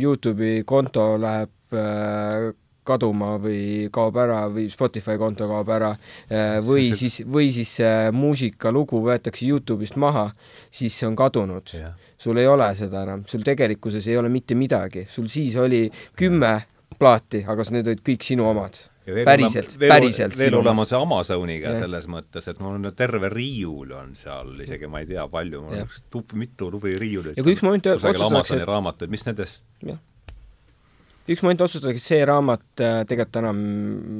[0.00, 2.50] Youtube'i konto läheb äh,
[2.86, 7.76] kaduma või kaob ära või Spotify konto kaob ära äh, või see, siis, või siis
[7.80, 10.28] see muusikalugu võetakse Youtube'ist maha,
[10.70, 11.74] siis see on kadunud.
[12.18, 15.86] sul ei ole seda enam, sul tegelikkuses ei ole mitte midagi, sul siis oli
[16.16, 16.58] kümme
[16.98, 20.38] plaati, aga need olid kõik sinu omad päriselt, päriselt.
[20.38, 21.78] veel olema see Amazoniga ja.
[21.84, 25.84] selles mõttes, et mul on terve riiul on seal, isegi ma ei tea, palju, mul
[25.84, 27.38] on tup-, mitu tubi riiulit.
[27.38, 30.00] ja kui üks moment otsustatakse raamatuid, mis nendest jah
[31.32, 33.60] üks moment otsustatakse, et see raamat äh, tegelikult enam,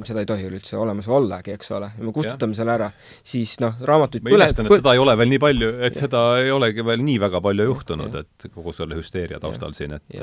[0.07, 2.61] seda ei tohi üleüldse olemas ollagi, eks ole, ja me kustutame ja.
[2.61, 2.89] selle ära,
[3.27, 6.03] siis noh, raamatuid ma imestan, et seda ei ole veel nii palju, et ja.
[6.05, 9.81] seda ei olegi veel nii väga palju juhtunud, et kogu selle hüsteeria taustal ja.
[9.81, 10.21] siin, et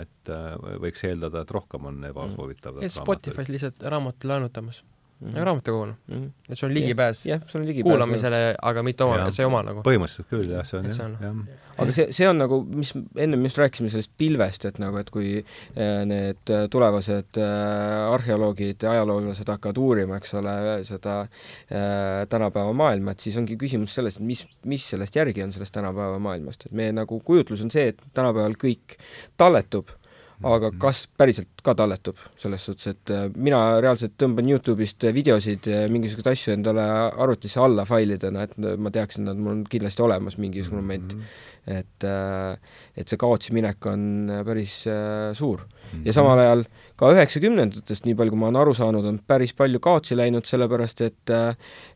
[0.00, 2.80] et äh, võiks eeldada, et rohkem on ebasoovitav.
[3.00, 4.84] Spotify's lihtsalt raamatu laenutamas
[5.20, 5.44] mm -hmm.
[5.44, 6.14] raamatukoguna mm.
[6.14, 6.52] -hmm.
[6.52, 9.82] et sul on ligipääs jah, sul on ligipääs kuulamisele, aga mitte oma, see oma nagu.
[9.86, 11.36] põhimõtteliselt küll jah, see on jah, jah.
[11.78, 15.36] aga see, see on nagu, mis ennem just rääkisime sellest pilvest, et nagu, et kui
[15.40, 20.56] äh, need äh, tulevased äh, arheoloogid ja ajaloolased hakkavad uurima, eks ole,
[20.88, 25.52] seda äh, tänapäeva maailma, et siis ongi küsimus selles, et mis, mis sellest järgi on
[25.52, 29.00] sellest tänapäeva maailmast, et meie nagu kujutlus on see, et tänapäeval kõik
[29.36, 30.00] talletub
[30.40, 30.80] aga mhm.
[30.80, 36.56] kas päriselt ka talletub, selles suhtes, et äh, mina reaalselt tõmban Youtube'ist videosid, mingisuguseid asju
[36.56, 41.20] endale arvutisse alla failidena, et ma teaksin, nad mul on kindlasti olemas mingisugune moment mm.
[41.20, 42.56] -hmm et, äh,
[42.96, 45.66] et see kaotsi minek on äh, päris äh, suur.
[46.06, 46.60] ja samal ajal
[47.00, 51.00] ka üheksakümnendatest, nii palju kui ma olen aru saanud, on päris palju kaotsi läinud, sellepärast
[51.02, 51.32] et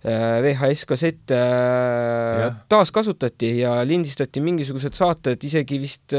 [0.02, 1.38] VHS-kassette
[2.72, 6.16] taaskasutati ja lindistati mingisugused saated isegi vist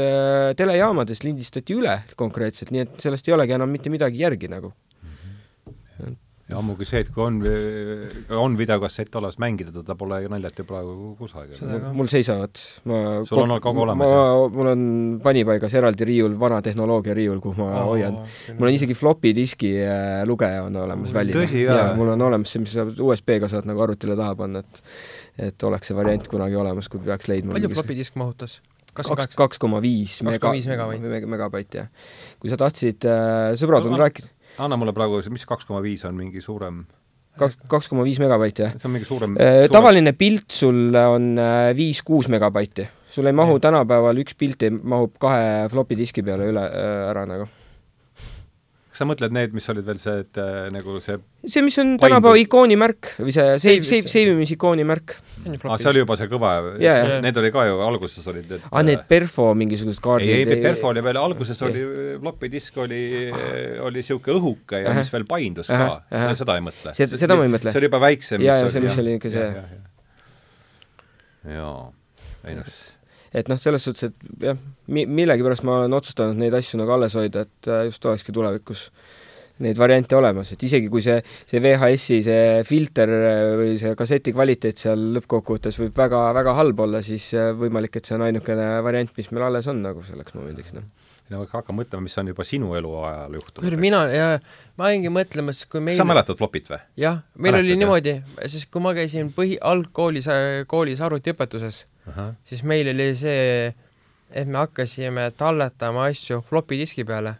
[0.56, 4.74] telejaamadest lindistati üle konkreetselt, nii et sellest ei olegi enam mitte midagi järgi nagu
[6.46, 7.40] ja ammugi see, et kui on,
[8.38, 11.58] on videokassett olemas, mängida teda pole naljalt ju praegu kusagil.
[11.96, 14.14] mul seisavad, ma sul on kogu olemas?
[14.54, 14.84] mul on
[15.24, 18.20] panipaigas eraldi riiul, vana tehnoloogia riiul, kuhu ma oh, hoian.
[18.60, 21.48] mul on isegi floppy diski äh, lugeja on olemas väline.
[21.64, 24.82] jaa, mul on olemas see, mis sa USB-ga saad nagu arvutile taha panna, et
[25.50, 28.60] et oleks see variant kunagi olemas, kui peaks leidma palju floppy disk mahutas?
[28.96, 31.90] Kaks, kaks koma viis mega, megabaiti, jah.
[32.42, 34.32] kui sa tahtsid äh,, sõbrad on rääkinud
[34.62, 36.84] anna mulle praegu, mis kaks koma viis on, mingi suurem
[37.40, 38.76] kaks, kaks koma viis megabaiti, jah?
[38.78, 39.74] see on mingi suurem, äh, suurem...
[39.74, 42.88] tavaline pilt sul on äh, viis-kuus megabaiti.
[43.12, 43.66] sul ei mahu ja.
[43.68, 47.48] tänapäeval, üks pilt ei, mahub kahe flopi diski peale üle äh, ära nagu
[48.96, 51.90] kas sa mõtled need, mis olid veel see, et äh, nagu see see, mis on
[52.00, 55.18] tänapäeva ikooni märk või see save, save, save imise ikooni märk.
[55.44, 57.20] aa, see oli juba see kõva yeah,, yeah.
[57.26, 60.94] need oli ka ju, alguses olid need aa, need Perfo mingisugused kaardid ei, ei, Perfo
[60.94, 61.84] oli veel, alguses oli,
[62.22, 63.02] floppy disk oli,
[63.84, 66.96] oli niisugune õhuke ja mis veel paindus ka seda ei mõtle.
[66.96, 67.76] seda ma ei mõtle.
[67.76, 68.48] see oli juba väiksem.
[68.48, 69.48] jaa, jaa, see, mis oli ikka see.
[71.60, 71.80] jaa,
[72.48, 72.76] ei noh
[73.36, 74.58] et noh, selles suhtes, et jah,
[74.92, 78.88] mi-, millegipärast ma olen otsustanud neid asju nagu alles hoida, et äh, just olekski tulevikus
[79.64, 81.16] neid variante olemas, et isegi kui see,
[81.48, 86.84] see VHS-i see filter äh, või see kasseti kvaliteet seal lõppkokkuvõttes võib väga, väga halb
[86.86, 90.36] olla, siis äh, võimalik, et see on ainukene variant, mis meil alles on nagu selleks
[90.36, 90.86] momendiks, noh
[91.26, 93.76] no hakka mõtlema, mis on juba sinu eluajal juhtunud.
[93.82, 94.36] mina, jaa,
[94.78, 96.78] ma olingi mõtlemas, kui meil sa mäletad flopit või?
[97.02, 98.14] jah, meil Mäletad, oli niimoodi,
[98.52, 100.28] siis kui ma käisin põhi, algkoolis,
[100.70, 101.82] koolis arvutiõpetuses
[102.46, 103.72] siis meil oli see,
[104.30, 107.36] et me hakkasime talletama asju flopi diski peale.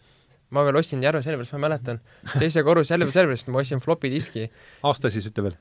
[0.51, 2.01] ma veel ostsin Järve sellepärast, ma mäletan,
[2.39, 4.51] teise korruse Järve sellepärast ma ostsin flopi diski.
[4.83, 5.57] aasta siis ütle veel?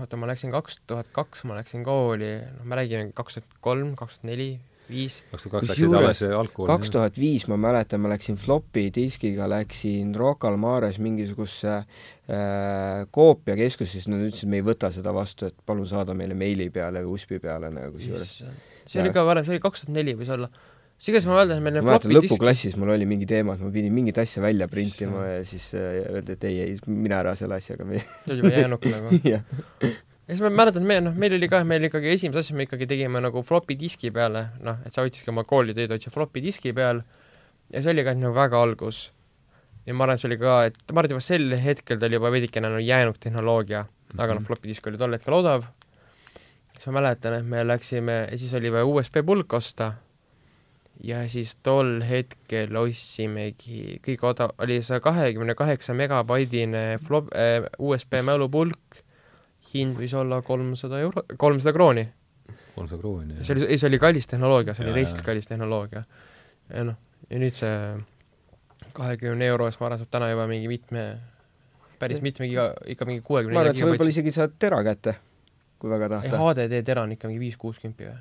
[0.00, 3.94] oota, ma läksin kaks tuhat kaks, ma läksin kooli, noh, me räägime kaks tuhat kolm,
[3.96, 4.48] kaks tuhat neli,
[4.90, 5.20] viis.
[5.30, 6.22] kusjuures
[6.56, 13.06] kaks tuhat viis ma mäletan, ma läksin flopi diskiga, läksin Rocca al Mares mingisugusesse äh,
[13.10, 17.16] koopiakeskusesse, nad ütlesid, me ei võta seda vastu, et palun saada meile meili peale või
[17.16, 18.40] USB peale nagu kusjuures.
[18.90, 20.48] See oli ka varem, see oli kaks tuhat neli võis olla.
[20.96, 23.94] siis igatahes ma mäletan, meil ma mäletan, lõpuklassis mul oli mingi teema, et ma pidin
[23.94, 27.88] mingit asja välja printima ja siis äh, öeldi, et ei, ei, mine ära selle asjaga.
[27.88, 29.42] see oli juba jäänuk nagu ja
[30.28, 33.22] siis ma mäletan, me noh, meil oli ka, meil ikkagi esimese asja me ikkagi tegime
[33.24, 37.02] nagu flopi diski peale, noh, et sa otsidki oma koolitööd, otsid flopi diski peal
[37.72, 39.10] ja see oli ka nagu väga algus.
[39.86, 42.08] ja ma arvan, et see oli ka, et ma arvan, et juba sel hetkel ta
[42.08, 43.84] oli juba veidikene nagu jäänud tehnoloogia
[44.14, 44.46] aga noh, mhm.
[44.46, 45.66] flopi disk oli tol hetkel odav,
[46.86, 49.92] siis ma mäletan, et me läksime, siis oli vaja USB pulk osta
[51.02, 58.22] ja siis tol hetkel ostsimegi, kõige odav, oli see kahekümne kaheksa megabaidine flop- äh,, USB
[58.22, 59.02] mälupulk
[59.72, 62.06] hind võis olla kolmsada euro, kolmsada krooni.
[62.76, 63.44] kolmsada krooni, jah.
[63.48, 66.06] see oli, ei see oli kallis tehnoloogia, see oli reisilt kallis tehnoloogia.
[66.70, 67.76] ja noh, ja nüüd see
[68.94, 71.08] kahekümne euro eest, ma arvan, saab täna juba mingi mitme,
[71.98, 75.18] päris mitme giga, ikka mingi ma kuuekümne arvan, et sa võib-olla isegi saad tera kätte,
[75.78, 76.40] kui väga ei, tahta.
[76.40, 78.16] HDD tera on ikka mingi viis-kuuskümmend või?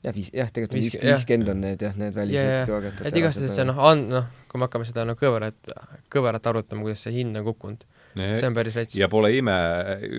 [0.00, 3.08] jah, viis, jah, tegelikult on Viis- viis, viiskümmend on need jah, need välised kõvakettad.
[3.10, 5.72] et igastahes see noh, and-, noh, kui me hakkame seda no kõverat,
[6.12, 7.84] kõverat arutama, kuidas see hind on kukkunud,
[8.16, 8.96] see on päris rets.
[8.96, 9.56] ja pole ime,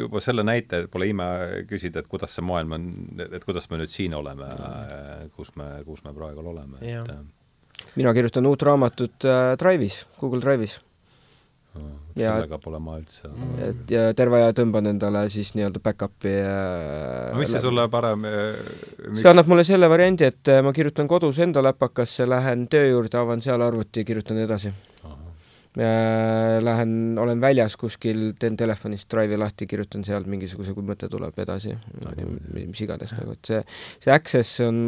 [0.03, 1.27] juba selle näite pole ime
[1.69, 2.87] küsida, et kuidas see maailm on,
[3.25, 4.51] et kuidas me nüüd siin oleme,
[5.35, 7.25] kus me, kus me praegu oleme, et äh,
[7.97, 10.77] mina kirjutan uut raamatut äh, Drive'is, Google Drive'is.
[11.75, 13.59] No, Ja- sellega pole ma üldse Mm.
[13.69, 18.25] et ja terve aja tõmban endale siis nii-öelda back-up'i äh, no mis see sulle parem
[19.15, 23.17] see annab mulle selle variandi, et äh, ma kirjutan kodus enda läpakasse, lähen töö juurde,
[23.17, 24.73] avan seal arvuti, kirjutan edasi.
[26.61, 31.71] Lähen, olen väljas kuskil, teen telefonist Drive'i lahti, kirjutan sealt mingisuguse, kui mõte tuleb edasi,
[32.51, 33.61] mis iganes nagu, et see,
[34.03, 34.81] see access on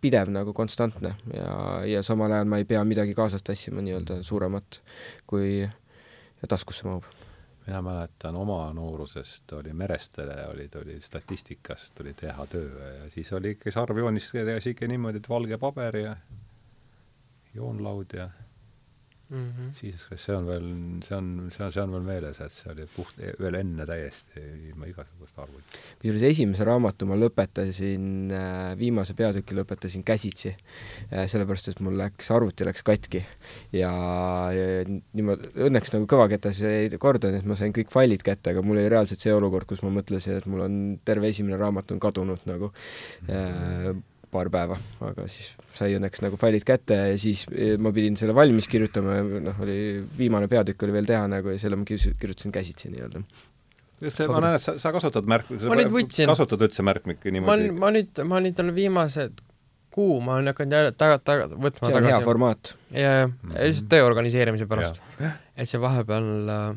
[0.00, 1.50] pidev nagu konstantne ja,
[1.84, 4.78] ja samal ajal ma ei pea midagi kaasas tassima nii-öelda suuremat,
[5.28, 5.66] kui
[6.48, 7.04] taskusse mahub.
[7.66, 13.50] mina mäletan oma noorusest oli Merestele olid, oli statistikast oli teha töö ja siis oli
[13.50, 16.16] ikka sarvjoonis sihuke niimoodi, et valge paber ja
[17.54, 18.30] joonlaud ja
[19.30, 19.46] mm.
[19.46, 19.72] -hmm.
[19.74, 20.66] siis see on veel,
[21.06, 24.42] see on, see on, see on veel meeles, et see oli puht, veel enne täiesti
[24.70, 25.78] ilma igasugust arvutit.
[26.00, 28.34] kusjuures esimese raamatu ma lõpetasin,
[28.80, 30.54] viimase peatüki lõpetasin käsitsi,
[31.10, 33.22] sellepärast et mul läks, arvuti läks katki
[33.76, 33.92] ja,
[34.56, 38.64] ja niimoodi, õnneks nagu kõvaketas ei korda, nii et ma sain kõik failid kätte, aga
[38.66, 42.02] mul oli reaalselt see olukord, kus ma mõtlesin, et mul on terve esimene raamat on
[42.02, 42.72] kadunud nagu
[43.30, 43.92] äh,
[44.30, 48.34] paar päeva, aga siis sai õnneks nagu failid kätte ja siis eh, ma pidin selle
[48.36, 49.76] valmis kirjutama ja noh, oli
[50.18, 53.22] viimane peatükk oli veel teha nagu ja selle ma kirjutasin, käsitsi nii-öelda.
[54.08, 57.34] see, ma näen, et sa, sa kasutad märk-, Ma nüüd võtsin- kasutad üldse märkmikke ma
[57.36, 59.42] niimoodi ma nüüd, ma nüüd olen viimased
[59.90, 62.24] kuu, ma olen hakanud jälle taga, taga, võtma see on hea tagasi.
[62.24, 62.74] formaat.
[62.94, 63.56] ja, ja, Mhm.
[63.58, 65.02] lihtsalt töö organiseerimise pärast.
[65.56, 66.76] et see vahepeal äh,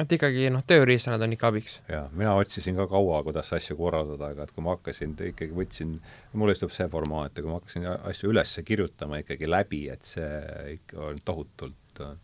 [0.00, 1.78] et ikkagi noh, tööriistad on ikka abiks.
[1.90, 5.96] jaa, mina otsisin ka kaua, kuidas asju korraldada, aga et kui ma hakkasin, ikkagi võtsin,
[6.34, 10.30] mulle istub see formaat ja kui ma hakkasin asju üles kirjutama ikkagi läbi, et see
[10.78, 12.14] ikka on tohutult äh,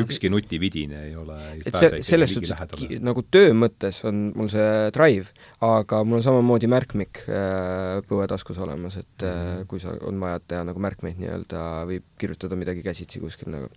[0.00, 4.30] ükski nutividine ei ole, ei et pääse see, ikkagi selles suhtes, nagu töö mõttes on
[4.36, 5.34] mul see Drive,
[5.64, 9.66] aga mul on samamoodi märkmik äh, põuetaskus olemas, et äh, Mhm.
[9.68, 13.68] kui sa, on vaja teha nagu märkmeid nii-öelda või kirjutada midagi käsitsi kuskil nagu.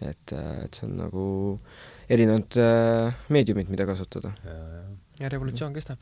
[0.00, 1.22] et, et see on nagu
[2.08, 4.32] erinevad äh, meediumid, mida kasutada.
[4.44, 4.82] ja, ja,
[5.20, 5.98] ja revolutsioon kestab.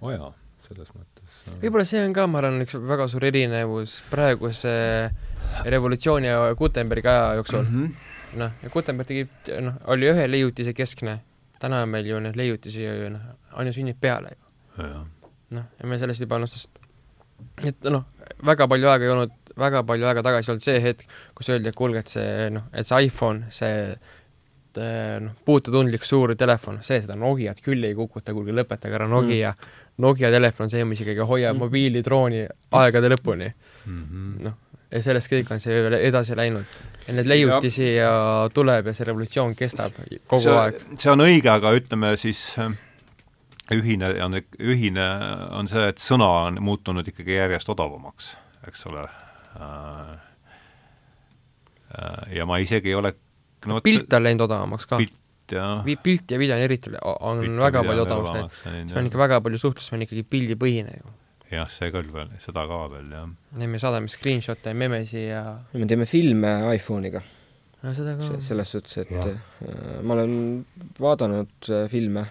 [0.00, 0.32] oo jaa,
[0.66, 1.38] selles mõttes.
[1.62, 4.74] võib-olla see on ka, ma arvan, üks väga suur erinevus praeguse
[5.64, 7.64] revolutsiooni ja Gutenbergi aja jooksul.
[7.64, 7.94] -hmm.
[8.42, 9.26] noh, ja Gutenberg tegi,
[9.60, 11.20] noh, oli ühe leiutise keskne,
[11.60, 15.04] täna on meil ju neid leiutisi ju noh, aina sünnib peale ju.
[15.50, 16.70] noh, ja me sellest juba noh, sest
[17.66, 18.04] et noh,
[18.44, 21.04] väga palju aega ei olnud, väga palju aega tagasi olnud see hetk,
[21.34, 23.94] kus öeldi, et kuulge, et see noh, et see iPhone, see
[24.78, 29.52] et, noh, puututundlik suur telefon, see seda Nokiat küll ei kukuta, kuulge lõpetage ära Nokia
[29.52, 29.78] mm..
[30.02, 31.58] Nokia telefon, see, mis ikkagi hoiab Mm.
[31.58, 31.64] mm.
[31.66, 32.46] mobiilidrooni
[32.80, 33.52] aegade lõpuni.
[33.86, 34.30] Mhm.
[34.46, 34.54] noh,
[34.92, 36.64] ja sellest kõik on see edasi läinud.
[37.06, 39.96] ja neid leiutisi ja, ja tuleb ja see revolutsioon kestab
[40.30, 40.82] kogu see, aeg.
[40.96, 42.76] see on õige, aga ütleme siis äh,
[43.74, 45.06] ühine on, ühine
[45.50, 48.36] on see, et sõna on muutunud ikkagi järjest odavamaks,
[48.68, 50.20] eks ole äh,.
[51.92, 53.14] Äh, ja ma isegi ei ole
[53.70, 55.00] no, pilt on läinud odavamaks ka.
[55.02, 55.82] pilt jah.
[56.02, 58.92] pilt ja video on eriti, on Pilt ja väga palju odavamaks läinud.
[58.92, 61.14] see on ikka väga palju suhtlus on ikkagi pildipõhine ju.
[61.52, 63.30] jah, see küll veel, seda ka veel jah.
[63.62, 67.24] ja me saadame screenshot'e, memesi ja me teeme filme iPhone'iga,
[67.82, 68.38] no seda ka.
[68.44, 69.32] selles suhtes, et Jah.
[69.66, 70.38] äh, ma olen
[71.00, 72.28] vaadanud äh, filme,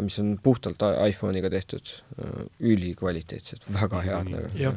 [0.00, 1.90] mis on puhtalt iPhone'iga tehtud,
[2.64, 4.70] ülikvaliteetsed, väga head nagu.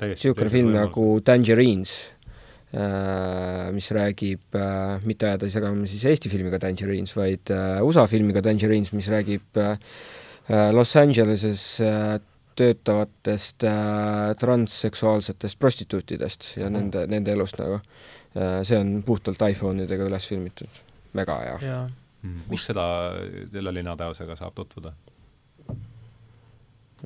[0.00, 1.92] Niisugune film nagu Tangerines,
[2.72, 4.56] mis räägib,
[5.04, 9.76] mitte ajada segama siis Eesti filmiga Tangerines, vaid äh, USA filmiga Tangerines, mis räägib äh,
[10.72, 12.16] Los Angeleses äh,
[12.56, 17.80] töötavatest äh, transseksuaalsetest prostituutidest ja nende, nende elust nagu.
[18.64, 20.78] see on puhtalt iPhone idega üles filmitud,
[21.12, 21.80] väga hea.
[22.22, 22.46] mm..
[22.48, 22.84] kus seda,
[23.52, 24.94] selle linateosega saab tutvuda?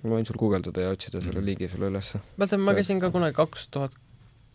[0.05, 1.47] ma võin sul guugeldada ja otsida selle Mhm.
[1.47, 2.21] liigi sulle ülesse.
[2.37, 3.99] mäletan, ma käisin ka kunagi kaks tuhat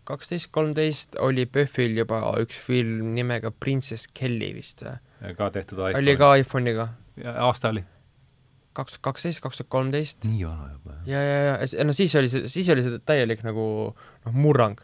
[0.07, 4.97] kaksteist, kolmteist oli PÖFFil juba üks film nimega Princess Kelly vist või?
[5.37, 6.87] ka tehtud oli ka iPhone'iga,
[7.37, 7.83] aasta oli?
[8.73, 11.07] kaks tuhat kaksteist, kaks tuhat kolmteist nii vana juba jah?
[11.11, 14.79] ja, ja, ja no siis oli see, siis oli see täielik nagu noh, murrang.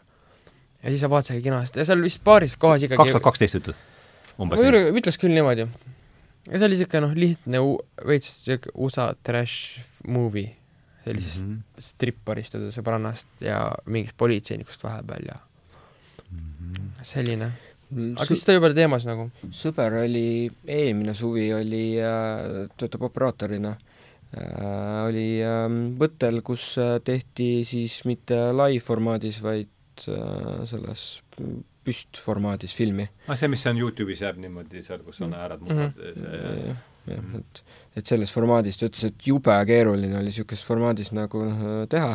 [0.82, 3.86] ja siis sa vaatasidki kinost ja seal vist paaris kohas ikkagi kaks tuhat kaksteist ütled?
[4.38, 4.72] umbes ma nii?
[4.72, 5.66] üle- ütleks küll niimoodi.
[6.48, 7.64] ja see oli siuke noh, lihtne
[8.06, 10.52] veits siuke USA trash movie,
[11.08, 11.60] sellisest mm Mhm.
[11.60, 11.88] -hmm.
[11.90, 15.40] stripparist ja sõbrannast ja mingist politseinikust vahepeal ja
[17.02, 17.52] selline
[17.88, 19.28] aga kas ta juba oli teemas nagu?
[19.54, 25.64] sõber oli, eelmine suvi oli äh,, töötab operaatorina äh,, oli äh,
[26.00, 31.06] võttel, kus äh, tehti siis mitte live formaadis, vaid äh, selles
[31.88, 33.08] püstformaadis filmi.
[33.26, 36.20] ah, see, mis on Youtube'is jääb niimoodi seal, kus on äärad mustad mm, -hmm.
[36.20, 36.76] see
[37.14, 37.62] jah, et
[37.98, 42.12] et selles formaadis, ta ütles, et jube keeruline oli niisuguses formaadis nagu noh, teha.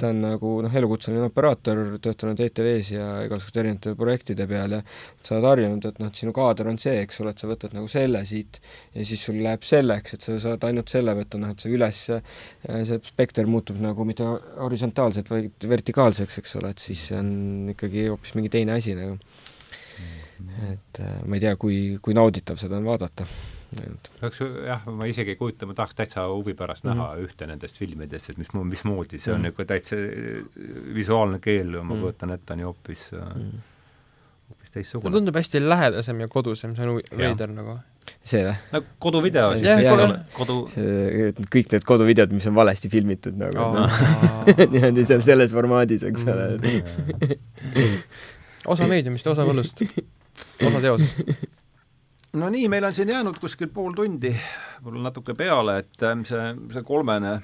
[0.00, 4.82] ta on nagu noh, elukutseline operaator, töötanud ETV-s ja igasuguste erinevate projektide peal ja
[5.24, 7.76] sa oled harjunud, et noh, et sinu kaader on see, eks ole, et sa võtad
[7.76, 8.60] nagu selle siit
[8.94, 12.04] ja siis sul läheb selleks, et sa saad ainult selle võtta, noh et see üles,
[12.10, 14.28] see spekter muutub nagu mitte
[14.60, 19.18] horisontaalselt, vaid vertikaalseks, eks ole, et siis see on ikkagi hoopis mingi teine asi nagu.
[19.94, 20.72] Mhm.
[20.72, 23.22] et äh, ma ei tea, kui, kui nauditav seda on vaadata
[24.20, 27.28] peaks jah, ma isegi ei kujuta, ma tahaks täitsa huvi pärast näha mm -hmm.
[27.28, 29.50] ühte nendest filmidest, et mis, mismoodi see on mm -hmm.
[29.50, 32.00] niisugune täitsa äh, visuaalne keel, ma mm -hmm.
[32.00, 33.62] kujutan ette, on ju hoopis mm -hmm
[34.48, 35.10] hoopis teistsugune.
[35.10, 37.78] ta tundub hästi lähedasem ja kodusem, see on veider nagu.
[38.24, 38.54] see või?
[38.72, 40.56] no koduvideo siis jah, kodu, kodu...
[40.72, 43.78] see, kõik need koduvideod, mis on valesti filmitud nagu oh.
[43.78, 43.88] no.
[44.74, 47.98] niimoodi seal selles formaadis, eks ole mm.
[48.74, 49.84] osa meediumist osa võllust,
[50.60, 51.24] osa teosest
[52.34, 54.32] no nii, meil on siin jäänud kuskil pool tundi,
[54.82, 57.36] võib-olla natuke peale, et äh, see, see kolmene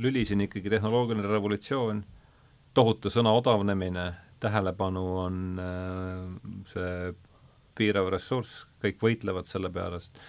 [0.00, 2.00] lüli siin ikkagi tehnoloogiline revolutsioon,
[2.74, 4.06] tohutu sõna odavnemine,
[4.40, 7.12] tähelepanu on äh, see
[7.74, 10.20] piirav ressurss, kõik võitlevad selle pärast,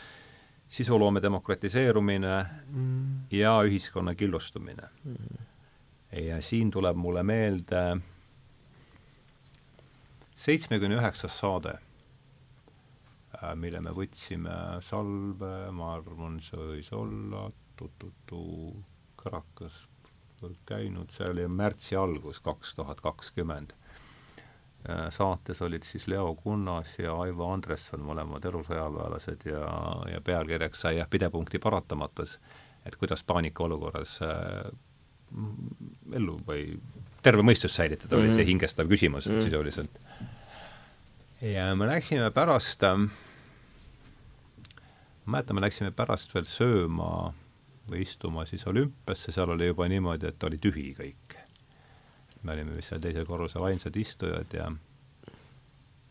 [0.76, 3.02] sisuloome demokratiseerumine mm.
[3.38, 4.90] ja ühiskonna killustumine.
[5.06, 5.44] Mm..
[6.26, 7.84] ja siin tuleb mulle meelde
[10.36, 11.78] seitsmekümne üheksas saade
[13.56, 18.46] mille me võtsime salve, ma arvan, see võis olla tu-tu-tu
[19.20, 19.86] Karakas
[20.66, 23.74] käinud, see oli märtsi algus, kaks tuhat kakskümmend.
[24.86, 29.64] Äh, saates olid siis Leo Kunnas ja Aivo Andresson, mõlemad elusõjaväelased ja,
[30.12, 32.38] ja pealkirjaks sai jah, pidepunkti paratamatus,
[32.86, 34.70] et kuidas paanikaolukorras äh,
[36.14, 36.68] ellu või
[37.26, 38.26] terve mõistus säilitada mm, -hmm.
[38.26, 38.50] oli see mhm.
[38.52, 39.44] hingestav küsimus mm -hmm.
[39.44, 40.00] sisuliselt.
[41.42, 43.10] ja me läksime pärast äh,
[45.26, 47.34] ma mäletan, me läksime pärast veel sööma
[47.90, 51.38] või istuma siis olümpiasse, seal oli juba niimoodi, et oli tühi kõik.
[52.46, 54.70] me olime vist seal teisel korrusel ainsad istujad ja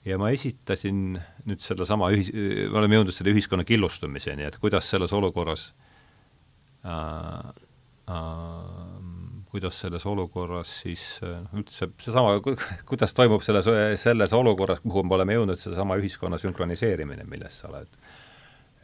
[0.04, 5.12] ja ma esitasin nüüd sellesama ühis-, me oleme jõudnud selle ühiskonna killustumiseni, et kuidas selles
[5.12, 5.72] olukorras
[6.84, 7.52] äh,
[8.10, 9.14] äh,
[9.54, 12.40] kuidas selles olukorras siis noh, üldse seesama,
[12.88, 13.68] kuidas toimub selles,
[14.02, 17.92] selles olukorras, kuhu me oleme jõudnud, sedasama ühiskonna sünkroniseerimine, millest sa oled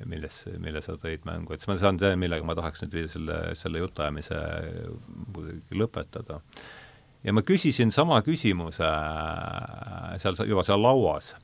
[0.08, 3.38] milles, mille sa tõid mängu, et siis ma saan teada, millega ma tahaks nüüd selle,
[3.58, 4.38] selle jutuajamise
[5.34, 6.40] kuidagi lõpetada.
[7.24, 11.34] ja ma küsisin sama küsimuse äh, seal juba seal lauas,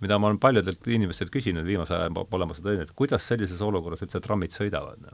[0.00, 3.62] mida ma olen paljudelt inimestelt küsinud, viimasel ajal pole ma seda teinud, et kuidas sellises
[3.64, 5.08] olukorras üldse trammid sõidavad,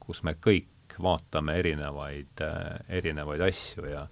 [0.00, 4.06] kus me kõik vaatame erinevaid, äh, erinevaid asju ja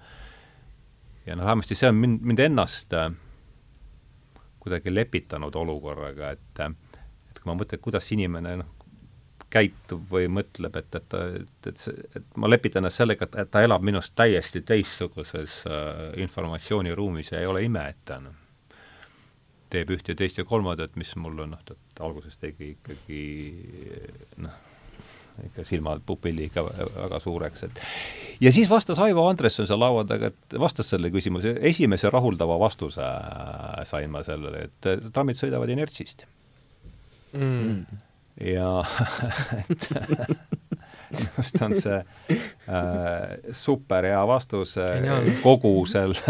[1.28, 3.10] ja noh, vähemasti see on mind, mind ennast äh,
[4.59, 6.62] kuidagi lepitanud olukorraga, et
[7.39, 8.74] et kui ma mõtlen, kuidas inimene noh,
[9.51, 13.39] käitub või mõtleb, et, et ta, et, et see, et ma lepitan ennast sellega, et,
[13.44, 18.36] et ta elab minust täiesti teistsuguses äh, informatsiooniruumis ja ei ole ime, et ta noh,
[19.73, 23.23] teeb üht ja teist ja kolmandat, mis mulle noh, alguses tegi ikkagi
[24.44, 24.65] noh,
[25.48, 27.85] ikka silmad, pupilli ikka väga suureks, et
[28.44, 33.05] ja siis vastas Aivo Andresson seal laua taga, et vastas selle küsimuse, esimese rahuldava vastuse
[33.05, 36.28] äh, sain ma sellele, et trammid sõidavad inertsist
[37.32, 38.00] mm..
[38.55, 38.72] ja
[39.70, 39.88] et
[41.38, 45.09] arust on see äh, super hea vastus äh,
[45.42, 46.20] kogu selle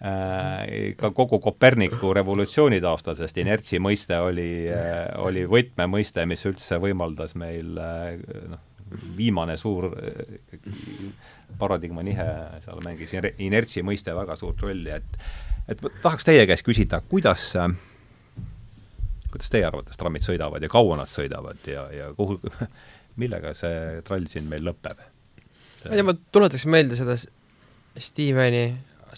[0.00, 6.80] äh, ka kogu Koperniku revolutsiooni taustal, sest inertsi mõiste oli äh,, oli võtmemõiste, mis üldse
[6.82, 8.16] võimaldas meil äh,
[8.52, 8.64] noh,
[9.16, 10.38] viimane suur äh,
[11.58, 12.26] paradigma nihe,
[12.64, 13.14] seal mängis.
[13.38, 15.20] Inertsi mõiste väga suurt rolli, et
[15.68, 17.68] et tahaks teie käest küsida, kuidas äh,
[19.32, 22.38] kuidas teie arvates trammid sõidavad ja kaua nad sõidavad ja, ja kuhu,
[23.20, 24.98] millega see trall siin meil lõpeb?
[24.98, 27.18] ma ei tea, ma tuletaks meelde seda
[27.98, 28.64] Steveni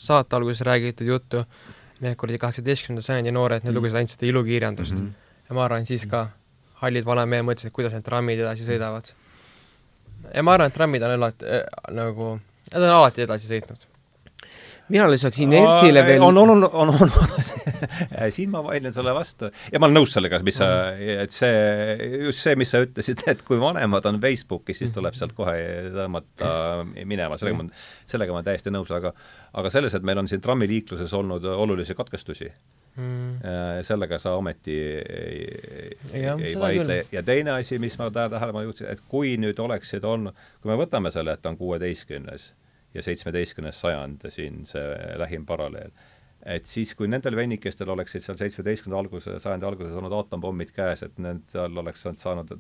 [0.01, 1.43] saate alguses räägitud juttu,
[2.01, 3.77] need kuradi kaheksateistkümnenda sajandi noored, need mm.
[3.77, 5.09] lugesid ainult seda ilukirjandust mm.
[5.09, 5.43] -hmm.
[5.49, 6.28] ja ma arvan, siis ka
[6.81, 9.12] hallid vanamehed mõtlesid, kuidas need trammid edasi sõidavad.
[10.35, 11.66] ja ma arvan, et trammid on alati äh,
[11.97, 12.32] nagu,
[12.73, 13.90] nad on alati edasi sõitnud
[14.91, 17.39] mina lisaks inertsile veel on, on, on, on, on, on.
[18.37, 21.55] siin ma vaidlen sulle vastu ja ma olen nõus sellega, mis sa, et see,
[22.27, 25.57] just see, mis sa ütlesid, et kui vanemad on Facebookis, siis tuleb sealt kohe
[25.95, 26.53] tõmmata
[27.05, 29.15] minema, sellega ma, sellega ma olen täiesti nõus, aga
[29.61, 36.23] aga selles, et meil on siin trammiliikluses olnud olulisi katkestusi mm., sellega sa ometi ei,
[36.23, 37.03] ja, ei vaidle.
[37.12, 41.12] ja teine asi, mis ma tähelepanu juhtisin, et kui nüüd oleksid olnud, kui me võtame
[41.15, 42.53] selle, et on kuueteistkümnes
[42.95, 44.87] ja seitsmeteistkümnes sajand siin see
[45.21, 45.93] lähim paralleel,
[46.47, 51.21] et siis, kui nendel vennikestel oleksid seal seitsmeteistkümnenda alguse, sajandi alguses olnud aatompommid käes, et
[51.21, 52.57] nendel oleks saanud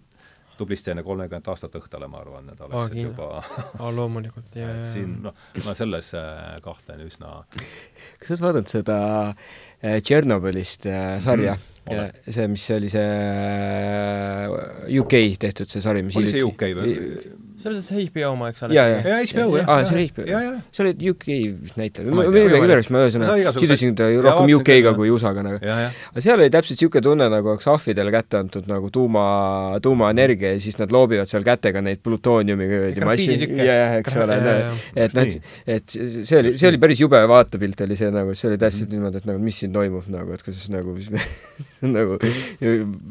[0.60, 4.92] tublisti enne kolmekümmet aastat õhtule, ma arvan, need oleksid Aa, juba Aa, loomulikult, jaa, jaa.
[4.92, 8.96] siin noh, ma selles äh, kahtlen üsna kas sa oled vaadanud seda
[9.30, 11.62] äh, Tšernobõlist äh, sarja mm?
[11.64, 13.06] -hmm see, mis oli see
[15.00, 16.92] UK tehtud, see sari, mis oli see UK või?
[17.60, 18.74] See oli see HBO oma, eks ole?
[18.76, 19.00] jaa, jaa.
[19.04, 19.68] jaa, HBO, jah.
[19.68, 20.26] aa, see oli HBO.
[20.72, 21.26] see oli UK
[21.60, 22.14] vist näitleja.
[22.14, 25.60] ma millegipärast arvasin, ma ühesõnaga sidusin ta rohkem UK-ga kui USA-ga nagu.
[25.60, 29.24] aga seal oli täpselt niisugune tunne, nagu oleks ahvidele kätte antud nagu tuuma,
[29.84, 32.70] tuumaenergia ja siis nad loobivad seal kätega neid plutooniumi
[33.04, 33.36] massi.
[33.60, 34.38] jah, eks ole,
[35.06, 35.34] et noh,
[35.76, 38.96] et see oli, see oli päris jube vaatepilt oli see nagu, see oli täpselt mhm.
[38.96, 40.96] niimoodi, et nagu mis siin toimub nagu, et kuidas nagu
[41.96, 42.18] nagu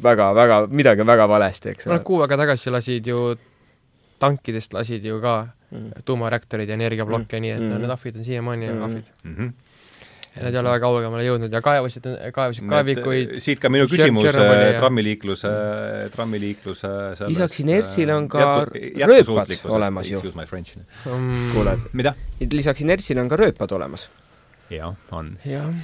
[0.10, 2.02] väga, väga, midagi on väga valesti, eks ole.
[2.06, 3.30] Kuu aega tagasi lasid ju
[4.20, 5.40] tankidest lasid ju ka
[5.72, 6.04] mm.
[6.06, 7.74] tuumareaktorid ja energiaplokke mm., nii et mm.
[7.74, 8.84] no need ahvid on siiamaani mm.
[8.88, 9.36] ahvid mm.
[9.36, 9.52] -hmm.
[10.36, 14.30] ja nad ei ole väga kaugemale jõudnud ja kaevasid, kaevasid kaevikuid siit ka minu küsimus
[14.30, 15.54] äh, trammiliikluse,
[16.16, 16.94] trammiliikluse
[17.28, 20.24] lisaks inertsile on ka rööpad olemas ju.
[21.54, 21.90] kuuled?
[21.94, 22.16] mida?
[22.40, 24.10] lisaks inertsile on ka rööpad olemas
[24.70, 25.32] jah, on.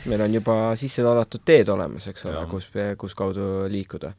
[0.06, 2.68] meil on juba sisse tallatud teed olemas, eks ole, kus,
[3.02, 4.14] kus kaudu liikuda.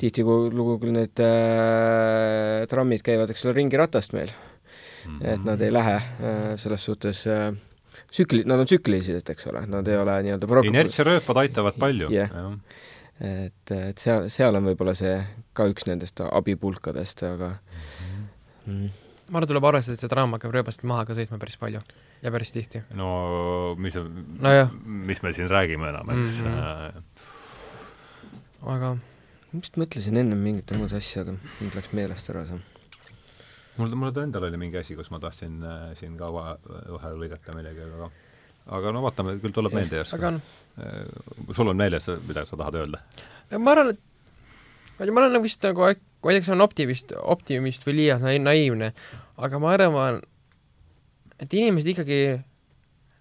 [0.00, 5.18] tihtilugu küll need äh, trammid käivad, eks ole, ringiratast meil mm.
[5.18, 5.28] -hmm.
[5.34, 7.52] et nad ei lähe äh, selles suhtes äh,
[8.10, 10.70] tsükli, nad on tsüklilised, eks ole, nad ei ole nii-öelda prog-...
[10.72, 12.52] inertsiarööpad aitavad palju yeah..
[13.20, 15.18] et, et seal, seal on võib-olla see
[15.56, 18.26] ka üks nendest abipulkadest, aga mhm.
[18.66, 18.90] mm -hmm.
[19.30, 21.84] ma arvan, tuleb arvestada, et see tramm hakkab rööbast maha ka sõitma päris palju
[22.22, 22.82] ja päris tihti.
[22.96, 23.08] no
[23.78, 24.52] mis no,
[24.84, 26.46] mis me siin räägime enam, eks mm.
[26.46, 27.02] -hmm.
[28.74, 32.60] aga ma just mõtlesin ennem mingit muud asja, aga nüüd läks meelest ära see.
[33.76, 37.86] mul, mul endal oli mingi asi, kus ma tahtsin äh, siin ka vahele lõigata millegi,
[37.86, 38.10] aga
[38.76, 40.18] aga no vaatame, küll tuleb meelde järsku.
[40.18, 40.42] aga noh
[40.82, 43.02] äh, sul on meeles, mida sa tahad öelda?
[43.58, 44.00] ma arvan, et
[44.98, 47.86] ma ei tea, ma olen vist nagu, ma ei tea, kas see on optimist, optimist
[47.86, 48.92] või liialt naiivne,
[49.36, 50.20] aga ma arvan,
[51.42, 52.20] et inimesed ikkagi,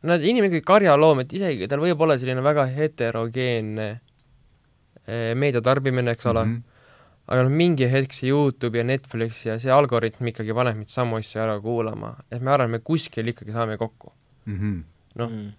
[0.08, 6.32] nad, inimene ikkagi karjaloom, et isegi tal võib olla selline väga heterogeenne eh, meediatarbimine, eks
[6.32, 6.46] ole.
[6.46, 6.72] Mm, -hmm.
[7.26, 11.20] aga noh, mingi hetk see Youtube ja Netflix ja see algoritm ikkagi paneb meid samu
[11.20, 14.14] asju ära kuulama, et me arvame, kuskil ikkagi saame kokku.
[14.46, 14.82] Mm -hmm..
[15.16, 15.30] noh.
[15.30, 15.54] Mm -hmm.,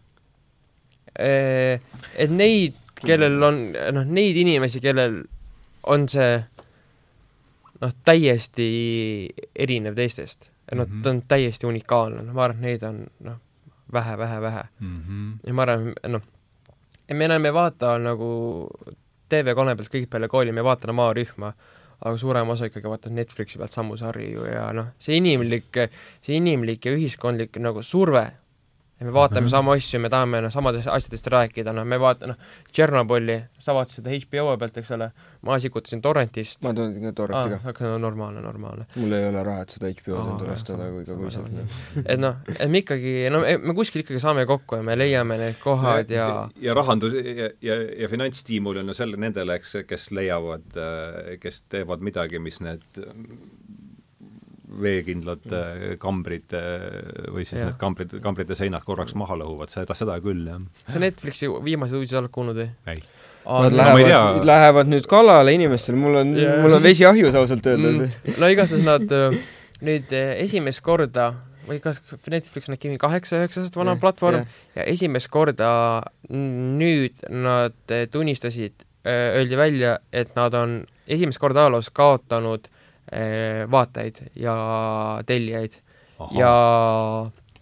[1.16, 5.22] et neid, kellel on, noh, neid inimesi, kellel
[5.82, 6.44] on see
[7.80, 8.68] noh, täiesti
[9.54, 13.06] erinev teistest noh mm -hmm., ta on täiesti unikaalne, noh, ma arvan, et neid on
[13.20, 13.38] noh,
[13.92, 15.02] vähe, vähe, vähe mm.
[15.02, 15.32] -hmm.
[15.46, 16.22] ja ma arvan, noh,
[17.14, 18.28] me enam ei vaata nagu
[19.30, 21.52] TV3 pealt kõik peale kooli, me ei vaata enam A-rühma,
[22.00, 25.78] aga suurem osa ikkagi vaatab Netflixi pealt samu sarju ja noh, see inimlik,
[26.22, 28.26] see inimlik ja ühiskondlik nagu surve
[29.00, 29.50] ja me vaatame mm -hmm.
[29.50, 32.36] samu asju, me tahame noh, samadest asjadest rääkida, noh, me vaata-, noh,
[32.72, 35.10] Tšernobõli, sa vaatasid seda HBO pealt, eks ole,
[35.42, 36.62] ma sikutasin torrentist.
[36.62, 37.68] ma tunnen ka torrenti ka.
[37.68, 38.86] aga no normaalne, normaalne.
[38.96, 41.46] mul ei ole raha, et seda HBO-d endale osta nagu igakuiselt.
[42.06, 45.38] et noh, et me ikkagi, no me, me kuskil ikkagi saame kokku ja me leiame
[45.38, 49.76] need kohad ja ja, ja rahandus ja, ja, ja finantsstiimul on ju selle, nendele, eks,
[49.86, 50.80] kes leiavad,
[51.40, 52.80] kes teevad midagi, mis need
[54.66, 55.98] veekindlad mm.
[56.02, 56.86] kambrid äh,
[57.32, 57.70] või siis ja.
[57.70, 60.62] need kambrid, kambrite seinad korraks maha lõhuvad, seda, seda küll, jah.
[60.90, 62.70] sa Netflixi viimaseid uudiseid oled kuulnud või?
[62.94, 63.04] ei.
[63.46, 68.00] Nad no, lähevad, lähevad nüüd kallale inimestele, mul on, mul on vesi ahjus ausalt öeldes
[68.00, 68.40] mm..
[68.42, 69.12] no igatahes nad
[69.86, 71.28] nüüd esimest korda
[71.66, 74.58] või kas Netflix on äkki mingi kaheksa-üheksa aastat vana yeah, platvorm yeah.
[74.78, 75.70] ja esimest korda
[76.30, 82.66] nüüd nad tunnistasid, öeldi välja, et nad on esimest korda ajaloos kaotanud
[83.70, 84.54] vaatajaid ja
[85.26, 85.82] tellijaid.
[86.16, 86.32] Aha.
[86.40, 86.52] ja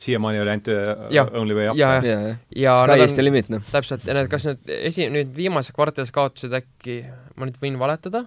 [0.04, 1.76] siiamaani oli ainult äh, ja, Only Way Up?
[1.76, 3.62] ja, ja, ja, ja täiesti limit, noh.
[3.72, 7.00] täpselt, ja need, kas need esi-, nüüd viimases kvartalis kaotasid äkki,
[7.38, 8.24] ma nüüd võin valetada,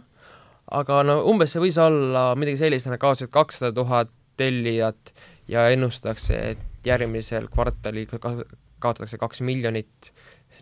[0.80, 5.14] aga no umbes see võis olla midagi sellist, nad kaotasid kakssada tuhat tellijat
[5.49, 10.11] ja ennustatakse, et järgmisel kvartalil kaotatakse kaks miljonit,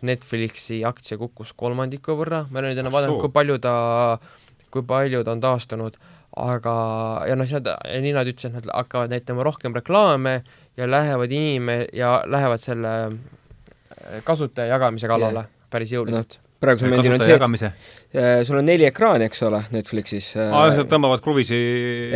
[0.04, 3.74] Netflixi aktsia kukkus kolmandiku võrra, ma ei ole nüüd enam vaadanud, kui palju ta,
[4.74, 5.96] kui palju ta on taastunud
[6.36, 6.76] aga,
[7.28, 7.70] ja noh, siis nad,
[8.04, 10.40] nii nad ütlesid, et nad hakkavad näitama rohkem reklaame
[10.76, 15.54] ja lähevad inime- ja lähevad selle äh, kasutaja jagamise kallale yeah.
[15.72, 19.60] päris jõuliselt no praegusel momendil on see, et äh, sul on neli ekraani, eks ole,
[19.74, 20.30] Netflixis.
[20.40, 21.58] aa, nad tõmbavad kruvisi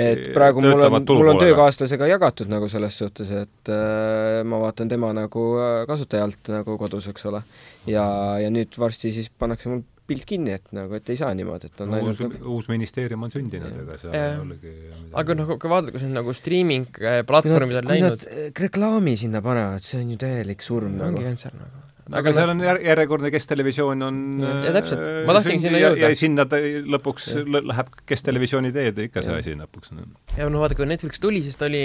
[0.00, 4.90] et praegu mul on, mul on töökaaslasega jagatud nagu selles suhtes, et äh, ma vaatan
[4.92, 5.46] tema nagu
[5.88, 7.42] kasutaja alt nagu kodus, eks ole.
[7.90, 8.04] ja,
[8.40, 11.84] ja nüüd varsti siis pannakse mul pilt kinni, et nagu, et ei saa niimoodi, et
[11.84, 14.74] on no, ainult uus, uus ministeerium on sündinud, ega seal ei olegi
[15.22, 18.26] aga noh, kui vaadata, kui see on nagu streaming platvormid on läinud
[18.58, 21.14] reklaami sinna panevad, see on ju täielik surm nagu.
[21.14, 21.86] ongi kantser nagu
[22.18, 24.22] aga seal on jär-, järjekordne Kes-televisioon on
[24.66, 26.00] ja täpselt, ma tahtsingi sinna jõuda.
[26.02, 26.58] ja sinna ta
[26.96, 27.44] lõpuks ja.
[27.72, 29.94] läheb Kes-televisiooni teed ikka see asi lõpuks.
[30.38, 31.84] ja no vaata, kui Netflix tuli, siis ta oli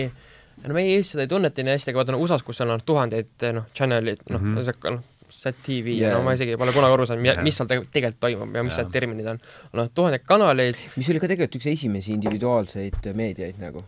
[0.63, 3.49] no meie Eestis seda ei tunneta nii hästi, aga vaata no USA-s, kus on tuhandeid
[3.57, 6.13] noh, channel'id, noh mm -hmm., noh, Sat-TV yeah.
[6.13, 8.85] ja no ma isegi pole kunagi aru saanud, mis seal tegelikult toimub ja mis yeah.
[8.85, 9.41] need terminid on.
[9.79, 10.79] noh, tuhanded kanaleid.
[10.95, 13.85] mis oli ka tegelikult üks esimesi individuaalseid meediaid nagu.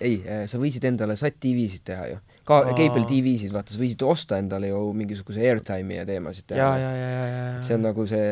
[0.00, 2.20] Ei, äh, sa võisid endale Sat-TV-sid teha ju.
[2.48, 6.70] ka Cable TV-sid, vaata, sa võisid osta endale ju mingisuguse airtime'i ja teemasid teha.
[7.66, 8.30] see on nagu see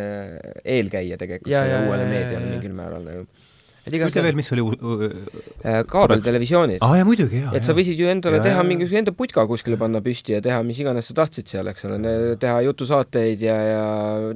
[0.76, 3.45] eelkäija tegelikult sellele uuele meediale mingil määral nagu
[3.86, 6.80] et iga mis see veel, mis oli äh, kaabeltelevisioonid.
[6.82, 7.52] aa, jaa, muidugi, jaa.
[7.58, 10.58] et sa võisid ju endale ja, teha mingisuguse enda putka kuskile panna püsti ja teha
[10.66, 13.84] mis iganes sa tahtsid seal, eks ole, teha jutusaateid ja, ja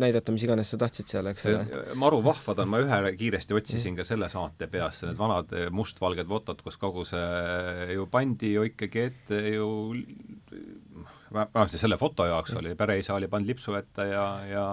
[0.00, 1.64] näidata, mis iganes sa tahtsid seal, eks ole.
[1.98, 6.62] maru vahvad on, ma ühe kiiresti otsisin ka selle saate peast, need vanad mustvalged fotod,
[6.64, 9.70] kus kogu see ju pandi ju ikkagi ette ju
[11.32, 14.64] vähemasti selle foto jaoks oli, pereisa oli pannud lipsu ette ja, ja,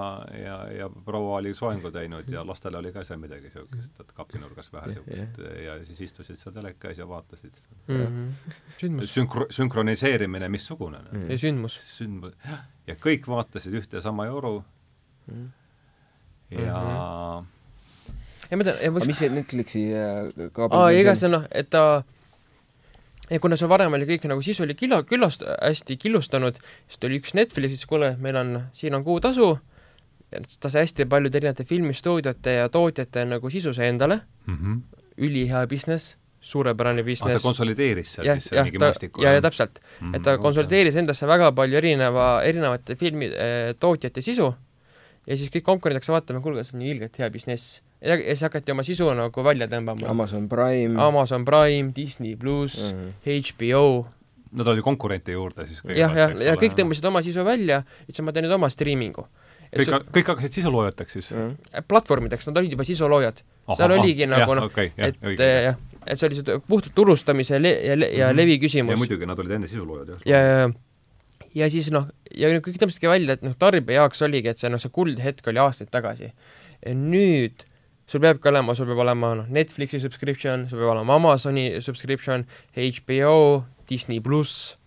[0.43, 4.71] ja, ja proua oli soengu teinud ja lastel oli ka seal midagi niisugust, et kapinurgas
[4.73, 8.01] vähe niisugust ja siis istusid seal teleka ees ja vaatasid mm.
[8.05, 8.55] -hmm.
[8.77, 9.13] sündmus.
[9.17, 11.21] Sünkro-, sünkroniseerimine missugune mm.
[11.21, 11.31] -hmm.
[11.31, 11.77] ja sündmus.
[11.97, 14.63] sündmus, jah, ja kõik vaatasid ühte sama joru
[15.27, 15.47] mm -hmm.
[16.49, 17.45] ja mm -hmm.
[18.51, 22.03] ja ma tean, ja aga mis see Netflixi äh, kaabel aa, igatahes noh, et ta
[23.29, 27.19] ja kuna see varem oli kõik nagu sisu oli kilo, küllast-, hästi killustanud, siis tuli
[27.21, 29.55] üks Netflix, ütles kuule, meil on, siin on kuutasu,
[30.31, 35.01] ta sai hästi paljude erinevate filmistuudiote ja tootjate nagu sisu sai endale mm, -hmm.
[35.17, 37.41] ülihea business, suurepärane business ah,.
[37.41, 39.23] ta konsolideeris seal ja, siis ja, mingi maastiku?
[39.23, 40.11] ja, ja täpselt mm.
[40.11, 40.15] -hmm.
[40.15, 40.99] et ta mhm, konsolideeris okay.
[40.99, 44.53] endasse väga palju erineva, erinevate filmi eh, tootjate sisu
[45.27, 48.36] ja siis kõik konkurendid hakkasid vaatama, kuulge, see on nii ilgelt hea business ja, ja
[48.36, 50.07] siis hakati oma sisu nagu välja tõmbama.
[50.11, 50.99] Amazon Prime.
[51.02, 53.41] Amazon Prime, Disney pluss mm, -hmm.
[53.49, 54.07] HBO.
[54.57, 58.32] Nad olid konkurente juurde siis jah, jah, ja kõik tõmbasid oma sisu välja, ütlesid, ma
[58.32, 59.28] teen nüüd oma striimingu.
[59.76, 61.38] kõik, kõik hakkasid sisuloojateks siis mm?
[61.38, 61.84] -hmm.
[61.88, 63.44] platvormideks, nad olid juba sisuloojad.
[63.76, 65.76] seal oligi ah, nagu noh, okay, et jah,
[66.07, 68.38] et see oli see puhtalt turustamise le ja, le ja mm -hmm.
[68.38, 68.91] levi küsimus.
[68.91, 70.22] ja muidugi, nad olid enne sisuloojad, jah.
[70.26, 70.69] ja, ja, ja
[71.56, 74.82] ja siis noh, ja kõik tõmbasidki välja, et noh, tarbija jaoks oligi, et see noh,
[74.82, 76.32] see kuldhetk oli aastaid tagasi.
[76.86, 77.65] ja nüüd
[78.07, 83.65] sul peabki olema, sul peab olema noh, Netflixi subscription, sul peab olema Amazoni subscription, HBO,
[83.89, 84.77] Disney pluss,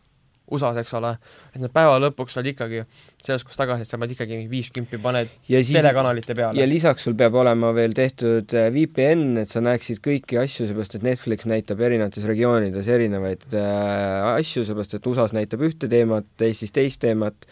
[0.51, 1.14] USA-s, eks ole,
[1.55, 2.82] et nad päeva lõpuks saad ikkagi
[3.20, 6.59] selles, kus tagasi, sa pead ikkagi viiskümmend paned ja siis, telekanalite peale.
[6.60, 10.97] ja lisaks sul peab olema veel tehtud äh, VPN, et sa näeksid kõiki asju, seepärast
[10.98, 16.74] et Netflix näitab erinevates regioonides erinevaid äh, asju, seepärast et USA-s näitab ühte teemat, Eestis
[16.77, 17.48] teist teemat,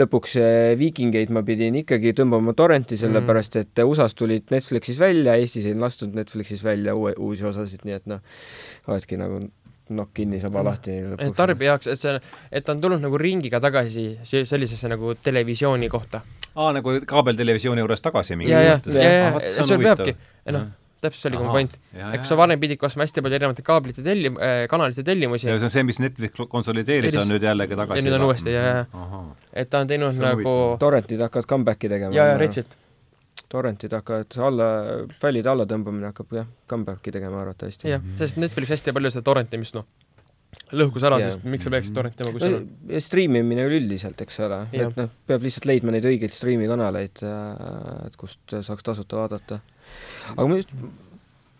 [0.00, 5.68] lõpuks äh, Viikingeid ma pidin ikkagi tõmbama torrenti, sellepärast et USA-s tulid Netflixis välja, Eestis
[5.70, 8.24] ei lastud Netflixis välja uue, uusi osasid, nii et noh,
[8.88, 9.44] oledki nagu
[9.94, 10.96] nokk kinni, saba lahti.
[11.18, 12.18] et tarbija jaoks, et see,
[12.52, 16.22] et ta on tulnud nagu ringiga tagasi sellisesse nagu televisiooni kohta.
[16.54, 20.16] aa, nagu kaabeltelevisiooni juures tagasi mingi ja, ja, ja, ja, ja sul peabki,
[20.54, 20.68] noh,
[21.00, 21.76] täpselt see oligi mu point.
[21.96, 25.48] et kui sa varem pidid ostma hästi palju erinevate kaablite tellim- äh,, kanalite tellimusi.
[25.48, 28.54] Ja see on see, mis Netflix konsolideeris, on nüüd jällegi tagasi ja nüüd on uuesti,
[28.56, 29.24] ja, ja.
[29.62, 32.14] et ta on teinud nagu torrentid hakkavad comeback'i tegema.
[32.16, 32.79] ja, ja retsilt
[33.50, 34.68] torrentid hakkavad alla,
[35.22, 37.90] failide allatõmbamine hakkab jah, comeback'i tegema arvatavasti.
[37.90, 39.86] jah, sest Netflix hästi palju seda torrentimist, noh,
[40.74, 44.40] lõhkus ära yeah., sest miks sa peaksid torrentima, kui sul on ja striimimine üleüldiselt, eks
[44.46, 49.60] ole, et noh, peab lihtsalt leidma neid õigeid striimikanaleid, äh, et kust saaks tasuta vaadata.
[50.36, 50.74] aga ma just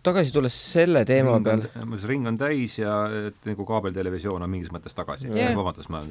[0.06, 4.54] tagasi tulles selle teema ring peal on, ring on täis ja et nagu kaabeltelevisioon on
[4.54, 6.04] mingis mõttes tagasi yeah., vabandust, ma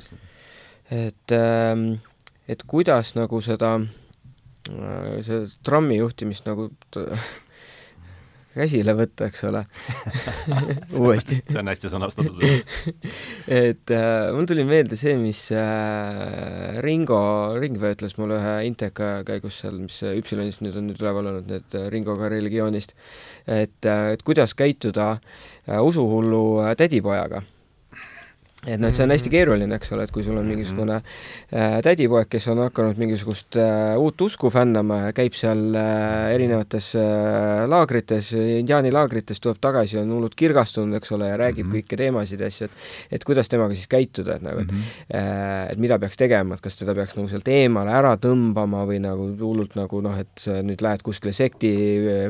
[0.89, 1.87] et ähm,
[2.49, 4.08] et kuidas nagu seda Äh,
[5.25, 6.69] see trammi juhtimist nagu
[8.59, 9.61] käsile võtta, eks ole.
[10.99, 11.39] Uuesti.
[11.47, 12.41] See on hästi sõnastatud
[13.61, 17.19] et äh, mul tuli meelde see, mis äh, Ringo
[17.59, 21.77] Ringvee ütles mulle ühe Inteka käigus seal, mis Üpsilonist nüüd on nüüd üleval olnud, need
[21.77, 22.95] äh, Ringoga religioonist,
[23.45, 27.43] et äh,, et kuidas käituda äh, usuhullu äh, tädipojaga
[28.67, 31.77] et noh, et see on hästi keeruline, eks ole, et kui sul on mingisugune äh,
[31.85, 37.63] tädipoeg, kes on hakanud mingisugust äh, uut usku fännama ja käib seal äh, erinevates äh,
[37.71, 41.85] laagrites, indiaanilaagrites, tuleb tagasi, on hullult kirgastunud, eks ole, ja räägib mm -hmm.
[41.87, 45.15] kõiki teemasid ja asju, et et kuidas temaga siis käituda, et nagu, et mm -hmm.
[45.15, 48.99] äh, et mida peaks tegema, et kas teda peaks nagu sealt eemale ära tõmbama või
[48.99, 51.71] nagu hullult nagu noh, et sa nüüd lähed kuskile sekti,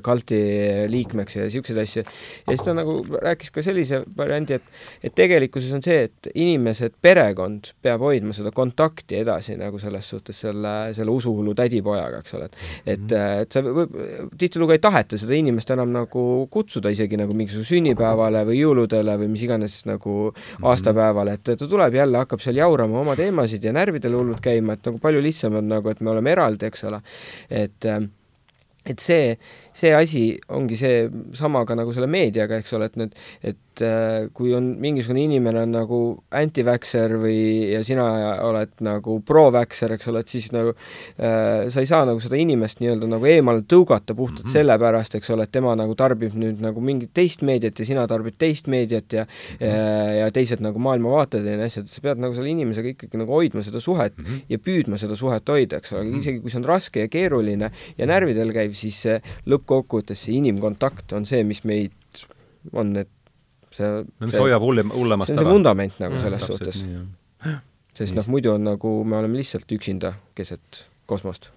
[0.03, 0.39] kalti
[0.88, 2.03] liikmeks ja niisuguseid asju.
[2.47, 4.64] ja siis ta nagu rääkis ka sellise variandi, et
[5.03, 10.09] et tegelikkuses on see, et et inimesed, perekond peab hoidma seda kontakti edasi nagu selles
[10.11, 13.43] suhtes selle, selle usuhullu tädipojaga, eks ole, et et, mhm.
[13.45, 13.95] et sa võib,
[14.39, 19.31] tihtilugu ei taheta seda inimest enam nagu kutsuda isegi nagu mingisuguse sünnipäevale või jõuludele või
[19.33, 20.69] mis iganes nagu mhm.
[20.71, 24.87] aastapäevale, et ta tuleb jälle, hakkab seal jaurama oma teemasid ja närvidele hullult käima, et
[24.89, 27.03] nagu palju lihtsam on nagu, et me oleme eraldi, eks ole,
[27.49, 27.91] et
[28.89, 29.33] et see,
[29.80, 30.23] see asi
[30.56, 31.07] ongi see
[31.38, 33.15] sama ka nagu selle meediaga, eks ole, et need,
[33.45, 35.99] et äh, kui on mingisugune inimene on nagu
[36.35, 37.39] anti-vaxxer või,
[37.73, 38.06] ja sina
[38.45, 42.84] oled nagu pro-vaxxer, eks ole, et siis nagu äh, sa ei saa nagu seda inimest
[42.84, 44.57] nii-öelda nagu eemale tõugata puhtalt mm -hmm.
[44.57, 48.38] sellepärast, eks ole, et tema nagu tarbib nüüd nagu mingit teist meediat ja sina tarbid
[48.38, 50.18] teist meediat ja mm -hmm.
[50.19, 53.80] ja, teised nagu maailmavaated ja asjad, sa pead nagu selle inimesega ikkagi nagu hoidma seda
[53.80, 54.41] suhet mm -hmm.
[54.49, 56.19] ja püüdma seda suhet hoida, eks ole -hmm.
[56.19, 59.06] isegi kui see on raske ja keeruline ja närvidel käiv, siis
[59.69, 62.25] lõppkokkuvõttes see inimkontakt on see, mis meid
[62.73, 63.11] on need
[63.73, 66.81] see no mis see, hoiab hullem, hullemast see on see vundament nagu ja, selles suhtes.
[67.93, 71.51] sest noh, muidu on nagu, me oleme lihtsalt üksinda keset kosmost.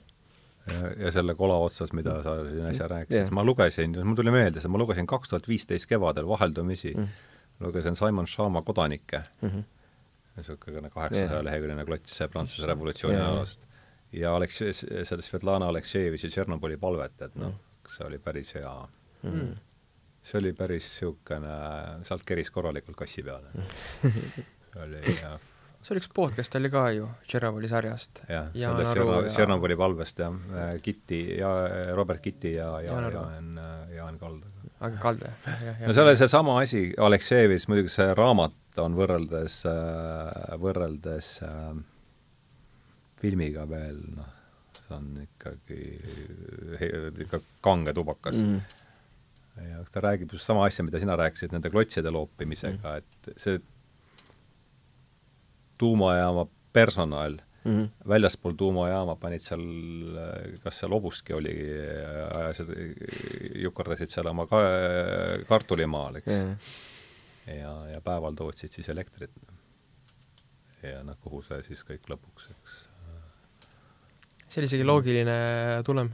[0.69, 4.63] ja, selle kola otsas, mida sa siin äsja rääkisid yeah., ma lugesin, mul tuli meelde
[4.63, 7.09] see, ma lugesin kaks tuhat viisteist kevadel vaheldumisi mm.,
[7.65, 9.65] lugesin Simon Schama Kodanikke mm, -hmm.
[10.37, 11.45] niisugune kaheksasaja yeah.
[11.45, 13.29] leheküljeline klots Prantsuse revolutsiooni yeah.
[13.29, 13.61] ajaloost.
[14.13, 17.55] ja Aleksei, seda Svetlana Aleksejevitši Tšernobõli palvet, et noh,
[17.91, 18.75] see oli päris hea
[19.23, 19.55] mm.
[20.23, 21.55] see oli päris niisugune,
[22.09, 23.51] sealt keris korralikult kassi peale
[24.03, 25.41] see oli jah
[25.83, 28.23] see oli üks podcast oli ka ju Tšernobõli sarjast.
[28.31, 30.37] jah, sellest Tšernobõli valvest jah,
[30.83, 31.51] Kitti ja
[31.99, 33.63] Robert Kitti ja, ja Jaan, Jaan,
[33.97, 34.69] Jaan Kaldaga.
[34.79, 35.81] aga Kalde, jah, jah.
[35.89, 39.59] no see oli seesama asi, Aleksejevitš, muidugi see raamat on võrreldes,
[40.63, 41.83] võrreldes äh,
[43.23, 44.31] filmiga veel noh,
[44.97, 45.83] on ikkagi
[47.27, 48.81] ikka kange tubakas mm
[49.57, 53.59] ja ta räägib just sama asja, mida sina rääkisid nende klotside loopimisega mm, et see
[55.79, 57.89] tuumajaama personal mm -hmm.
[58.09, 59.65] väljaspool tuumajaama panid seal,
[60.63, 61.57] kas seal hobuski oli,
[62.35, 62.71] ajasid,
[63.55, 64.63] jukurdasid seal oma ka,
[65.49, 66.55] kartulimaal, eks mm.
[66.55, 67.59] -hmm.
[67.59, 69.31] ja, ja päeval tootsid siis elektrit.
[70.83, 72.89] ja noh, kuhu see siis kõik lõpuks, eks.
[74.53, 75.35] See oli isegi loogiline
[75.87, 76.13] tulem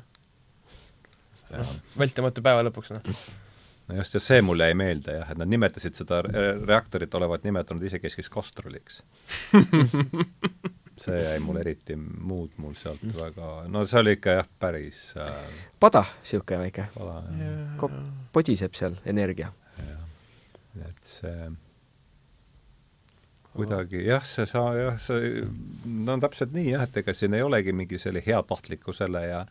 [1.98, 3.20] vältimatu päeva lõpuks, noh.
[3.89, 7.82] no just, ja see mulle jäi meelde jah, et nad nimetasid seda reaktorit olevat nimetanud
[7.89, 9.01] isekeskis kastruliks
[11.02, 13.16] see jäi mul eriti, muud mul sealt mm.
[13.19, 16.89] väga, no see oli ikka jah, päris äh, pada, niisugune väike.
[18.35, 19.52] Podiseb seal energia.
[19.78, 20.05] jah,
[20.89, 21.48] et see
[23.59, 25.44] kuidagi jah, see sa-, jah, see,
[26.06, 29.44] no täpselt nii jah, et ega siin ei olegi mingi selle heatahtlikkusele ja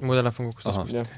[0.00, 1.16] mu telefon kukkus taskust.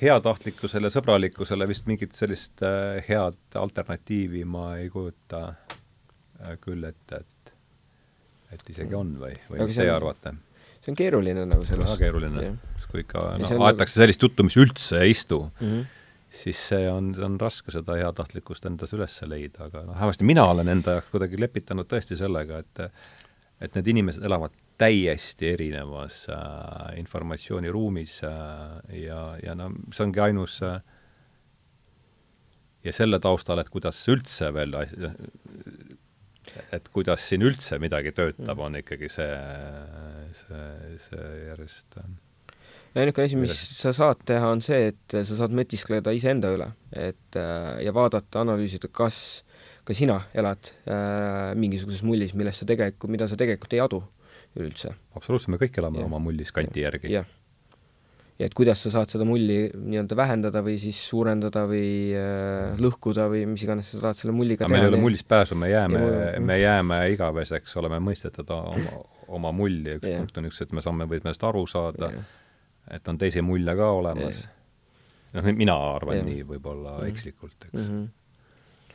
[0.00, 7.36] heatahtlikkusele, sõbralikkusele vist mingit sellist äh, head alternatiivi ma ei kujuta äh, küll ette, et
[8.50, 10.34] et isegi on või, või mis teie arvate?
[10.80, 12.52] see on keeruline nagu selles väga keeruline,
[12.90, 14.02] kui ikka noh, aetakse nagu...
[14.02, 15.88] sellist juttu, mis üldse ei istu mm, -hmm.
[16.30, 20.70] Siis see on, on raske seda heatahtlikkust endas üles leida, aga noh, vähemasti mina olen
[20.70, 22.86] enda jaoks kuidagi lepitanud tõesti sellega, et
[23.60, 30.62] et need inimesed elavad täiesti erinevas äh, informatsiooniruumis äh, ja, ja no see ongi ainus
[30.64, 30.78] äh,
[32.84, 34.78] ja selle taustal, et kuidas üldse veel
[36.72, 39.30] et kuidas siin üldse midagi töötab, on ikkagi see,
[40.40, 42.10] see, see järjest äh,
[42.98, 47.38] ainuke asi, mis sa saad teha, on see, et sa saad mõtiskleda iseenda üle, et
[47.38, 49.44] äh, ja vaadata, analüüsida, kas
[49.86, 54.02] ka sina elad äh, mingisuguses mullis, millest sa tegelikult, mida sa tegelikult ei adu
[54.58, 54.94] üleüldse.
[55.14, 56.08] absoluutselt, me kõik elame ja.
[56.08, 57.12] oma mullis kanti järgi.
[57.14, 57.28] jah.
[58.40, 63.28] ja et kuidas sa saad seda mulli nii-öelda vähendada või siis suurendada või äh, lõhkuda
[63.30, 64.80] või mis iganes sa saad selle mulliga Aga teha.
[64.80, 66.02] meil ei ole mullist pääsu, me jääme,
[66.42, 69.00] me jääme igaveseks, oleme mõistetada oma,
[69.40, 70.22] oma mulli, üks yeah.
[70.24, 72.36] punkt on üks, et me saame, võime sellest aru saada yeah.,
[72.90, 74.54] et on teisi mulje ka olemas yeah.
[75.38, 76.26] noh, mina arvan yeah.
[76.26, 77.12] nii võib-olla mm -hmm.
[77.14, 77.90] ekslikult, eks mm.
[77.90, 78.08] -hmm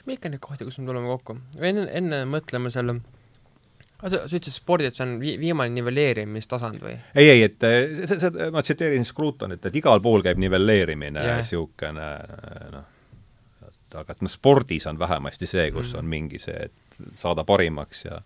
[0.05, 2.99] mis ikka neid kohti, kus me tuleme kokku, enne, enne mõtleme selle
[4.01, 6.95] sa, sa ütlesid spordi, et see on vi-, viimane nivelleerimistasand või?
[7.15, 12.09] ei, ei, et eh, see, see, ma tsiteerin Scrutonit, et igal pool käib nivelleerimine niisugune
[12.75, 12.89] noh,
[13.65, 15.99] et aga et noh, spordis on vähemasti see, kus Mm.
[15.99, 18.21] on mingi see, et saada parimaks ja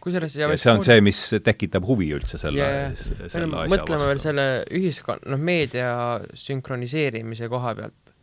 [0.00, 2.92] kusjuures ja see on see, mis tekitab huvi üldse selle Ja, ja.
[3.28, 4.26] selle me asja mõtleme veel vastu.
[4.28, 4.46] selle
[4.78, 5.90] ühiskonna, noh, meedia
[6.34, 8.14] sünkroniseerimise koha pealt,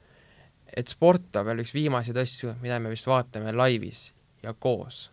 [0.77, 4.07] et sport on veel üks viimaseid asju, mida me vist vaatame laivis
[4.43, 5.09] ja koos.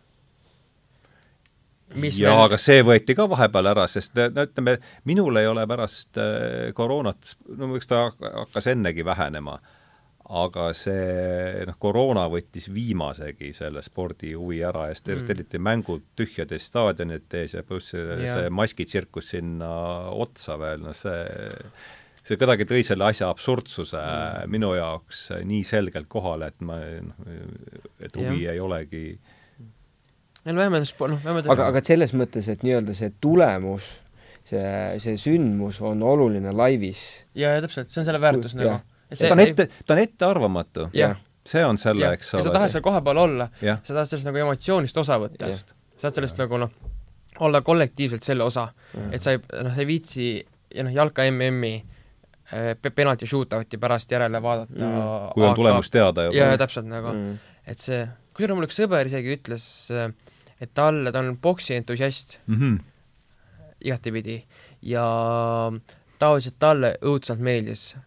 [1.95, 5.67] mis jaa, meil- aga see võeti ka vahepeal ära, sest no ütleme, minul ei ole
[5.69, 9.59] pärast äh, koroonat, no eks ta hak- hakkas ennegi vähenema,
[10.29, 15.29] aga see noh, koroona võttis viimasegi selle spordi huvi ära ja siis Mm.
[15.35, 18.39] eriti mängud tühjades staadionites ja pluss see, Jaa.
[18.39, 19.69] see maskitsirkus sinna
[20.09, 21.21] otsa veel, noh see
[22.25, 24.49] see kuidagi tõi selle asja absurdsuse mm.
[24.49, 27.19] minu jaoks nii selgelt kohale, et ma noh,
[28.01, 28.55] et huvi Jah.
[28.55, 29.05] ei olegi
[30.45, 33.87] meil vähemalt spo-, noh, vähemalt aga, aga et selles mõttes, et nii-öelda see tulemus,
[34.45, 34.65] see,
[35.01, 37.25] see sündmus on oluline laivis.
[37.33, 38.77] jaa, jaa, täpselt, see on selle väärtus nagu.
[39.11, 40.89] Et ta on ette, ta on ettearvamatu.
[41.45, 42.43] see on selle, eks ja ole.
[42.43, 43.49] sa tahad seal kohapeal olla,
[43.83, 45.51] sa tahad sellest nagu emotsioonist osa võtta.
[45.95, 46.71] Sa tahad sellest nagu noh,
[47.39, 48.67] olla kollektiivselt selle osa,
[49.11, 50.45] et sa ei, noh, sa ei viitsi
[50.75, 51.73] ja noh, jalka MM-i
[52.51, 55.29] eh, pe- penalti shootout'i pärast järele vaadata Mm.
[55.33, 56.37] kui on tulemus teada juba.
[56.37, 57.37] jaa, täpselt nagu mm., Mm.
[57.67, 59.65] et see, kusjuures mul üks sõber isegi ütles,
[60.61, 62.55] et talle, ta on poksientusiast mm.
[62.55, 62.79] -hmm.
[63.85, 64.43] igatepidi
[64.81, 65.05] ja
[66.19, 68.04] tavaliselt talle õudselt meeldis eh,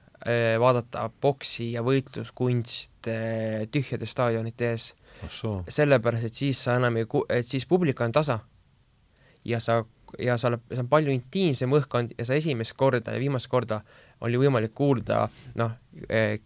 [0.60, 4.92] vaadata poksi ja võitluskunst eh, tühjades staadionite ees
[5.68, 8.40] sellepärast, et siis sa enam ei ku-, et siis publik on tasa.
[9.44, 9.82] Ja sa,
[10.18, 13.80] ja sa oled, see on palju intiimsem õhkkond ja sa esimest korda ja viimast korda
[14.26, 15.28] oli võimalik kuulda
[15.58, 15.76] noh,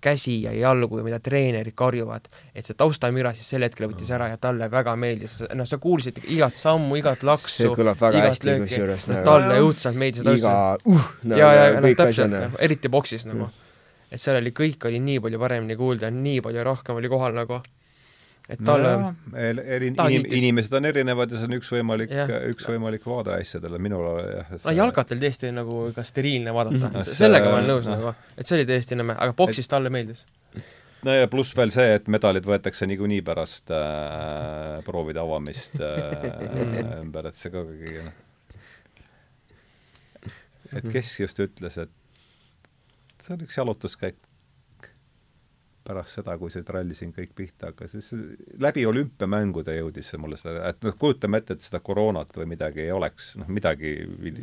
[0.00, 4.28] käsi ja jalgu ja mida treenerid karjuvad, et see taustamüra siis sel hetkel võttis ära
[4.28, 8.58] ja talle väga meeldis, noh, sa kuulsid igat sammu, igat laksu, see kõlab väga hästi
[8.66, 12.60] kusjuures noh, nagu talle õudselt meeldis iga uh, nagu ja, ja, kõik täpselt, asjad.
[12.68, 13.48] eriti boksis nagu
[14.12, 17.60] et seal oli, kõik oli nii palju paremini kuulda, nii palju rohkem oli kohal nagu,
[18.50, 22.12] et talle no, eri, inim, inimesed on erinevad ja see on üks võimalik
[22.50, 26.90] üks võimalik vaade asjadele, minul jah no jalkatel tõesti nagu ka steriilne vaadata.
[26.92, 27.98] No see- sellega ma olen nõus noh.
[28.00, 30.26] nagu, et see oli tõesti nõme, aga boksis talle meeldis.
[31.06, 37.30] no ja pluss veel see, et medalid võetakse niikuinii pärast äh, proovide avamist äh, ümber,
[37.30, 38.20] et see ka ikkagi noh,
[40.76, 41.92] et kes just ütles, et
[43.22, 44.20] see oli üks jalutuskäik
[45.82, 48.10] pärast seda, kui see trall siin kõik pihta hakkas, siis
[48.62, 52.84] läbi olümpiamängude jõudis see mulle seda, et noh, kujutame ette, et seda koroonat või midagi
[52.84, 53.94] ei oleks, noh midagi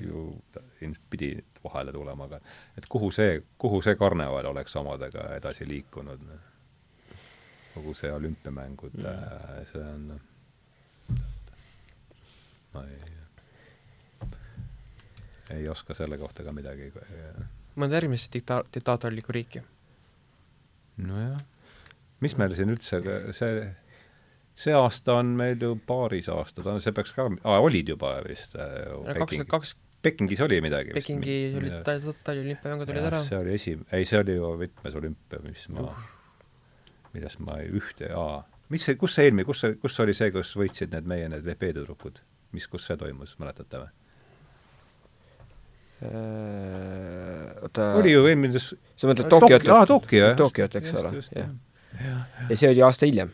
[0.04, 0.26] ju
[1.12, 1.32] pidi
[1.64, 2.42] vahele tulema, aga
[2.80, 6.26] et kuhu see, kuhu see karneval oleks omadega edasi liikunud,
[7.76, 10.20] kogu see olümpiamängud mm., see on
[12.74, 13.00] ma ei,
[15.56, 16.92] ei oska selle kohta ka midagi
[17.82, 19.64] mõnda järgmisse dikta-, diktaatorlikku riiki.
[21.10, 21.38] nojah,
[22.24, 23.02] mis meil siin üldse,
[23.36, 23.68] see,
[24.60, 28.90] see aasta on meil ju paaris aastad, see peaks ka ah,, olid juba vist äh,
[29.22, 31.10] kaks tuhat kaks Pekingis oli midagi vist.
[31.10, 33.20] Pekingis olid Tallinna olümpiamängud olid ära.
[33.24, 36.06] see oli esi-, ei, see oli ju mitmes olümpia, mis ma uh.,
[37.14, 40.32] millest ma ei ühte, aa, mis see, kus see eelmine, kus see, kus oli see,
[40.32, 42.22] kus võitsid need meie need VP-tüdrukud,
[42.56, 43.92] mis, kus see toimus, mäletate või?
[46.02, 49.66] Oota oli ju eelmine sa mõtled Tokyot?
[49.68, 50.38] aa, Tokyo, jah.
[50.40, 51.50] Tokyot, eks ole, jah.
[52.50, 53.34] ja see oli aasta hiljem.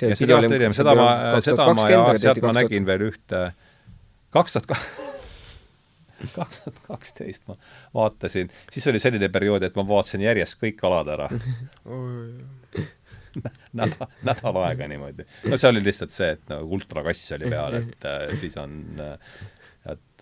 [0.00, 1.08] ja see oli aasta hiljem, seda ma,
[1.44, 3.46] seda ma ja sealt ma nägin veel ühte,
[4.36, 4.66] kaks tuhat
[6.36, 7.56] kaks tuhat kaksteist ma
[7.96, 11.30] vaatasin, siis oli selline periood, et ma vaatasin järjest kõik alad ära
[13.78, 15.26] nädal, nädal aega niimoodi.
[15.48, 19.36] no see oli lihtsalt see, et nagu ultrakass oli peal, et äh, siis on äh,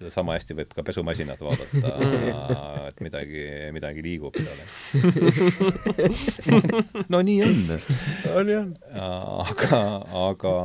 [0.07, 1.93] et sama hästi võib ka pesumasinat vaadata,
[2.91, 4.59] et midagi, midagi liigub seal.
[7.12, 7.74] no nii on.
[8.39, 8.66] on jah.
[8.97, 9.83] aga,
[10.23, 10.57] aga,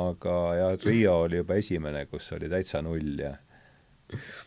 [0.00, 3.34] aga jah, Riia oli juba esimene, kus oli täitsa null ja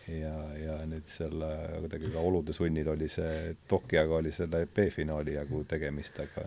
[0.08, 1.50] ja, ja nüüd selle
[1.82, 6.46] kuidagi ka olude sunnil oli see, Tokyoga oli selle B-finaali jagu tegemist, aga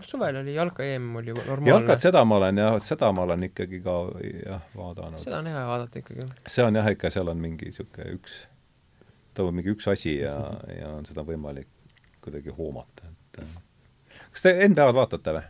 [0.00, 1.70] suvel oli jalka EM oli normaalne.
[1.70, 3.96] jalkat, seda ma olen jah, seda ma olen ikkagi ka
[4.46, 5.20] jah, vaadanud.
[5.22, 6.28] seda on hea vaadata ikkagi.
[6.46, 8.38] see on jah, ikka seal on mingi niisugune üks,
[9.38, 10.36] toimub mingi üks asi ja,
[10.74, 11.70] ja on seda võimalik
[12.24, 13.42] kuidagi hoomata, et
[14.28, 15.44] kas te NBA-d vaatate või?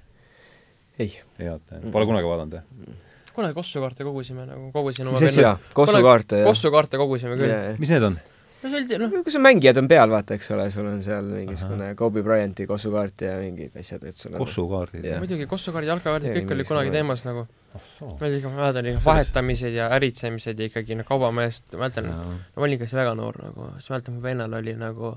[1.05, 1.13] ei.
[1.39, 3.05] ei vaata, pole kunagi vaadanud, jah?
[3.37, 6.43] kunagi kossukaarte kogusime nagu, kogusin oma mis asja, kossukaarte?
[6.49, 7.57] kossukaarte kogusime küll.
[7.83, 8.21] mis need on?
[8.63, 9.13] No see oli, noh.
[9.25, 13.25] Kui sul mängijad on peal, vaata, eks ole, sul on seal mingisugune Kobe Bryanti kossukaart
[13.27, 15.23] ja mingid asjad, et sul on kossukaardid Jah.
[15.23, 17.47] muidugi kossukaardid, jalkakaardid, kõik mingisugune- kunagi teemas nagu.
[18.19, 22.09] ma ei tea, ma mäletan ikka vahetamised ja äritsemised ja ikkagi noh, kaubamehest, ma mäletan,
[22.09, 25.13] ma olin ikka siis väga noor nagu, siis mäletan, mu vennal oli nagu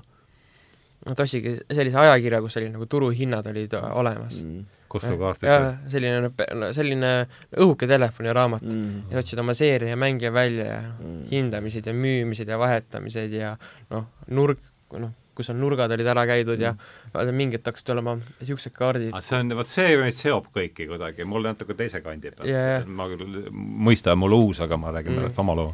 [1.16, 4.38] ostsingi sellise ajakirja, kus oli nagu turuhinnad olid olemas.
[4.44, 5.48] Mm kutsukaardid?
[5.48, 6.30] jah, selline,
[6.76, 7.12] selline
[7.56, 9.08] õhuke telefoniraamat mm.
[9.12, 11.24] ja otsid oma seeria mänge välja ja mm.
[11.32, 13.56] hindamised ja müümised ja vahetamised ja
[13.92, 14.62] noh, nurk,
[14.98, 16.64] noh, kus on nurgad olid ära käidud mm.
[16.66, 16.74] ja
[17.14, 19.16] vaata mingid hakkasid olema niisugused kaardid.
[19.24, 22.86] see on, vot see meid seob kõiki kuidagi, mul natuke teise kandi pealt yeah..
[22.86, 23.42] ma küll,
[23.88, 25.34] mõista on mul uus, aga ma räägin mm.
[25.42, 25.72] oma loo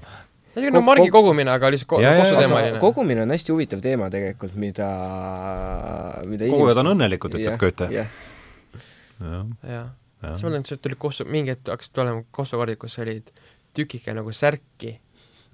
[0.55, 2.81] see on nagu margi kogumine, aga lihtsalt ko kossuteemaline.
[2.83, 4.89] kogumine on hästi huvitav teema tegelikult, mida,
[6.29, 8.07] mida kogujad on õnnelikud, ütleb Goethe.
[9.21, 9.91] Jah.
[10.23, 13.31] siis ma mõtlen, et tuli kossu, mingi hetk hakkasid tulema kossukaardid, kus olid
[13.77, 14.97] tükike nagu särki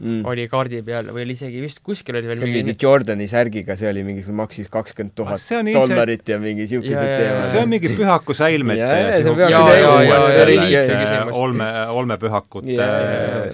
[0.00, 0.24] mm.
[0.28, 3.76] oli kaardi peal või oli isegi vist kuskil oli veel see mingi, mingi Jordani särgiga,
[3.78, 5.42] see oli mingi, maksis kakskümmend tuhat
[5.74, 7.46] dollarit ja mingi siukesed teemad.
[7.50, 11.36] see on mingi pühaku säilmete ja, ja, see on pühaku säilmete.
[11.44, 11.68] olme,
[11.98, 12.78] olmepühakute,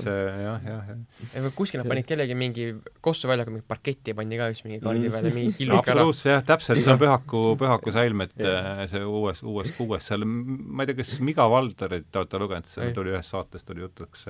[0.04, 0.94] see jah, jah,
[1.34, 1.50] jah.
[1.58, 5.34] kuskil nad panid kellegi mingi Kossu väljaku mingi parketti pandi ka üks mingi kaardi peale,
[5.36, 6.00] mingi killuke ära.
[6.00, 8.56] absoluutselt jah, täpselt, see on pühaku, pühaku säilmete,
[8.92, 12.90] see uues, uues, uues seal, ma ei tea, kas Miga Valdarit te olete lugenud, see
[12.96, 14.26] tuli ühes saates tuli jutuks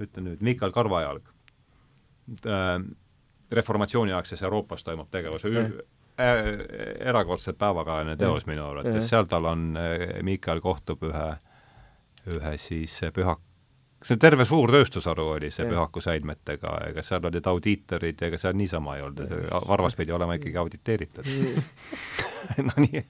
[0.00, 1.28] ütle nüüd, Miikal Karvajalg
[2.46, 2.76] äh,,
[3.54, 5.44] reformatsiooniaegses Euroopas toimub tegevus.
[5.44, 6.38] Äh,
[7.10, 11.26] erakordselt päevakajaline teos minu arvates, seal tal on, äh, Miikal kohtub ühe,
[12.36, 13.42] ühe siis pühak-,
[14.04, 18.54] see terve suur tööstusharu oli see Pühaku säilmetega, ega seal olid audiitorid ja ega seal
[18.58, 19.34] niisama ei olnud,
[19.68, 21.30] varvas pidi olema ikkagi auditeeritud.
[22.60, 23.00] No nii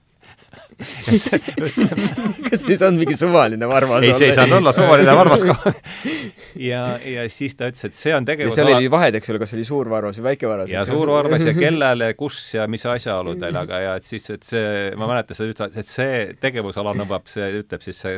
[2.48, 5.72] kas ei saanud mingi suvaline varvas ei, see ei saanud olla suvaline varvas ka
[6.70, 9.54] ja, ja siis ta ütles, et see on tegevus seal oli vahed, eks ole, kas
[9.56, 10.72] oli suur varvas või väike varvas?
[10.72, 14.90] ja suur varvas ja kellele, kus ja mis asjaoludel, aga ja et siis, et see,
[14.98, 18.14] ma mäletan seda ütles, et see tegevusala nõuab, see ütleb siis see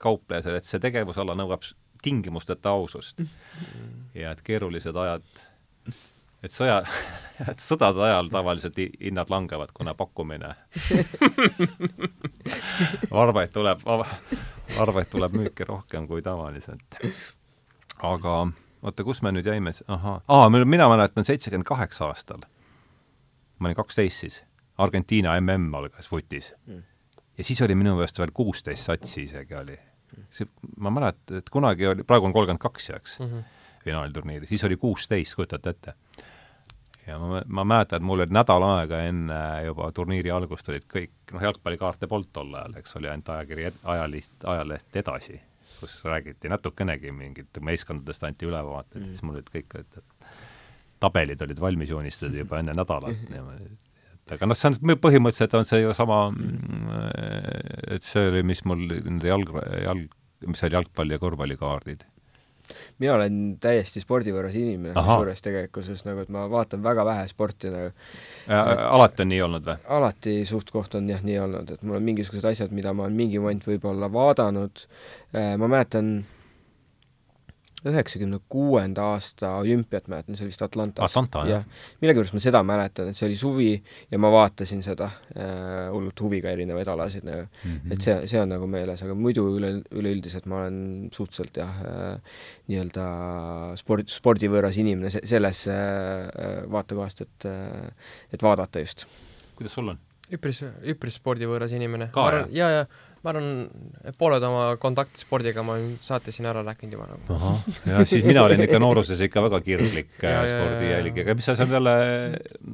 [0.00, 1.64] kaupleja, et see tegevusala nõuab
[2.04, 3.20] tingimusteta ausust.
[4.16, 5.24] ja et keerulised ajad
[6.44, 6.80] et sõja,
[7.50, 10.50] et sõdade ajal tavaliselt hinnad langevad, kuna pakkumine
[13.22, 13.78] arveid tuleb,
[14.80, 17.00] arveid tuleb müüki rohkem kui tavaliselt.
[18.02, 18.36] aga
[18.82, 22.40] oota, kus me nüüd jäime, ahah, aa, mina mäletan seitsekümmend kaheksa aastal,
[23.58, 24.36] ma olin kaksteist siis,
[24.80, 26.82] Argentiina mm algas vutis mm.
[27.36, 29.76] ja siis oli minu meelest veel kuusteist satsi isegi oli.
[30.32, 30.48] see,
[30.80, 33.42] ma mäletan, et kunagi oli, praegu on kolmkümmend kaks, eks mm -hmm
[33.84, 35.94] finaalturniiri, siis oli kuusteist, kujutate ette.
[37.06, 41.12] Ja ma, ma mäletan, et mul oli nädal aega enne juba turniiri algust olid kõik,
[41.32, 45.40] noh, jalgpallikaarte polnud tol ajal, eks oli ainult ajakiri, ajaliht, ajaleht Edasi,
[45.80, 50.02] kus räägiti natukenegi mingit, meeskondadest anti ülevaated mm., siis mul olid kõik, et
[51.00, 53.70] tabelid olid valmis joonistatud juba enne nädalat niimoodi.
[54.20, 56.96] Et aga noh, see on, põhimõtteliselt on see ju sama, mm,
[57.96, 59.54] et see oli, mis mul nende jalg,
[59.86, 60.16] jalg,
[60.46, 62.04] mis oli jalgpalli ja korvpallikaardid
[63.02, 67.92] mina olen täiesti spordivõõras inimene suures tegelikkuses, nagu et ma vaatan väga vähe sporti nagu.
[68.48, 69.78] alati on nii olnud või?
[69.98, 73.40] alati suht-koht on jah nii olnud, et mul on mingisugused asjad, mida ma olen mingi
[73.42, 74.86] moment võib-olla vaadanud,
[75.34, 76.20] äh, ma mäletan
[77.88, 81.04] üheksakümne kuuenda aasta olümpiat mäletan, see oli vist Atlantas.
[81.10, 81.64] Atlanta, jah.
[82.02, 83.70] millegipärast ma seda mäletan, et see oli suvi
[84.10, 87.94] ja ma vaatasin seda äh, hullult huviga, erinevaid alasid nagu mm, -hmm.
[87.94, 92.36] et see, see on nagu meeles, aga muidu üle, üleüldiselt ma olen suhteliselt jah äh,,
[92.68, 93.06] nii-öelda
[93.80, 99.06] sport, spordivõõras inimene se-, selles äh, vaatekohast, et äh,, et vaadata just.
[99.56, 100.00] kuidas sul on?
[100.34, 102.10] üpris, üpris spordivõõras inimene.
[102.54, 102.84] ja, ja
[103.20, 103.48] ma arvan,
[104.18, 107.36] pooled oma kontakte spordiga ma saates siin ära rääkinud juba nagu.
[107.36, 110.12] ahah, ja siis mina olin ikka nooruses ikka väga kirglik
[110.52, 111.96] spordijälgija, aga mis seal jälle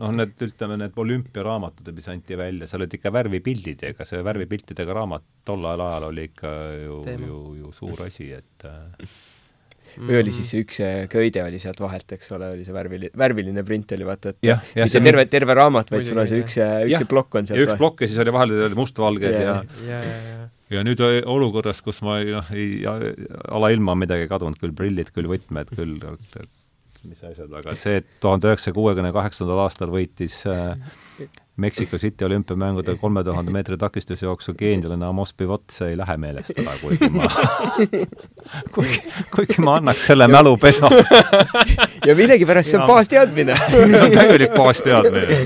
[0.02, 4.22] noh, need ütleme, need olümpiaraamatud, mis anti välja, seal olid ikka värvipildid ja ega see
[4.26, 6.52] värvipiltidega raamat tollel ajal oli ikka
[6.84, 8.70] ju, ju, ju suur asi, et
[9.96, 10.80] äh, või oli siis see üks
[11.12, 14.58] köide oli sealt vahelt, eks ole, oli see värviline, värviline print oli vaata, et ja,
[14.76, 16.60] ja, mitte terve, terve raamat, vaid sul on see üks,
[16.92, 17.64] üks plokk on sealt.
[17.64, 20.98] üks plokk ja siis oli vahel oli mustvalged ja, ja, ja, ja ja nüüd
[21.30, 22.80] olukorras, kus ma noh, ei,
[23.54, 26.00] alailma on midagi kadunud, küll prillid, küll võtmed, küll
[27.06, 30.74] mis asjad, aga see, et tuhande üheksasaja kuuekümne kaheksandal aastal võitis äh,
[31.56, 36.76] Mexico City olümpiamängudel kolme tuhande meetri takistusjooksu geenialane Amos Pivot, see ei lähe meelest ära,
[36.82, 37.30] kuigi ma
[38.74, 39.00] kuigi,
[39.34, 40.90] kuigi ma annaks selle mälupesa
[42.06, 45.42] ja millegipärast see on baasteadmine see on täielik baasteadmine.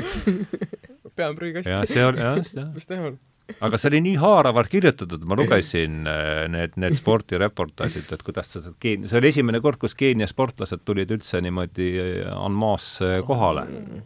[1.17, 1.75] pea on prügikasti.
[1.75, 2.71] jah, see on, jah, jah.
[2.75, 3.19] mis teha on?
[3.61, 8.63] aga see oli nii haaravalt kirjutatud, ma lugesin äh, need, need spordireportaažid, et kuidas sa
[8.63, 11.91] sealt Keenia, see oli esimene kord, kus Keenia sportlased tulid üldse niimoodi
[12.31, 14.05] en masse kohale mm.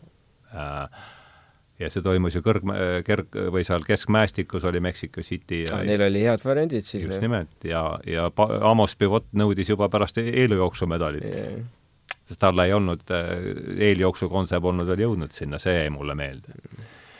[0.52, 1.02] äh,
[1.80, 2.68] ja see toimus ju kõrg,
[3.06, 7.06] kerg- või seal keskmäestikus oli Mexico City ja neil oli head variandid siis.
[7.08, 8.28] just nimelt ja, ja
[8.70, 11.64] Amos Pivot nõudis juba pärast e-, eeljooksu medalit yeah..
[12.28, 13.02] sest talle ei olnud,
[13.74, 16.54] eeljooksukonse polnud veel jõudnud sinna, see jäi mulle meelde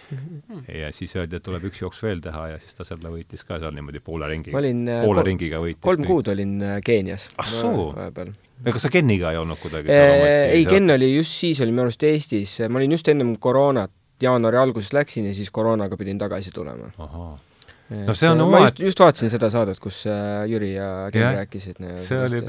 [0.81, 3.59] ja siis öeldi, et tuleb üks jooks veel teha ja siis ta selle võitis ka
[3.59, 4.55] seal niimoodi poole ringiga.
[4.55, 5.83] poole kol ringiga võitis.
[5.83, 7.27] kolm kuud olin Keenias.
[7.43, 7.91] ah soo?
[7.97, 8.35] vahepeal
[8.71, 10.57] kas sa Keniga ei olnud kuidagi seal ometi?
[10.57, 14.61] ei, Ken oli just siis, oli minu arust Eestis, ma olin just ennem koroonat, jaanuari
[14.61, 16.91] alguses läksin ja siis koroonaga pidin tagasi tulema.
[18.07, 21.23] no see on oma ma just, just vaatasin seda saadet, kus äh, Jüri ja Ken
[21.23, 21.35] yeah.
[21.43, 21.83] rääkisid.
[22.07, 22.45] see oli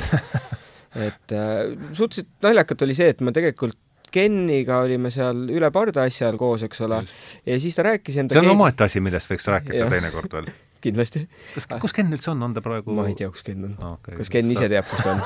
[0.96, 3.80] et äh, suhteliselt naljakat oli see, et ma tegelikult
[4.16, 7.02] Keniga olime seal üle pardaasja all koos, eks ole,
[7.50, 10.48] ja siis ta rääkis enda see on omaette asi, millest võiks rääkida teinekord veel
[10.86, 11.26] kindlasti.
[11.56, 14.16] kas, kus Ken üldse on, on ta praegu ma ei tea, kus Ken on okay,.
[14.22, 15.20] kas Ken ise teab, kus ta on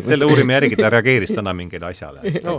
[0.10, 2.58] selle uurime järgi, ta reageeris täna mingile asjale no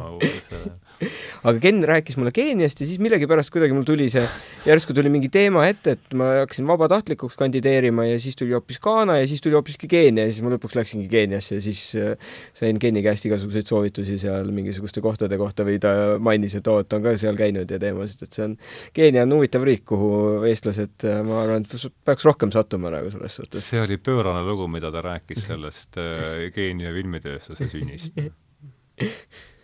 [1.43, 4.23] aga Ken rääkis mulle Keeniast ja siis millegipärast kuidagi mul tuli see,
[4.67, 9.19] järsku tuli mingi teema ette, et ma hakkasin vabatahtlikuks kandideerima ja siis tuli hoopis Ghana
[9.21, 12.79] ja siis tuli hoopiski Keenia ja siis ma lõpuks läksingi Keeniasse ja siis äh, sain
[12.81, 16.99] Keni käest igasuguseid soovitusi seal mingisuguste kohtade kohta või ta mainis, et oo, et ta
[16.99, 18.57] on ka seal käinud ja teemasid, et see on,
[18.95, 20.11] Keenia on huvitav riik, kuhu
[20.49, 23.69] eestlased, äh, ma arvan, et peaks rohkem sattuma nagu selles suhtes.
[23.71, 28.19] see oli pöörane lugu, mida ta rääkis sellest äh, Keenia filmitööstuse sünnist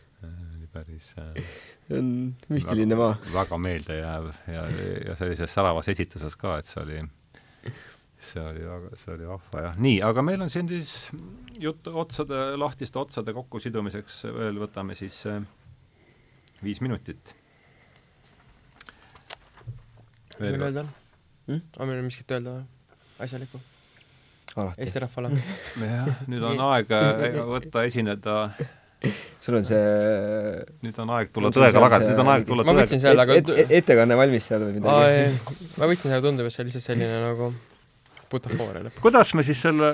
[0.76, 2.14] päris see on
[2.52, 3.16] müstiline maa.
[3.34, 4.64] väga meeldejääv ja,
[5.10, 7.02] ja sellises säravas esituses ka, et see oli,
[8.30, 9.80] see oli väga, see oli vahva jah.
[9.88, 10.94] nii, aga meil on siin siis
[11.62, 15.42] jutt otsade, lahtiste otsade kokkusidumiseks veel võtame siis äh,
[16.64, 17.36] viis minutit.
[20.40, 20.92] veel öelda on
[21.48, 21.64] hmm??
[21.80, 22.68] on meil miskit öelda või?
[23.26, 23.62] asjalikku?
[24.56, 25.32] Eesti rahvale
[25.84, 28.36] jah, nüüd on aeg äh, võtta, esineda
[29.40, 29.82] sul on see
[30.86, 33.40] nüüd on aeg tulla tõega lageda, nüüd on aeg tulla tõega ma võtsin selle, aga
[33.40, 35.58] et, et, ettekanne valmis seal või midagi?
[35.78, 37.52] ma võtsin selle, tundub, et see on lihtsalt selline nagu
[38.32, 39.02] butafooria lõpp.
[39.04, 39.92] kuidas me siis selle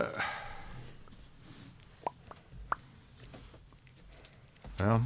[4.81, 5.01] jah.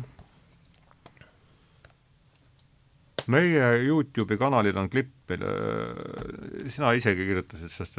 [3.32, 7.98] meie Youtube'i kanalil on klipp, mille sina isegi kirjutasid, sest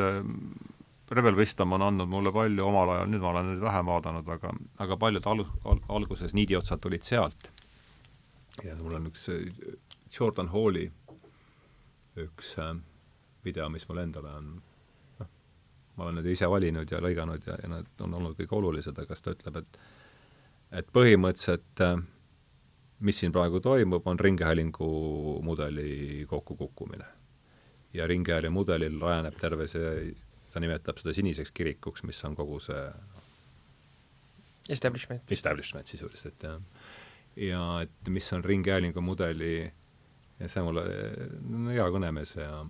[1.10, 4.50] Rebel Wisdom on andnud mulle palju omal ajal, nüüd ma olen nüüd vähem vaadanud, aga,
[4.82, 7.50] aga paljud al-, al-, alguses niidiotsad tulid sealt.
[8.64, 9.28] ja mul on üks
[10.18, 10.88] Jordan Halli
[12.16, 12.74] üks äh,
[13.44, 14.50] video, mis mul endale on
[15.20, 15.30] noh,
[15.96, 19.14] ma olen need ise valinud ja lõiganud ja, ja need on olnud kõik olulised, aga
[19.14, 19.80] siis ta ütleb, et
[20.80, 22.00] et põhimõtteliselt äh,
[23.06, 24.88] mis siin praegu toimub, on ringhäälingu
[25.42, 27.04] mudeli kokkukukkumine.
[27.94, 30.14] ja ringhäälingu mudelil rajaneb terve see
[30.56, 32.84] ta nimetab seda siniseks kirikuks, mis on kogu see
[34.72, 35.32] establishment.
[35.32, 36.62] Establishment sisuliselt, jah.
[37.36, 39.72] ja et mis on ringhäälingu mudeli
[40.40, 40.86] ja see mulle,
[41.44, 42.62] no hea kõnemees ja,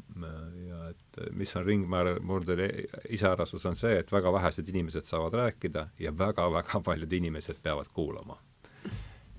[0.66, 2.68] ja et mis on ringmurdeli
[3.14, 8.38] iseärasus, on see, et väga vähesed inimesed saavad rääkida ja väga-väga paljud inimesed peavad kuulama.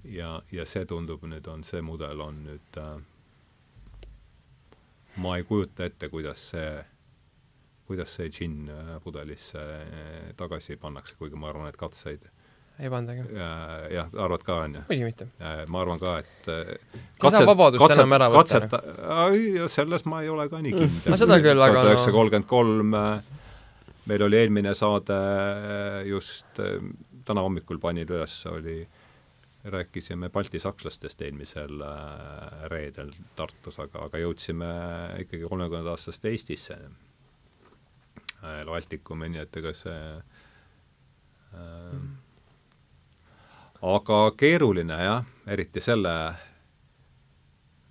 [0.04, 2.96] ja, ja see tundub nüüd on, see mudel on nüüd äh,
[5.18, 6.72] ma ei kujuta ette, kuidas see
[7.88, 12.28] kuidas see džinn äh, pudelisse äh, tagasi pannakse, kuigi ma arvan, et katseid
[12.78, 13.24] ei pandagi.
[13.90, 14.82] jah, arvad ka, on ju?
[14.90, 15.30] muidugi mitte.
[15.74, 16.76] ma arvan ka, et äh,
[17.18, 18.60] katset, ei saa vabadust katset, enam ära võtta.
[18.68, 21.10] katseta, selles ma ei ole ka nii kindel.
[21.14, 22.94] no seda küll, aga üheksasada kolmkümmend kolm
[24.08, 25.18] meil oli eelmine saade
[26.08, 26.62] just,
[27.28, 28.78] täna hommikul panin üles, oli,
[29.68, 31.82] rääkisime balti sakslastest eelmisel
[32.72, 34.70] reedel Tartus, aga, aga jõudsime
[35.26, 36.78] ikkagi kolmekümnenda aastast Eestisse
[38.42, 40.02] Baltikumini, et ega see
[41.54, 42.12] äh, mm.
[43.94, 46.14] aga keeruline jah, eriti selle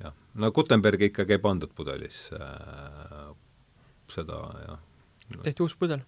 [0.03, 3.31] jah, no Gutenbergi ikkagi ei pandud pudelisse äh,
[4.13, 4.81] seda jah.
[5.43, 6.05] tehti uus pudel.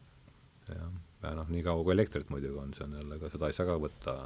[0.69, 0.93] jah,
[1.23, 3.67] ja noh, nii kaua kui elektrit muidugi on, see on jälle ka, seda ei saa
[3.67, 4.19] ka võtta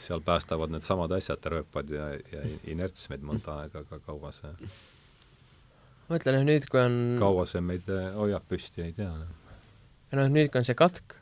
[0.00, 4.52] seal päästavad needsamad asjad, rööpad ja, ja inerts meid mõnda aega, aga kaua see
[6.10, 9.10] mõtlen, et nüüd, kui on kaua see meid äh, hoiab püsti, ei tea.
[9.10, 9.60] Noh.
[10.10, 11.16] ja noh, nüüd, kui on see katk,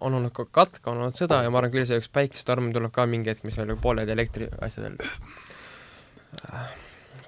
[0.00, 2.94] on olnud ka katk, on olnud sõda ja ma arvan, küll see üks päikesetorm tuleb
[2.94, 4.96] ka mingi hetk, mis meil pooled elektri asjadel,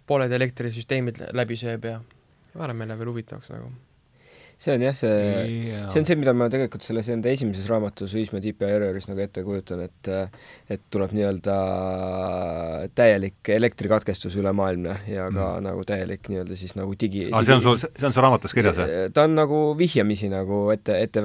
[0.09, 3.71] pooled elektrisüsteemid läbi sööb ja ma arvan, meil läheb veel huvitavaks nagu
[4.61, 8.43] see on jah, see, see on see, mida ma tegelikult selles enda esimeses raamatus Viismäe
[8.45, 10.11] tipp ja erroris nagu ette kujutan, et
[10.71, 11.57] et tuleb nii-öelda
[12.97, 15.65] täielik elektrikatkestus ülemaailmne ja ka Mm.
[15.65, 18.77] nagu täielik nii-öelda siis nagu digi aa, see on sul, see on su raamatus kirjas
[18.79, 18.97] või?
[19.15, 21.23] ta on nagu vihjamisi nagu ette, ette,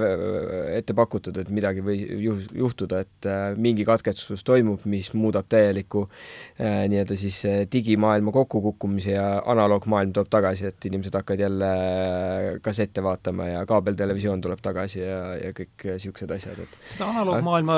[0.77, 6.05] ette pakutud, et midagi või juh-, juhtuda, et äh, mingi katkestus toimub, mis muudab täieliku
[6.07, 11.71] äh, nii-öelda siis äh, digimaailma kokkukukkumise ja analoogmaailm tuleb tagasi, et inimesed hakkavad jälle
[12.65, 17.77] kassette vaatama ja kaabeltelevisioon tuleb tagasi ja, ja kõik niisugused asjad, et seda analoogmaailma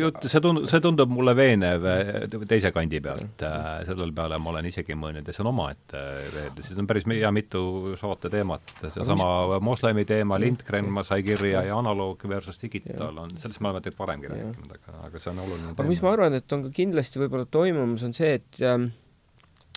[0.00, 3.44] juttu, see tundub, see tundub mulle veenev eh, teise kandi pealt.
[3.88, 6.02] sellel peale ma olen isegi mõelnud ja see on omaette
[6.34, 11.64] veel, siin on päris hea mitu saate teemat, seesama moslemi teema, Lindgren ma sai kirja
[11.68, 15.44] ja analoog versus digitaal on, sellest me oleme tegelikult varemgi rääkinud, aga, aga see on
[15.44, 18.90] oluline aga mis ma arvan, et on ka kindlasti võib-olla toimumas, on see, et ähm,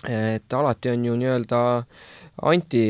[0.06, 1.60] et alati on ju nii-öelda
[2.42, 2.84] anti,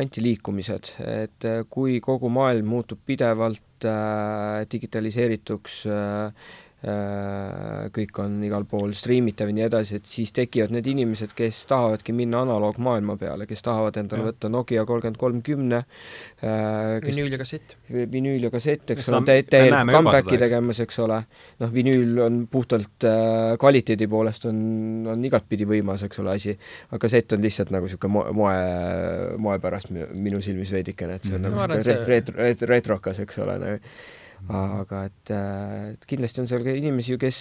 [0.00, 5.94] antiliikumised, et äh, kui kogu maailm muutub pidevalt äh, digitaliseerituks äh,
[6.26, 6.32] äh,
[7.94, 12.12] kõik on igal pool striimitav ja nii edasi, et siis tekivad need inimesed, kes tahavadki
[12.16, 14.32] minna analoogmaailma peale, kes tahavad endale Jah.
[14.32, 15.80] võtta Nokia kolmkümmend kolm kümne,
[16.40, 17.76] kes vinüül ja kassett.
[18.12, 21.20] vinüül ja kassett, eks ole, täielik comeback'i tegemas, eks ole,
[21.62, 24.58] noh, vinüül on puhtalt äh, kvaliteedi poolest on,
[25.14, 26.56] on igatpidi võimas, eks ole, asi,
[26.90, 28.58] aga kassett on lihtsalt nagu niisugune moe, moe,
[29.48, 31.48] moe pärast minu, silmis veidikene, et see on Mhm.
[31.48, 33.80] nagu Ma arvan, niisugune retro- ret-, retrokas, eks ole, nagu
[34.48, 37.40] aga et, äh, et kindlasti on seal ka inimesi kes,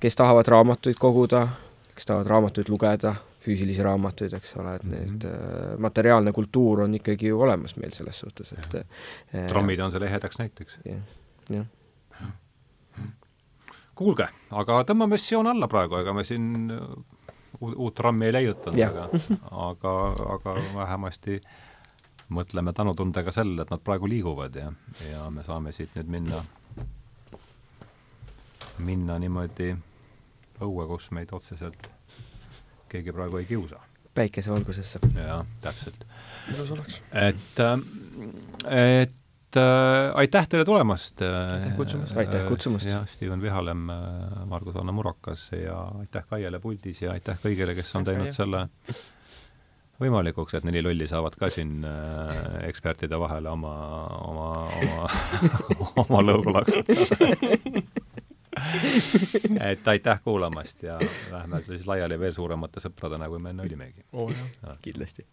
[0.00, 1.46] kes tahavad raamatuid koguda,
[1.94, 7.32] kes tahavad raamatuid lugeda, füüsilisi raamatuid, eks ole, et need äh, materiaalne kultuur on ikkagi
[7.32, 10.78] ju olemas meil selles suhtes, et äh, trammid on selle ehedaks näiteks.
[10.88, 11.02] jah,
[11.50, 11.66] jah.
[13.98, 18.78] kuulge, aga tõmbame siis joone alla praegu, ega me siin uut, uut trammi ei leiutanud,
[18.88, 19.08] aga,
[19.66, 19.98] aga,
[20.36, 21.40] aga vähemasti
[22.32, 24.72] mõtleme tänutundega sellele, et nad praegu liiguvad ja,
[25.10, 26.42] ja me saame siit nüüd minna,
[28.86, 29.72] minna niimoodi
[30.62, 31.88] õue, kus meid otseselt
[32.92, 33.80] keegi praegu ei kiusa.
[34.14, 35.00] päikesevalgusesse.
[35.16, 36.04] jah, täpselt.
[36.52, 37.00] ilus oleks.
[37.12, 37.62] et,
[38.68, 41.22] et äh, aitäh teile tulemast.
[41.22, 42.16] Aitäh kutsumast.
[42.16, 42.86] Aitäh kutsumast.
[42.86, 43.88] jah, Steven Vihalem,
[44.46, 48.66] Margus Anna Murakas ja aitäh Kaiele puldis ja aitäh kõigile, kes on Aitäh, teinud selle
[50.02, 52.36] võimalikuks, et neli lolli saavad ka siin äh,
[52.68, 53.74] ekspertide vahele oma,
[54.28, 54.48] oma,
[54.82, 55.08] oma,
[56.04, 57.32] oma lõugu laksutada.
[59.70, 60.98] et aitäh kuulamast ja
[61.32, 64.04] lähme siis laiali veel suuremate sõpradena, kui me enne olimegi.
[64.12, 64.78] jah.
[64.84, 65.26] kindlasti.